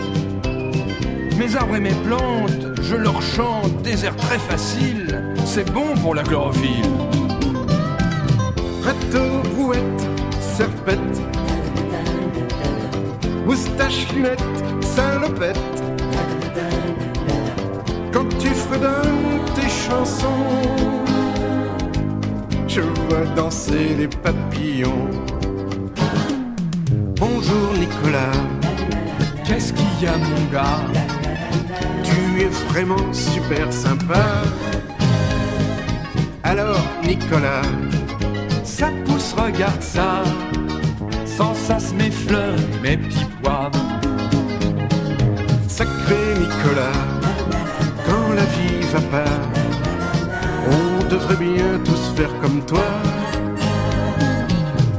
Mes 1.37 1.55
arbres 1.55 1.75
et 1.75 1.79
mes 1.79 1.95
plantes, 2.05 2.77
je 2.83 2.95
leur 2.95 3.19
chante 3.21 3.81
des 3.81 4.05
airs 4.05 4.15
très 4.15 4.37
faciles. 4.37 5.33
C'est 5.45 5.71
bon 5.71 5.95
pour 5.95 6.13
la 6.13 6.21
chlorophylle. 6.21 6.91
Râteau, 8.83 9.41
brouette, 9.55 9.81
serpette, 10.39 11.21
moustache, 13.45 14.07
lunettes, 14.91 14.95
salopette. 14.95 15.59
Quand 18.11 18.27
tu 18.39 18.49
fredonnes 18.49 19.45
tes 19.55 19.69
chansons, 19.69 20.47
je 22.67 22.81
vois 22.81 23.25
danser 23.35 23.95
les 23.97 24.07
papillons. 24.07 25.09
Bonjour 27.17 27.73
Nicolas, 27.79 28.31
Qu'est-ce 29.45 29.73
qu'il 29.73 30.01
y 30.01 30.07
a, 30.07 30.17
mon 30.17 30.51
gars? 30.51 30.79
Tu 32.03 32.41
es 32.43 32.49
vraiment 32.69 33.13
super 33.13 33.71
sympa. 33.71 34.23
Alors 36.43 36.81
Nicolas, 37.03 37.61
Ça 38.63 38.89
pousse, 39.05 39.33
regarde 39.33 39.81
ça. 39.81 40.23
Sans 41.25 41.53
sas, 41.53 41.93
mes 41.93 42.09
fleurs 42.11 42.55
et 42.57 42.79
mes 42.81 42.97
petits 42.97 43.27
pois. 43.43 43.69
Nicolas, 46.39 46.97
quand 48.05 48.33
la 48.35 48.43
vie 48.43 48.85
va 48.93 49.01
pas, 49.01 49.31
on 50.67 51.03
devrait 51.09 51.35
bien 51.35 51.79
tous 51.85 52.13
faire 52.15 52.29
comme 52.41 52.63
toi. 52.65 52.83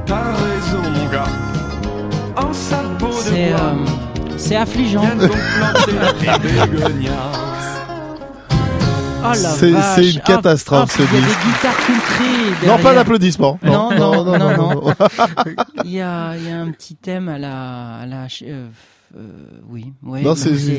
T'as 0.06 0.32
raison, 0.32 0.82
mon 0.94 1.06
gars. 1.10 1.24
En 2.36 2.52
sabot 2.52 3.08
de 3.08 3.12
C'est 3.12 3.50
bois. 3.50 3.60
euh, 3.60 4.36
c'est 4.38 4.56
affligeant. 4.56 5.04
Oh 9.24 9.34
C'est- 9.34 10.10
une 10.14 10.20
catastrophe, 10.20 10.96
ce 10.96 11.02
Il 11.02 11.04
y 11.04 11.06
a 11.06 11.20
disque. 11.20 11.38
des 11.38 11.46
guitares 11.52 11.76
country. 11.86 12.66
Non, 12.66 12.78
pas 12.78 12.92
d'applaudissements. 12.92 13.58
Non, 13.62 13.90
non, 13.96 14.24
non, 14.24 14.36
non. 14.56 14.94
Il 15.84 15.92
y 15.92 16.00
a, 16.00 16.34
il 16.36 16.48
y 16.48 16.50
a 16.50 16.58
un 16.60 16.70
petit 16.72 16.96
thème 16.96 17.28
à 17.28 17.38
la, 17.38 17.98
à 18.02 18.06
la, 18.06 18.26
euh, 18.42 18.66
oui, 19.68 19.92
ouais. 20.02 20.22
Non, 20.22 20.34
c'est- 20.34 20.50
il 20.50 20.78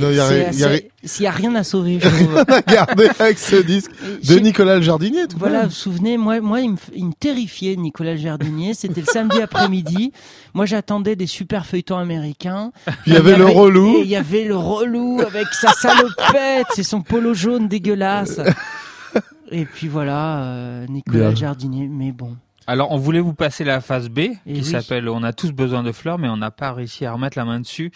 y 1.22 1.26
a 1.28 1.32
rien- 1.32 1.54
à 1.56 1.64
sauver, 1.64 2.00
gardé 2.68 3.08
avec 3.20 3.38
ce 3.38 3.58
disque 3.58 3.92
de 4.28 4.40
Nicolas 4.40 4.82
Jardinier. 4.82 5.28
Tout 5.28 5.38
Voilà, 5.38 5.64
vous 5.64 5.68
vous 5.70 5.74
souvenez, 5.76 6.18
moi, 6.18 6.40
moi, 6.42 6.62
il 6.62 6.72
me, 6.72 6.76
f- 6.76 6.92
il 6.96 7.06
me 7.08 7.14
terrifiait, 7.14 7.76
Nicolas 7.76 8.16
Jardinier. 8.18 8.74
C'était 8.74 9.02
le 9.02 9.08
samedi 9.08 9.40
après-midi. 9.42 10.12
Moi, 10.54 10.66
j'attendais 10.66 11.16
des 11.16 11.28
super 11.28 11.66
feuilletons 11.66 11.98
américains. 11.98 12.72
Il 13.06 13.14
y 13.14 13.18
avait 13.18 13.38
le 13.38 13.46
relou. 13.46 14.00
Il 14.04 14.10
y 14.10 14.16
avait 14.16 14.46
le 14.46 14.56
relou 14.58 15.22
avec 15.22 15.48
sa 15.54 15.72
salopette, 15.74 16.68
c'est 16.76 16.84
son 16.84 17.02
polo 17.02 17.34
jaune 17.34 17.68
dégueulasse. 17.68 18.40
Et 19.52 19.66
puis 19.66 19.88
voilà, 19.88 20.44
euh, 20.46 20.86
Nicolas 20.88 21.28
Bien. 21.30 21.36
Jardinier. 21.36 21.88
Mais 21.88 22.12
bon. 22.12 22.36
Alors, 22.66 22.92
on 22.92 22.98
voulait 22.98 23.20
vous 23.20 23.34
passer 23.34 23.64
la 23.64 23.82
phase 23.82 24.10
B, 24.10 24.20
qui 24.20 24.38
oui. 24.46 24.64
s'appelle 24.64 25.10
On 25.10 25.24
a 25.24 25.34
tous 25.34 25.52
besoin 25.52 25.84
de 25.84 25.92
fleurs, 25.92 26.18
mais 26.18 26.30
on 26.30 26.38
n'a 26.38 26.52
pas 26.52 26.72
réussi 26.72 27.06
à 27.06 27.12
remettre 27.12 27.38
la 27.38 27.46
main 27.46 27.60
dessus. 27.60 27.92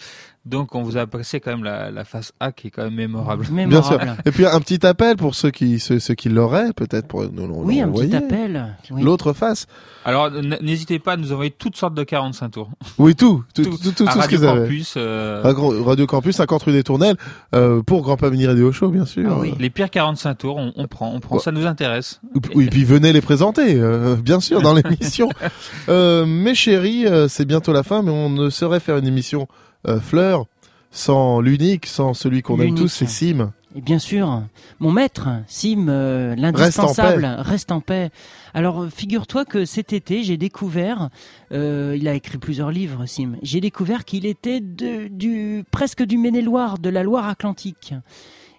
Donc, 0.48 0.74
on 0.74 0.82
vous 0.82 0.96
a 0.96 1.06
passé 1.06 1.40
quand 1.40 1.50
même 1.50 1.64
la, 1.64 1.90
la 1.90 2.04
phase 2.04 2.32
A, 2.40 2.52
qui 2.52 2.68
est 2.68 2.70
quand 2.70 2.84
même 2.84 2.94
mémorable. 2.94 3.46
Bien 3.50 3.82
sûr. 3.82 3.98
Et 4.24 4.30
puis 4.30 4.46
un 4.46 4.60
petit 4.60 4.84
appel 4.86 5.16
pour 5.16 5.34
ceux 5.34 5.50
qui 5.50 5.78
ceux, 5.78 5.98
ceux 5.98 6.14
qui 6.14 6.28
l'auraient 6.28 6.72
peut-être 6.72 7.06
pour 7.06 7.22
nous 7.30 7.46
le 7.46 7.52
Oui, 7.52 7.80
un 7.80 7.88
petit 7.90 8.14
appel. 8.16 8.74
Oui. 8.90 9.02
L'autre 9.02 9.32
face. 9.32 9.66
Alors, 10.04 10.30
n'hésitez 10.30 10.98
pas 10.98 11.12
à 11.12 11.16
nous 11.16 11.32
envoyer 11.32 11.50
toutes 11.50 11.76
sortes 11.76 11.94
de 11.94 12.02
45 12.02 12.48
tours. 12.50 12.70
Oui, 12.98 13.14
tout, 13.16 13.44
tout, 13.54 13.62
tout, 13.64 13.76
tout, 13.76 13.92
tout, 13.92 14.04
À 14.08 14.12
ce 14.12 14.18
Radio 14.18 14.38
qu'ils 14.38 14.46
avaient. 14.48 14.60
Campus, 14.62 14.94
euh, 14.96 15.42
Radio 15.84 16.06
Campus, 16.06 16.36
50 16.36 16.62
rue 16.62 16.72
des 16.72 16.82
Tournelles, 16.82 17.16
euh, 17.54 17.82
pour 17.82 18.02
Grand 18.02 18.16
Pas 18.16 18.30
Mini 18.30 18.46
Radio 18.46 18.72
Show, 18.72 18.88
bien 18.88 19.04
sûr. 19.04 19.42
Les 19.58 19.70
pires 19.70 19.90
45 19.90 20.34
tours, 20.36 20.56
on, 20.56 20.72
on 20.76 20.86
prend, 20.86 21.12
on 21.14 21.20
prend, 21.20 21.36
Ouais. 21.36 21.42
ça 21.42 21.52
nous 21.52 21.66
intéresse. 21.66 22.20
Oui, 22.54 22.68
puis 22.70 22.84
venez 22.84 23.12
les 23.12 23.20
présenter, 23.20 23.74
euh, 23.78 24.16
bien 24.16 24.40
sûr, 24.40 24.62
dans 24.62 24.72
l'émission. 24.82 25.28
euh, 25.90 26.24
mes 26.24 26.54
chéris, 26.54 27.04
c'est 27.28 27.44
bientôt 27.44 27.72
la 27.72 27.82
fin, 27.82 28.02
mais 28.02 28.10
on 28.10 28.30
ne 28.30 28.48
saurait 28.50 28.80
faire 28.80 28.96
une 28.96 29.06
émission 29.06 29.46
euh, 29.86 30.00
fleur 30.00 30.46
sans 30.90 31.40
l'unique, 31.40 31.86
sans 31.86 32.14
celui 32.14 32.42
qu'on 32.42 32.60
aime 32.60 32.74
tous, 32.74 32.88
c'est 32.88 33.08
Sim. 33.08 33.52
Et 33.76 33.82
bien 33.82 33.98
sûr, 33.98 34.42
mon 34.80 34.90
maître, 34.90 35.28
Sim, 35.46 35.86
euh, 35.88 36.34
l'indispensable, 36.36 37.26
reste 37.38 37.70
en 37.70 37.80
paix. 37.80 38.10
Alors, 38.54 38.82
euh, 38.82 38.88
figure-toi 38.88 39.44
que 39.44 39.66
cet 39.66 39.92
été, 39.92 40.22
j'ai 40.22 40.38
découvert, 40.38 41.10
euh, 41.52 41.94
il 41.98 42.08
a 42.08 42.14
écrit 42.14 42.38
plusieurs 42.38 42.70
livres, 42.70 43.04
Sim, 43.06 43.36
j'ai 43.42 43.60
découvert 43.60 44.04
qu'il 44.06 44.24
était 44.24 44.60
de, 44.60 45.08
du, 45.08 45.64
presque 45.70 46.02
du 46.02 46.16
Maine-et-Loire, 46.16 46.78
de 46.78 46.88
la 46.88 47.02
Loire-Atlantique. 47.02 47.94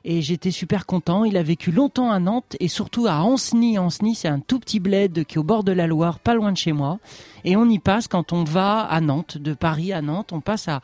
Et 0.06 0.22
j'étais 0.22 0.52
super 0.52 0.86
content. 0.86 1.26
Il 1.26 1.38
a 1.38 1.44
vécu 1.44 1.72
longtemps 1.72 2.12
à 2.12 2.20
Nantes 2.20 2.56
et 2.60 2.68
surtout 2.68 3.08
à 3.08 3.22
Ancenis. 3.22 3.78
Ancenis, 3.78 4.16
c'est 4.16 4.28
un 4.28 4.40
tout 4.40 4.60
petit 4.60 4.80
bled 4.80 5.26
qui 5.26 5.36
est 5.36 5.40
au 5.40 5.44
bord 5.44 5.64
de 5.64 5.72
la 5.72 5.88
Loire, 5.88 6.20
pas 6.20 6.34
loin 6.34 6.52
de 6.52 6.58
chez 6.58 6.72
moi. 6.72 7.00
Et 7.44 7.56
on 7.56 7.70
y 7.70 7.80
passe 7.80 8.08
quand 8.08 8.34
on 8.34 8.44
va 8.44 8.80
à 8.82 9.02
Nantes, 9.02 9.38
de 9.38 9.54
Paris 9.54 9.92
à 9.94 10.02
Nantes, 10.02 10.32
on 10.32 10.42
passe 10.42 10.68
à 10.68 10.82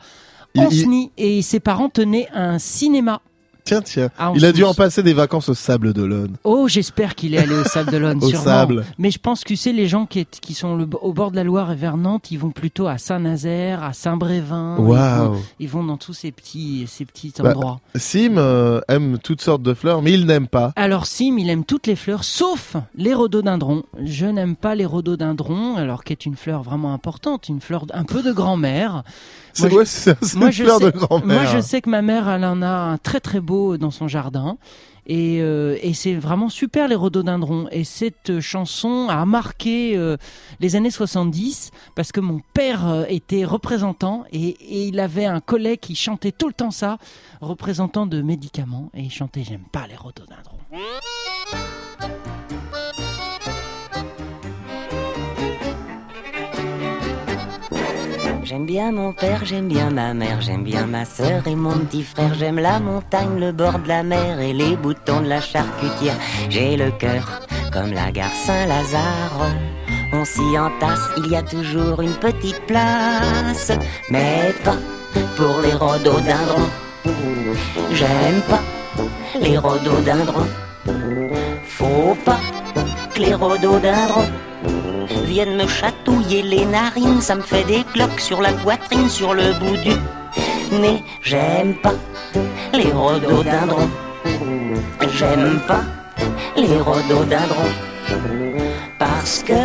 Ancenis. 0.56 1.10
Et 1.16 1.42
ses 1.42 1.60
parents 1.60 1.88
tenaient 1.88 2.28
un 2.32 2.58
cinéma. 2.58 3.22
Tiens, 3.66 3.82
tiens. 3.82 4.08
Ah, 4.18 4.32
Il 4.34 4.44
a 4.44 4.52
dû 4.52 4.64
en 4.64 4.72
passer 4.74 5.02
des 5.02 5.12
vacances 5.12 5.48
au 5.50 5.54
Sable 5.54 5.92
d'Olonne. 5.92 6.36
Oh, 6.44 6.68
j'espère 6.68 7.14
qu'il 7.16 7.34
est 7.34 7.38
allé 7.38 7.54
au 7.54 7.64
Sable 7.64 7.90
d'Olonne, 7.90 8.18
Au 8.22 8.28
sûrement. 8.28 8.44
sable. 8.44 8.84
Mais 8.96 9.10
je 9.10 9.18
pense 9.18 9.42
que 9.42 9.48
tu 9.48 9.56
sais, 9.56 9.72
les 9.72 9.86
gens 9.88 10.06
qui, 10.06 10.20
est- 10.20 10.40
qui 10.40 10.54
sont 10.54 10.76
le- 10.76 10.88
au 11.02 11.12
bord 11.12 11.32
de 11.32 11.36
la 11.36 11.44
Loire 11.44 11.72
et 11.72 11.74
vers 11.76 11.96
Nantes, 11.96 12.30
ils 12.30 12.38
vont 12.38 12.50
plutôt 12.52 12.86
à 12.86 12.96
Saint-Nazaire, 12.96 13.82
à 13.82 13.92
Saint-Brévin. 13.92 14.76
Ils 14.78 14.84
vont- 14.84 15.36
Ils, 15.60 15.68
vont 15.68 15.82
dans 15.84 15.96
tous 15.96 16.12
ces 16.14 16.30
petits, 16.30 16.86
ces 16.88 17.04
petits 17.04 17.32
Bah, 17.40 17.50
endroits. 17.50 17.80
Sim 17.96 18.34
euh, 18.38 18.80
aime 18.88 19.18
toutes 19.18 19.40
sortes 19.42 19.62
de 19.62 19.74
fleurs, 19.74 20.00
mais 20.00 20.12
il 20.12 20.26
n'aime 20.26 20.46
pas. 20.46 20.72
Alors 20.76 21.06
Sim, 21.06 21.36
il 21.38 21.50
aime 21.50 21.64
toutes 21.64 21.88
les 21.88 21.96
fleurs, 21.96 22.22
sauf 22.24 22.76
les 22.96 23.14
rhododendrons. 23.14 23.82
Je 24.04 24.26
n'aime 24.26 24.54
pas 24.54 24.76
les 24.76 24.86
rhododendrons, 24.86 25.74
alors 25.76 26.04
qui 26.04 26.12
est 26.12 26.24
une 26.24 26.36
fleur 26.36 26.62
vraiment 26.62 26.92
importante, 26.94 27.48
une 27.48 27.60
fleur 27.60 27.84
un 27.92 28.04
peu 28.04 28.22
de 28.22 28.30
grand-mère. 28.32 29.02
C'est 29.52 29.70
Moi, 29.70 29.78
ouais, 29.80 29.84
je- 29.86 29.90
c'est 29.90 30.16
c'est 30.22 30.36
moi, 30.36 30.48
une 30.48 30.52
je 30.52 30.64
fleur 30.64 30.78
sais- 30.78 30.84
de 30.92 30.98
grand-mère. 30.98 31.42
Moi, 31.42 31.52
je 31.56 31.60
sais 31.62 31.80
que 31.80 31.88
ma 31.88 32.02
mère, 32.02 32.28
elle 32.28 32.44
en 32.44 32.60
a 32.60 32.68
un 32.68 32.98
très 32.98 33.20
très 33.20 33.40
beau 33.40 33.55
dans 33.78 33.90
son 33.90 34.08
jardin. 34.08 34.58
Et, 35.06 35.40
euh, 35.40 35.78
et 35.82 35.94
c'est 35.94 36.14
vraiment 36.14 36.48
super 36.48 36.88
les 36.88 36.96
rhododendrons. 36.96 37.68
Et 37.70 37.84
cette 37.84 38.40
chanson 38.40 39.06
a 39.08 39.24
marqué 39.24 39.96
euh, 39.96 40.16
les 40.60 40.74
années 40.74 40.90
70 40.90 41.70
parce 41.94 42.10
que 42.12 42.20
mon 42.20 42.40
père 42.54 42.88
euh, 42.88 43.04
était 43.08 43.44
représentant 43.44 44.24
et, 44.32 44.48
et 44.48 44.88
il 44.88 44.98
avait 44.98 45.26
un 45.26 45.40
collègue 45.40 45.80
qui 45.80 45.94
chantait 45.94 46.32
tout 46.32 46.48
le 46.48 46.54
temps 46.54 46.72
ça, 46.72 46.98
représentant 47.40 48.06
de 48.06 48.20
médicaments. 48.20 48.90
Et 48.94 49.02
il 49.02 49.12
chantait 49.12 49.44
J'aime 49.44 49.64
pas 49.70 49.86
les 49.86 49.96
rhododendrons. 49.96 50.58
J'aime 58.46 58.64
bien 58.64 58.92
mon 58.92 59.12
père, 59.12 59.44
j'aime 59.44 59.66
bien 59.66 59.90
ma 59.90 60.14
mère, 60.14 60.40
j'aime 60.40 60.62
bien 60.62 60.86
ma 60.86 61.04
sœur 61.04 61.48
et 61.48 61.56
mon 61.56 61.76
petit 61.80 62.04
frère. 62.04 62.32
J'aime 62.34 62.60
la 62.60 62.78
montagne, 62.78 63.40
le 63.40 63.50
bord 63.50 63.80
de 63.80 63.88
la 63.88 64.04
mer 64.04 64.38
et 64.38 64.52
les 64.52 64.76
boutons 64.76 65.20
de 65.20 65.26
la 65.26 65.40
charcutière. 65.40 66.14
J'ai 66.48 66.76
le 66.76 66.92
cœur 66.92 67.40
comme 67.72 67.92
la 67.92 68.12
gare 68.12 68.30
Saint-Lazare. 68.30 69.50
On 70.12 70.24
s'y 70.24 70.56
entasse, 70.56 71.08
il 71.16 71.32
y 71.32 71.34
a 71.34 71.42
toujours 71.42 72.00
une 72.02 72.14
petite 72.14 72.64
place, 72.68 73.72
mais 74.10 74.54
pas 74.62 74.78
pour 75.36 75.60
les 75.60 75.72
rhododendrons. 75.72 76.70
J'aime 77.90 78.42
pas 78.48 78.62
les 79.40 79.58
rhododendrons. 79.58 80.46
Faut 81.64 82.16
pas 82.24 82.38
que 83.12 83.20
les 83.22 83.34
rhododendrons 83.34 84.30
viennent 85.24 85.56
me 85.56 85.66
chatouiller 85.66 86.42
les 86.42 86.64
narines, 86.64 87.20
ça 87.20 87.34
me 87.34 87.42
fait 87.42 87.64
des 87.64 87.84
cloques 87.92 88.20
sur 88.20 88.40
la 88.40 88.52
poitrine, 88.52 89.08
sur 89.08 89.34
le 89.34 89.52
bout 89.58 89.76
du 89.76 89.92
nez. 90.76 91.02
J'aime 91.22 91.74
pas 91.74 91.94
les 92.72 92.90
rhododendrons. 92.92 93.90
J'aime 95.18 95.60
pas 95.66 95.82
les 96.56 96.78
rhododendrons. 96.78 97.72
Parce 98.98 99.42
que 99.42 99.60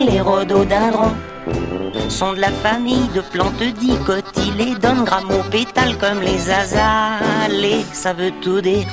les 0.00 0.20
rhododendrons 0.20 1.14
sont 2.08 2.32
de 2.32 2.40
la 2.40 2.50
famille 2.50 3.08
de 3.14 3.20
plantes 3.20 3.62
dicotylédones, 3.80 5.04
grammes 5.04 5.42
pétales 5.50 5.96
comme 5.98 6.20
les 6.20 6.50
azalées. 6.50 7.84
Ça 7.92 8.12
veut 8.12 8.32
tout 8.40 8.60
dire. 8.60 8.86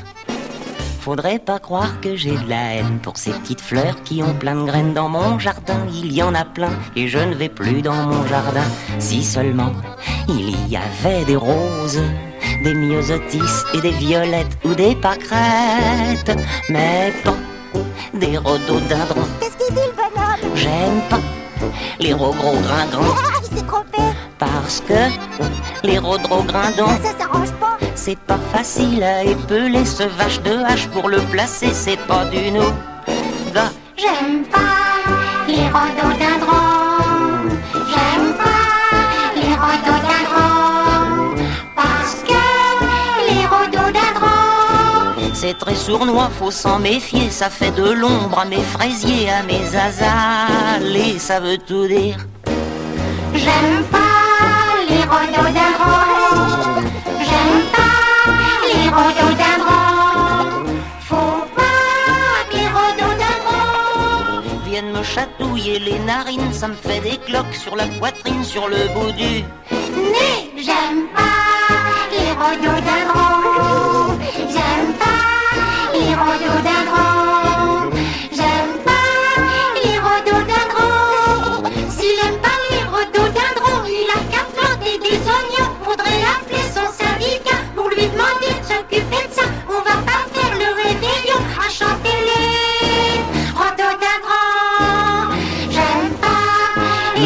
Faudrait 1.02 1.40
pas 1.40 1.58
croire 1.58 2.00
que 2.00 2.16
j'ai 2.16 2.38
de 2.38 2.48
la 2.48 2.76
haine 2.76 3.00
pour 3.02 3.18
ces 3.18 3.32
petites 3.32 3.60
fleurs 3.60 4.04
qui 4.04 4.22
ont 4.22 4.36
plein 4.36 4.54
de 4.54 4.66
graines 4.66 4.94
dans 4.94 5.10
mon 5.10 5.40
jardin. 5.40 5.80
Il 5.92 6.14
y 6.14 6.22
en 6.22 6.36
a 6.36 6.46
plein 6.46 6.70
et 6.96 7.08
je 7.08 7.18
ne 7.18 7.34
vais 7.34 7.50
plus 7.50 7.82
dans 7.82 7.96
mon 8.06 8.24
jardin. 8.28 8.64
Si 9.00 9.24
seulement 9.24 9.72
il 10.30 10.70
y 10.70 10.78
avait 10.78 11.26
des 11.26 11.36
roses, 11.36 12.04
des 12.64 12.76
myosotis 12.76 13.64
et 13.74 13.82
des 13.82 13.90
violettes 13.90 14.56
ou 14.64 14.76
des 14.76 14.96
pâquerettes, 14.96 16.38
mais 16.70 17.12
pas 17.24 17.34
des 18.14 18.38
rhododendrons. 18.38 19.28
Qu'est-ce 19.40 19.58
qu'il 19.58 19.74
dit 19.74 19.82
le 19.82 19.96
bonhomme? 19.96 20.56
J'aime 20.56 21.02
pas 21.10 21.20
les 22.00 22.14
rogros-grindons. 22.14 23.16
Ah, 23.18 23.40
il 23.42 23.58
s'est 23.58 23.66
trompé 23.66 23.98
Parce 24.42 24.82
que 24.82 25.02
les 25.84 26.00
rhododendrons, 26.00 26.98
Ça 27.04 27.14
s'arrange 27.20 27.52
pas. 27.60 27.78
c'est 27.94 28.18
pas 28.18 28.40
facile 28.52 29.04
à 29.04 29.24
épeler 29.24 29.86
ce 29.86 30.02
vache 30.02 30.42
de 30.42 30.54
hache 30.66 30.88
pour 30.88 31.10
le 31.10 31.20
placer, 31.30 31.72
c'est 31.74 32.00
pas 32.08 32.26
du 32.26 32.52
nou. 32.52 32.72
Gars, 33.54 33.72
J'aime 33.96 34.44
pas 34.46 34.80
les 35.48 35.68
rhododendrons. 35.76 37.52
J'aime 37.92 38.34
pas 38.42 38.62
les 39.36 39.54
rhododendrons. 39.64 41.36
Parce 41.76 42.16
que 42.28 42.42
les 43.30 43.46
rhododendrons 43.46 43.92
c'est 45.36 45.58
très 45.58 45.76
sournois, 45.76 46.30
faut 46.40 46.52
s'en 46.52 46.80
méfier, 46.80 47.30
ça 47.30 47.50
fait 47.52 47.72
de 47.72 47.92
l'ombre 47.92 48.40
à 48.40 48.46
mes 48.46 48.62
fraisiers, 48.62 49.30
à 49.30 49.44
mes 49.44 49.76
azalées, 49.76 51.20
ça 51.20 51.40
veut 51.40 51.58
tout 51.60 51.88
dire. 51.88 52.18
J'aime 53.34 53.84
pas 53.92 54.01
rhododendrons 55.12 56.82
J'aime 57.28 57.62
pas 57.78 57.98
les 58.68 58.88
rhododendrons 58.98 60.66
Faut 61.10 61.42
pas 61.58 62.38
que 62.50 62.56
les 62.58 62.70
rhododendrons 62.78 64.42
Viennent 64.66 64.94
me 64.98 65.04
chatouiller 65.04 65.80
les 65.80 66.00
narines, 66.00 66.54
ça 66.54 66.68
me 66.68 66.74
fait 66.74 67.02
des 67.02 67.18
cloques 67.18 67.56
sur 67.64 67.76
la 67.76 67.88
poitrine, 68.00 68.44
sur 68.44 68.68
le 68.68 68.82
bout 68.94 69.12
du 69.12 69.34
Né, 70.16 70.32
j'aime 70.68 71.04
pas 71.18 71.42
les 72.14 72.32
rhododendrons 72.42 74.18
J'aime 74.54 74.94
pas 75.04 75.24
les 75.94 76.14
rhododendrons 76.16 77.21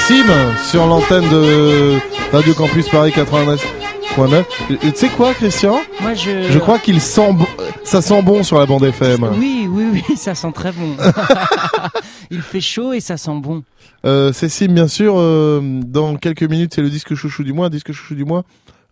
Sim 0.07 0.25
sur 0.71 0.87
l'antenne 0.87 1.29
de 1.29 1.99
Radio 2.33 2.55
Campus 2.55 2.89
Paris 2.89 3.13
89.9. 3.15 4.45
Et 4.71 4.93
Tu 4.93 4.97
sais 4.99 5.09
quoi, 5.11 5.35
Christian? 5.35 5.81
Moi, 6.01 6.15
je. 6.15 6.51
Je 6.51 6.59
crois 6.59 6.79
qu'il 6.79 7.03
sent 7.03 7.35
bon, 7.35 7.47
ça 7.85 8.01
sent 8.01 8.23
bon 8.23 8.43
sur 8.43 8.59
la 8.59 8.65
bande 8.65 8.85
FM. 8.85 9.29
Oui, 9.39 9.69
oui, 9.71 9.85
oui, 9.93 10.03
ça 10.17 10.35
sent 10.35 10.53
très 10.55 10.73
bon. 10.73 10.97
Il 12.31 12.41
fait 12.41 12.63
chaud 12.63 12.95
et 12.95 13.01
ça 13.01 13.19
sent 13.19 13.39
bon. 13.43 13.63
Euh, 14.07 14.33
c'est 14.33 14.49
Sim, 14.49 14.69
bien 14.69 14.89
sûr. 14.89 15.15
euh, 15.19 15.61
dans 15.85 16.17
quelques 16.17 16.45
minutes, 16.45 16.73
c'est 16.75 16.83
le 16.83 16.89
disque 16.89 17.15
chouchou 17.15 17.45
du 17.45 17.53
mois, 17.53 17.67
un 17.67 17.71
disque 17.71 17.93
chouchou 17.93 18.15
du 18.15 18.25
mois 18.25 18.45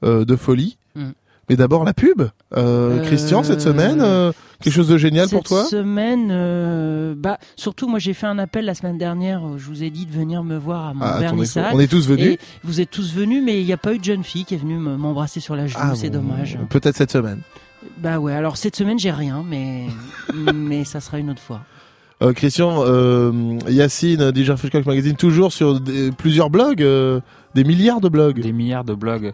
euh, 0.04 0.26
de 0.26 0.36
folie. 0.36 0.76
Mm. 0.94 1.10
Mais 1.48 1.56
d'abord 1.56 1.84
la 1.84 1.94
pub. 1.94 2.20
Euh, 2.22 2.28
Euh, 2.56 3.02
Christian, 3.04 3.42
cette 3.42 3.60
semaine, 3.60 4.00
euh, 4.00 4.32
quelque 4.60 4.72
chose 4.72 4.88
de 4.88 4.96
génial 4.98 5.28
pour 5.28 5.42
toi 5.42 5.62
Cette 5.62 5.70
semaine, 5.80 6.28
euh, 6.30 7.14
bah, 7.16 7.38
surtout, 7.56 7.88
moi, 7.88 7.98
j'ai 7.98 8.12
fait 8.14 8.26
un 8.26 8.38
appel 8.38 8.64
la 8.64 8.74
semaine 8.74 8.98
dernière. 8.98 9.40
Je 9.56 9.64
vous 9.66 9.82
ai 9.82 9.90
dit 9.90 10.06
de 10.06 10.12
venir 10.12 10.42
me 10.44 10.56
voir 10.56 10.88
à 10.88 10.94
mon 10.94 11.04
Ah, 11.04 11.18
vernissage. 11.18 11.72
on 11.74 11.80
est 11.80 11.86
tous 11.90 12.06
venus 12.08 12.32
Et 12.34 12.38
vous 12.64 12.80
êtes 12.80 12.90
tous 12.90 13.14
venus, 13.14 13.42
mais 13.44 13.60
il 13.60 13.66
n'y 13.66 13.72
a 13.72 13.76
pas 13.78 13.94
eu 13.94 13.98
de 13.98 14.04
jeune 14.04 14.24
fille 14.24 14.44
qui 14.44 14.54
est 14.54 14.58
venue 14.58 14.78
me- 14.78 14.96
m'embrasser 14.96 15.40
sur 15.40 15.56
la 15.56 15.66
joue. 15.66 15.78
Ah, 15.80 15.92
c'est 15.94 16.10
bon, 16.10 16.18
dommage. 16.20 16.58
Peut-être 16.70 16.96
cette 16.96 17.12
semaine. 17.12 17.40
Bah 17.98 18.18
ouais. 18.18 18.34
Alors 18.34 18.56
cette 18.56 18.74
semaine, 18.76 18.98
j'ai 18.98 19.12
rien, 19.12 19.44
mais 19.48 19.84
mais 20.54 20.84
ça 20.84 21.00
sera 21.00 21.18
une 21.18 21.30
autre 21.30 21.40
fois. 21.42 21.60
Euh, 22.22 22.32
Christian, 22.32 22.82
euh, 22.84 23.32
Yacine, 23.68 24.32
DJ 24.34 24.56
Fishcock 24.56 24.84
Magazine, 24.84 25.14
toujours 25.14 25.52
sur 25.52 25.78
des- 25.78 26.10
plusieurs 26.10 26.50
blogs, 26.50 26.82
euh, 26.82 27.20
des 27.54 27.62
milliards 27.62 28.00
de 28.00 28.08
blogs. 28.08 28.40
Des 28.42 28.52
milliards 28.52 28.82
de 28.84 28.94
blogs. 28.94 29.32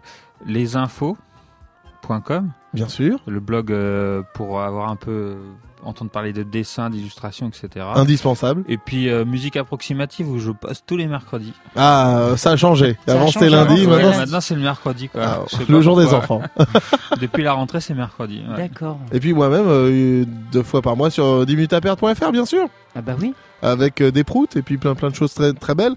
Bien 2.73 2.87
sûr. 2.89 3.19
Le 3.27 3.39
blog 3.39 3.71
euh, 3.71 4.21
pour 4.33 4.61
avoir 4.61 4.89
un 4.89 4.95
peu 4.95 5.11
euh, 5.11 5.35
entendre 5.83 6.11
parler 6.11 6.33
de 6.33 6.43
dessins, 6.43 6.89
d'illustrations, 6.89 7.47
etc. 7.49 7.85
Indispensable. 7.95 8.63
Et 8.67 8.77
puis 8.77 9.09
euh, 9.09 9.23
musique 9.23 9.55
approximative 9.55 10.29
où 10.29 10.39
je 10.39 10.51
passe 10.51 10.83
tous 10.85 10.97
les 10.97 11.07
mercredis. 11.07 11.53
Ah, 11.75 12.31
ça 12.37 12.51
a 12.51 12.57
changé. 12.57 12.97
Ça 13.07 13.13
Avant 13.13 13.27
c'était 13.27 13.49
changé, 13.49 13.55
lundi, 13.55 13.81
avant, 13.83 13.91
maintenant. 13.91 14.09
ouais, 14.11 14.17
maintenant 14.17 14.41
c'est 14.41 14.55
le 14.55 14.61
mercredi. 14.61 15.09
Quoi. 15.09 15.21
Ah, 15.23 15.39
le 15.69 15.81
jour 15.81 15.97
des 15.97 16.13
enfants. 16.13 16.41
Depuis 17.21 17.43
la 17.43 17.53
rentrée, 17.53 17.79
c'est 17.81 17.93
mercredi. 17.93 18.43
ouais. 18.49 18.57
D'accord. 18.57 18.99
Et 19.11 19.19
puis 19.19 19.33
moi-même, 19.33 19.67
euh, 19.67 20.25
deux 20.51 20.63
fois 20.63 20.81
par 20.81 20.97
mois 20.97 21.09
sur 21.09 21.45
10 21.45 21.55
minutes 21.55 21.73
à 21.73 21.81
perdre.fr, 21.81 22.31
bien 22.31 22.45
sûr. 22.45 22.67
Ah 22.95 23.01
bah 23.01 23.15
oui. 23.21 23.33
Avec 23.61 24.01
euh, 24.01 24.11
des 24.11 24.23
proutes 24.23 24.55
et 24.57 24.61
puis 24.61 24.77
plein 24.77 24.95
plein 24.95 25.09
de 25.09 25.15
choses 25.15 25.33
très 25.33 25.53
très 25.53 25.75
belles. 25.75 25.95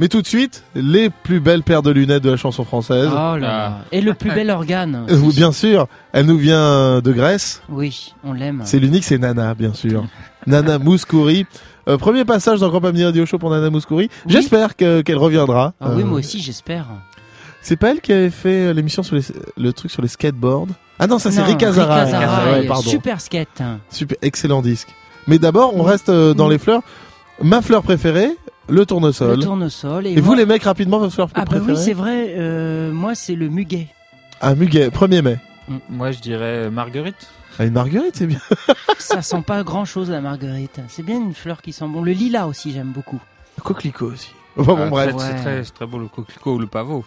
Mais 0.00 0.08
tout 0.08 0.22
de 0.22 0.26
suite, 0.26 0.64
les 0.74 1.10
plus 1.10 1.40
belles 1.40 1.62
paires 1.62 1.82
de 1.82 1.90
lunettes 1.90 2.22
de 2.22 2.30
la 2.30 2.36
chanson 2.38 2.64
française. 2.64 3.08
Oh 3.12 3.36
là 3.36 3.38
là. 3.38 3.78
Et 3.92 4.00
le 4.00 4.14
plus 4.14 4.30
bel 4.30 4.50
organe. 4.50 5.04
Euh, 5.10 5.18
oui, 5.22 5.34
bien 5.34 5.52
sûr, 5.52 5.88
elle 6.14 6.24
nous 6.24 6.38
vient 6.38 7.00
de 7.02 7.12
Grèce. 7.12 7.62
Oui, 7.68 8.14
on 8.24 8.32
l'aime. 8.32 8.62
C'est 8.64 8.78
l'unique, 8.78 9.04
c'est 9.04 9.18
Nana, 9.18 9.54
bien 9.54 9.74
sûr. 9.74 10.06
Nana 10.46 10.78
Mouskouri. 10.78 11.44
Euh, 11.86 11.98
premier 11.98 12.24
passage 12.24 12.60
dans 12.60 12.80
Pamini 12.80 13.04
Radio 13.04 13.26
Show 13.26 13.36
pour 13.38 13.50
Nana 13.50 13.68
Mouskouri. 13.68 14.08
J'espère 14.26 14.74
que- 14.74 15.02
qu'elle 15.02 15.18
reviendra. 15.18 15.74
Ah 15.80 15.90
oui, 15.94 16.02
Euh, 16.02 16.06
moi 16.06 16.18
aussi, 16.20 16.40
j'espère. 16.40 16.86
C'est 17.60 17.76
pas 17.76 17.90
elle 17.90 18.00
qui 18.00 18.12
avait 18.14 18.30
fait 18.30 18.72
l'émission 18.72 19.02
sur 19.02 19.16
les, 19.16 19.22
le 19.58 19.72
truc 19.74 19.90
sur 19.90 20.00
les 20.00 20.08
skateboards? 20.08 20.68
Ah 20.98 21.06
non, 21.06 21.18
ça 21.18 21.30
c'est 21.30 21.42
Rick 21.42 21.62
Ah 21.62 21.72
ouais, 21.72 22.66
pardon. 22.66 22.88
Super 22.88 23.20
skate. 23.20 23.62
Super, 23.90 24.16
excellent 24.22 24.62
disque. 24.62 24.88
Mais 25.26 25.38
d'abord, 25.38 25.76
on 25.76 25.82
reste 25.82 26.08
euh, 26.08 26.32
dans 26.32 26.48
les 26.48 26.58
fleurs. 26.58 26.80
Ma 27.42 27.60
fleur 27.60 27.82
préférée, 27.82 28.30
le 28.70 28.86
tournesol. 28.86 29.36
Le 29.36 29.42
tournesol. 29.42 30.06
Et, 30.06 30.12
Et 30.12 30.20
vous, 30.20 30.34
les 30.34 30.46
mecs, 30.46 30.62
rapidement, 30.62 30.98
votre 30.98 31.12
fleur 31.12 31.28
Ah 31.34 31.40
bah 31.40 31.46
préférée 31.46 31.72
oui, 31.72 31.78
c'est 31.78 31.92
vrai. 31.92 32.34
euh, 32.36 32.92
moi, 32.92 33.14
c'est 33.14 33.34
le 33.34 33.48
muguet. 33.48 33.88
Ah, 34.40 34.54
Muguet, 34.54 34.88
1er 34.88 35.22
mai. 35.22 35.38
Moi, 35.88 36.10
je 36.12 36.20
dirais 36.20 36.70
Marguerite. 36.70 37.28
Ah, 37.58 37.66
une 37.66 37.74
marguerite, 37.74 38.16
c'est 38.16 38.26
bien. 38.26 38.40
Ça 38.98 39.20
sent 39.22 39.42
pas 39.46 39.62
grand 39.64 39.84
chose 39.84 40.08
la 40.10 40.20
marguerite. 40.20 40.80
C'est 40.88 41.02
bien 41.02 41.16
une 41.20 41.34
fleur 41.34 41.60
qui 41.60 41.72
sent 41.72 41.84
bon. 41.88 42.02
Le 42.02 42.12
lilas 42.12 42.46
aussi, 42.46 42.72
j'aime 42.72 42.92
beaucoup. 42.92 43.20
Coquelicot 43.62 44.06
aussi. 44.12 44.32
Bon, 44.56 44.64
bon, 44.64 44.78
Ah, 44.78 44.86
bref. 44.88 45.14
C'est 45.18 45.34
très, 45.36 45.64
c'est 45.64 45.72
très 45.74 45.86
beau 45.86 45.98
le 45.98 46.08
coquelicot 46.08 46.54
ou 46.54 46.58
le 46.58 46.66
pavot. 46.66 47.04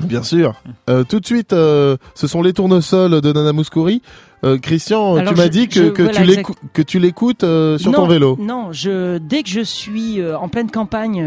Bien 0.00 0.22
sûr. 0.22 0.54
Euh, 0.90 1.04
tout 1.04 1.20
de 1.20 1.26
suite, 1.26 1.52
euh, 1.54 1.96
ce 2.14 2.26
sont 2.26 2.42
les 2.42 2.52
tournesols 2.52 3.20
de 3.22 3.32
Nana 3.32 3.52
Mouskouri. 3.52 4.02
Euh, 4.44 4.58
Christian, 4.58 5.16
Alors, 5.16 5.32
tu 5.32 5.38
m'as 5.38 5.48
dit 5.48 5.68
que, 5.68 5.84
je- 5.86 5.88
que, 5.88 6.02
voilà, 6.02 6.20
tu 6.26 6.42
que 6.74 6.82
tu 6.82 6.98
l'écoutes 6.98 7.40
sur 7.40 7.90
non, 7.90 8.00
ton 8.00 8.06
vélo. 8.06 8.36
Non, 8.38 8.70
je, 8.72 9.16
dès 9.16 9.42
que 9.42 9.48
je 9.48 9.62
suis 9.62 10.22
en 10.22 10.48
pleine 10.48 10.70
campagne, 10.70 11.26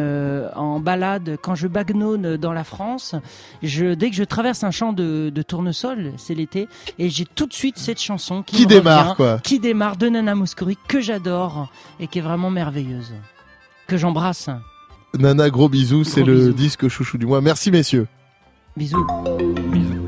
en 0.55 0.79
balade, 0.79 1.37
quand 1.41 1.55
je 1.55 1.67
bagnonne 1.67 2.37
dans 2.37 2.53
la 2.53 2.63
France, 2.63 3.15
je, 3.63 3.95
dès 3.95 4.11
que 4.11 4.15
je 4.15 4.23
traverse 4.23 4.63
un 4.63 4.71
champ 4.71 4.93
de, 4.93 5.31
de 5.33 5.41
tournesol, 5.41 6.13
c'est 6.17 6.35
l'été, 6.35 6.67
et 6.99 7.09
j'ai 7.09 7.25
tout 7.25 7.47
de 7.47 7.53
suite 7.53 7.79
cette 7.79 7.99
chanson 7.99 8.43
qui, 8.43 8.67
démarre, 8.67 9.03
revient, 9.05 9.15
quoi. 9.17 9.39
Qui 9.39 9.59
démarre 9.59 9.97
de 9.97 10.09
Nana 10.09 10.35
Mouskouri, 10.35 10.77
que 10.87 11.01
j'adore 11.01 11.69
et 11.99 12.05
qui 12.05 12.19
est 12.19 12.23
vraiment 12.23 12.51
merveilleuse. 12.51 13.13
Que 13.87 13.97
j'embrasse. 13.97 14.49
Nana, 15.17 15.49
gros 15.49 15.67
bisous, 15.69 16.03
c'est 16.03 16.23
le 16.23 16.35
bisous. 16.35 16.53
disque 16.53 16.87
chouchou 16.87 17.17
du 17.17 17.25
mois. 17.25 17.41
Merci 17.41 17.71
messieurs. 17.71 18.05
Bisous. 18.77 19.05
du 19.73 19.98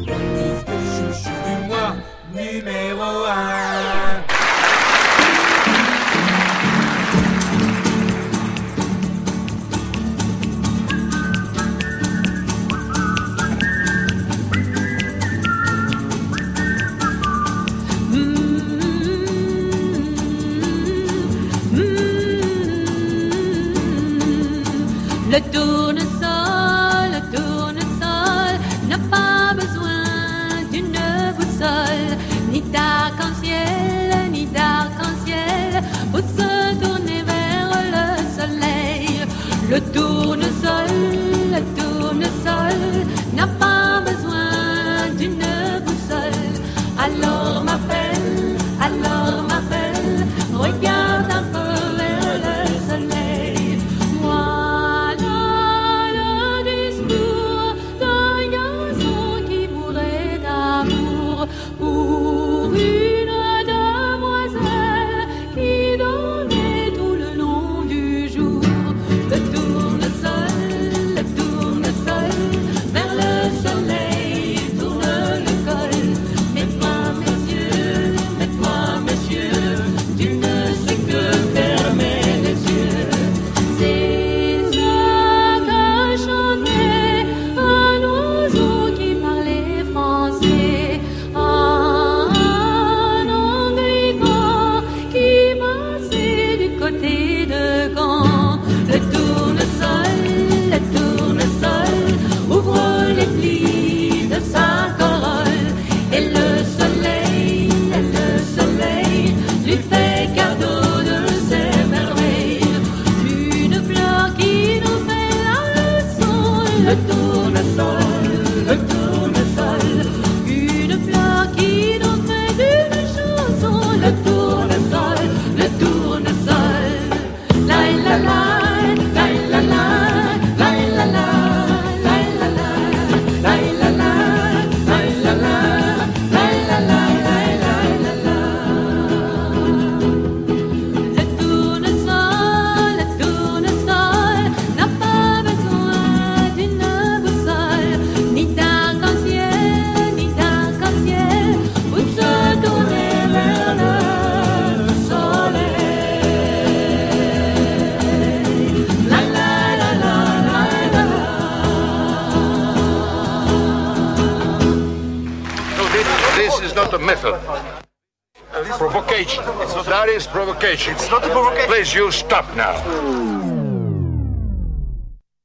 Provocation. 170.61 170.93
It's 170.93 171.09
not 171.09 171.23
a 171.23 171.29
provocation. 171.29 171.67
Please, 171.69 171.91
you 171.91 172.11
stop 172.11 172.45
now. 172.55 173.30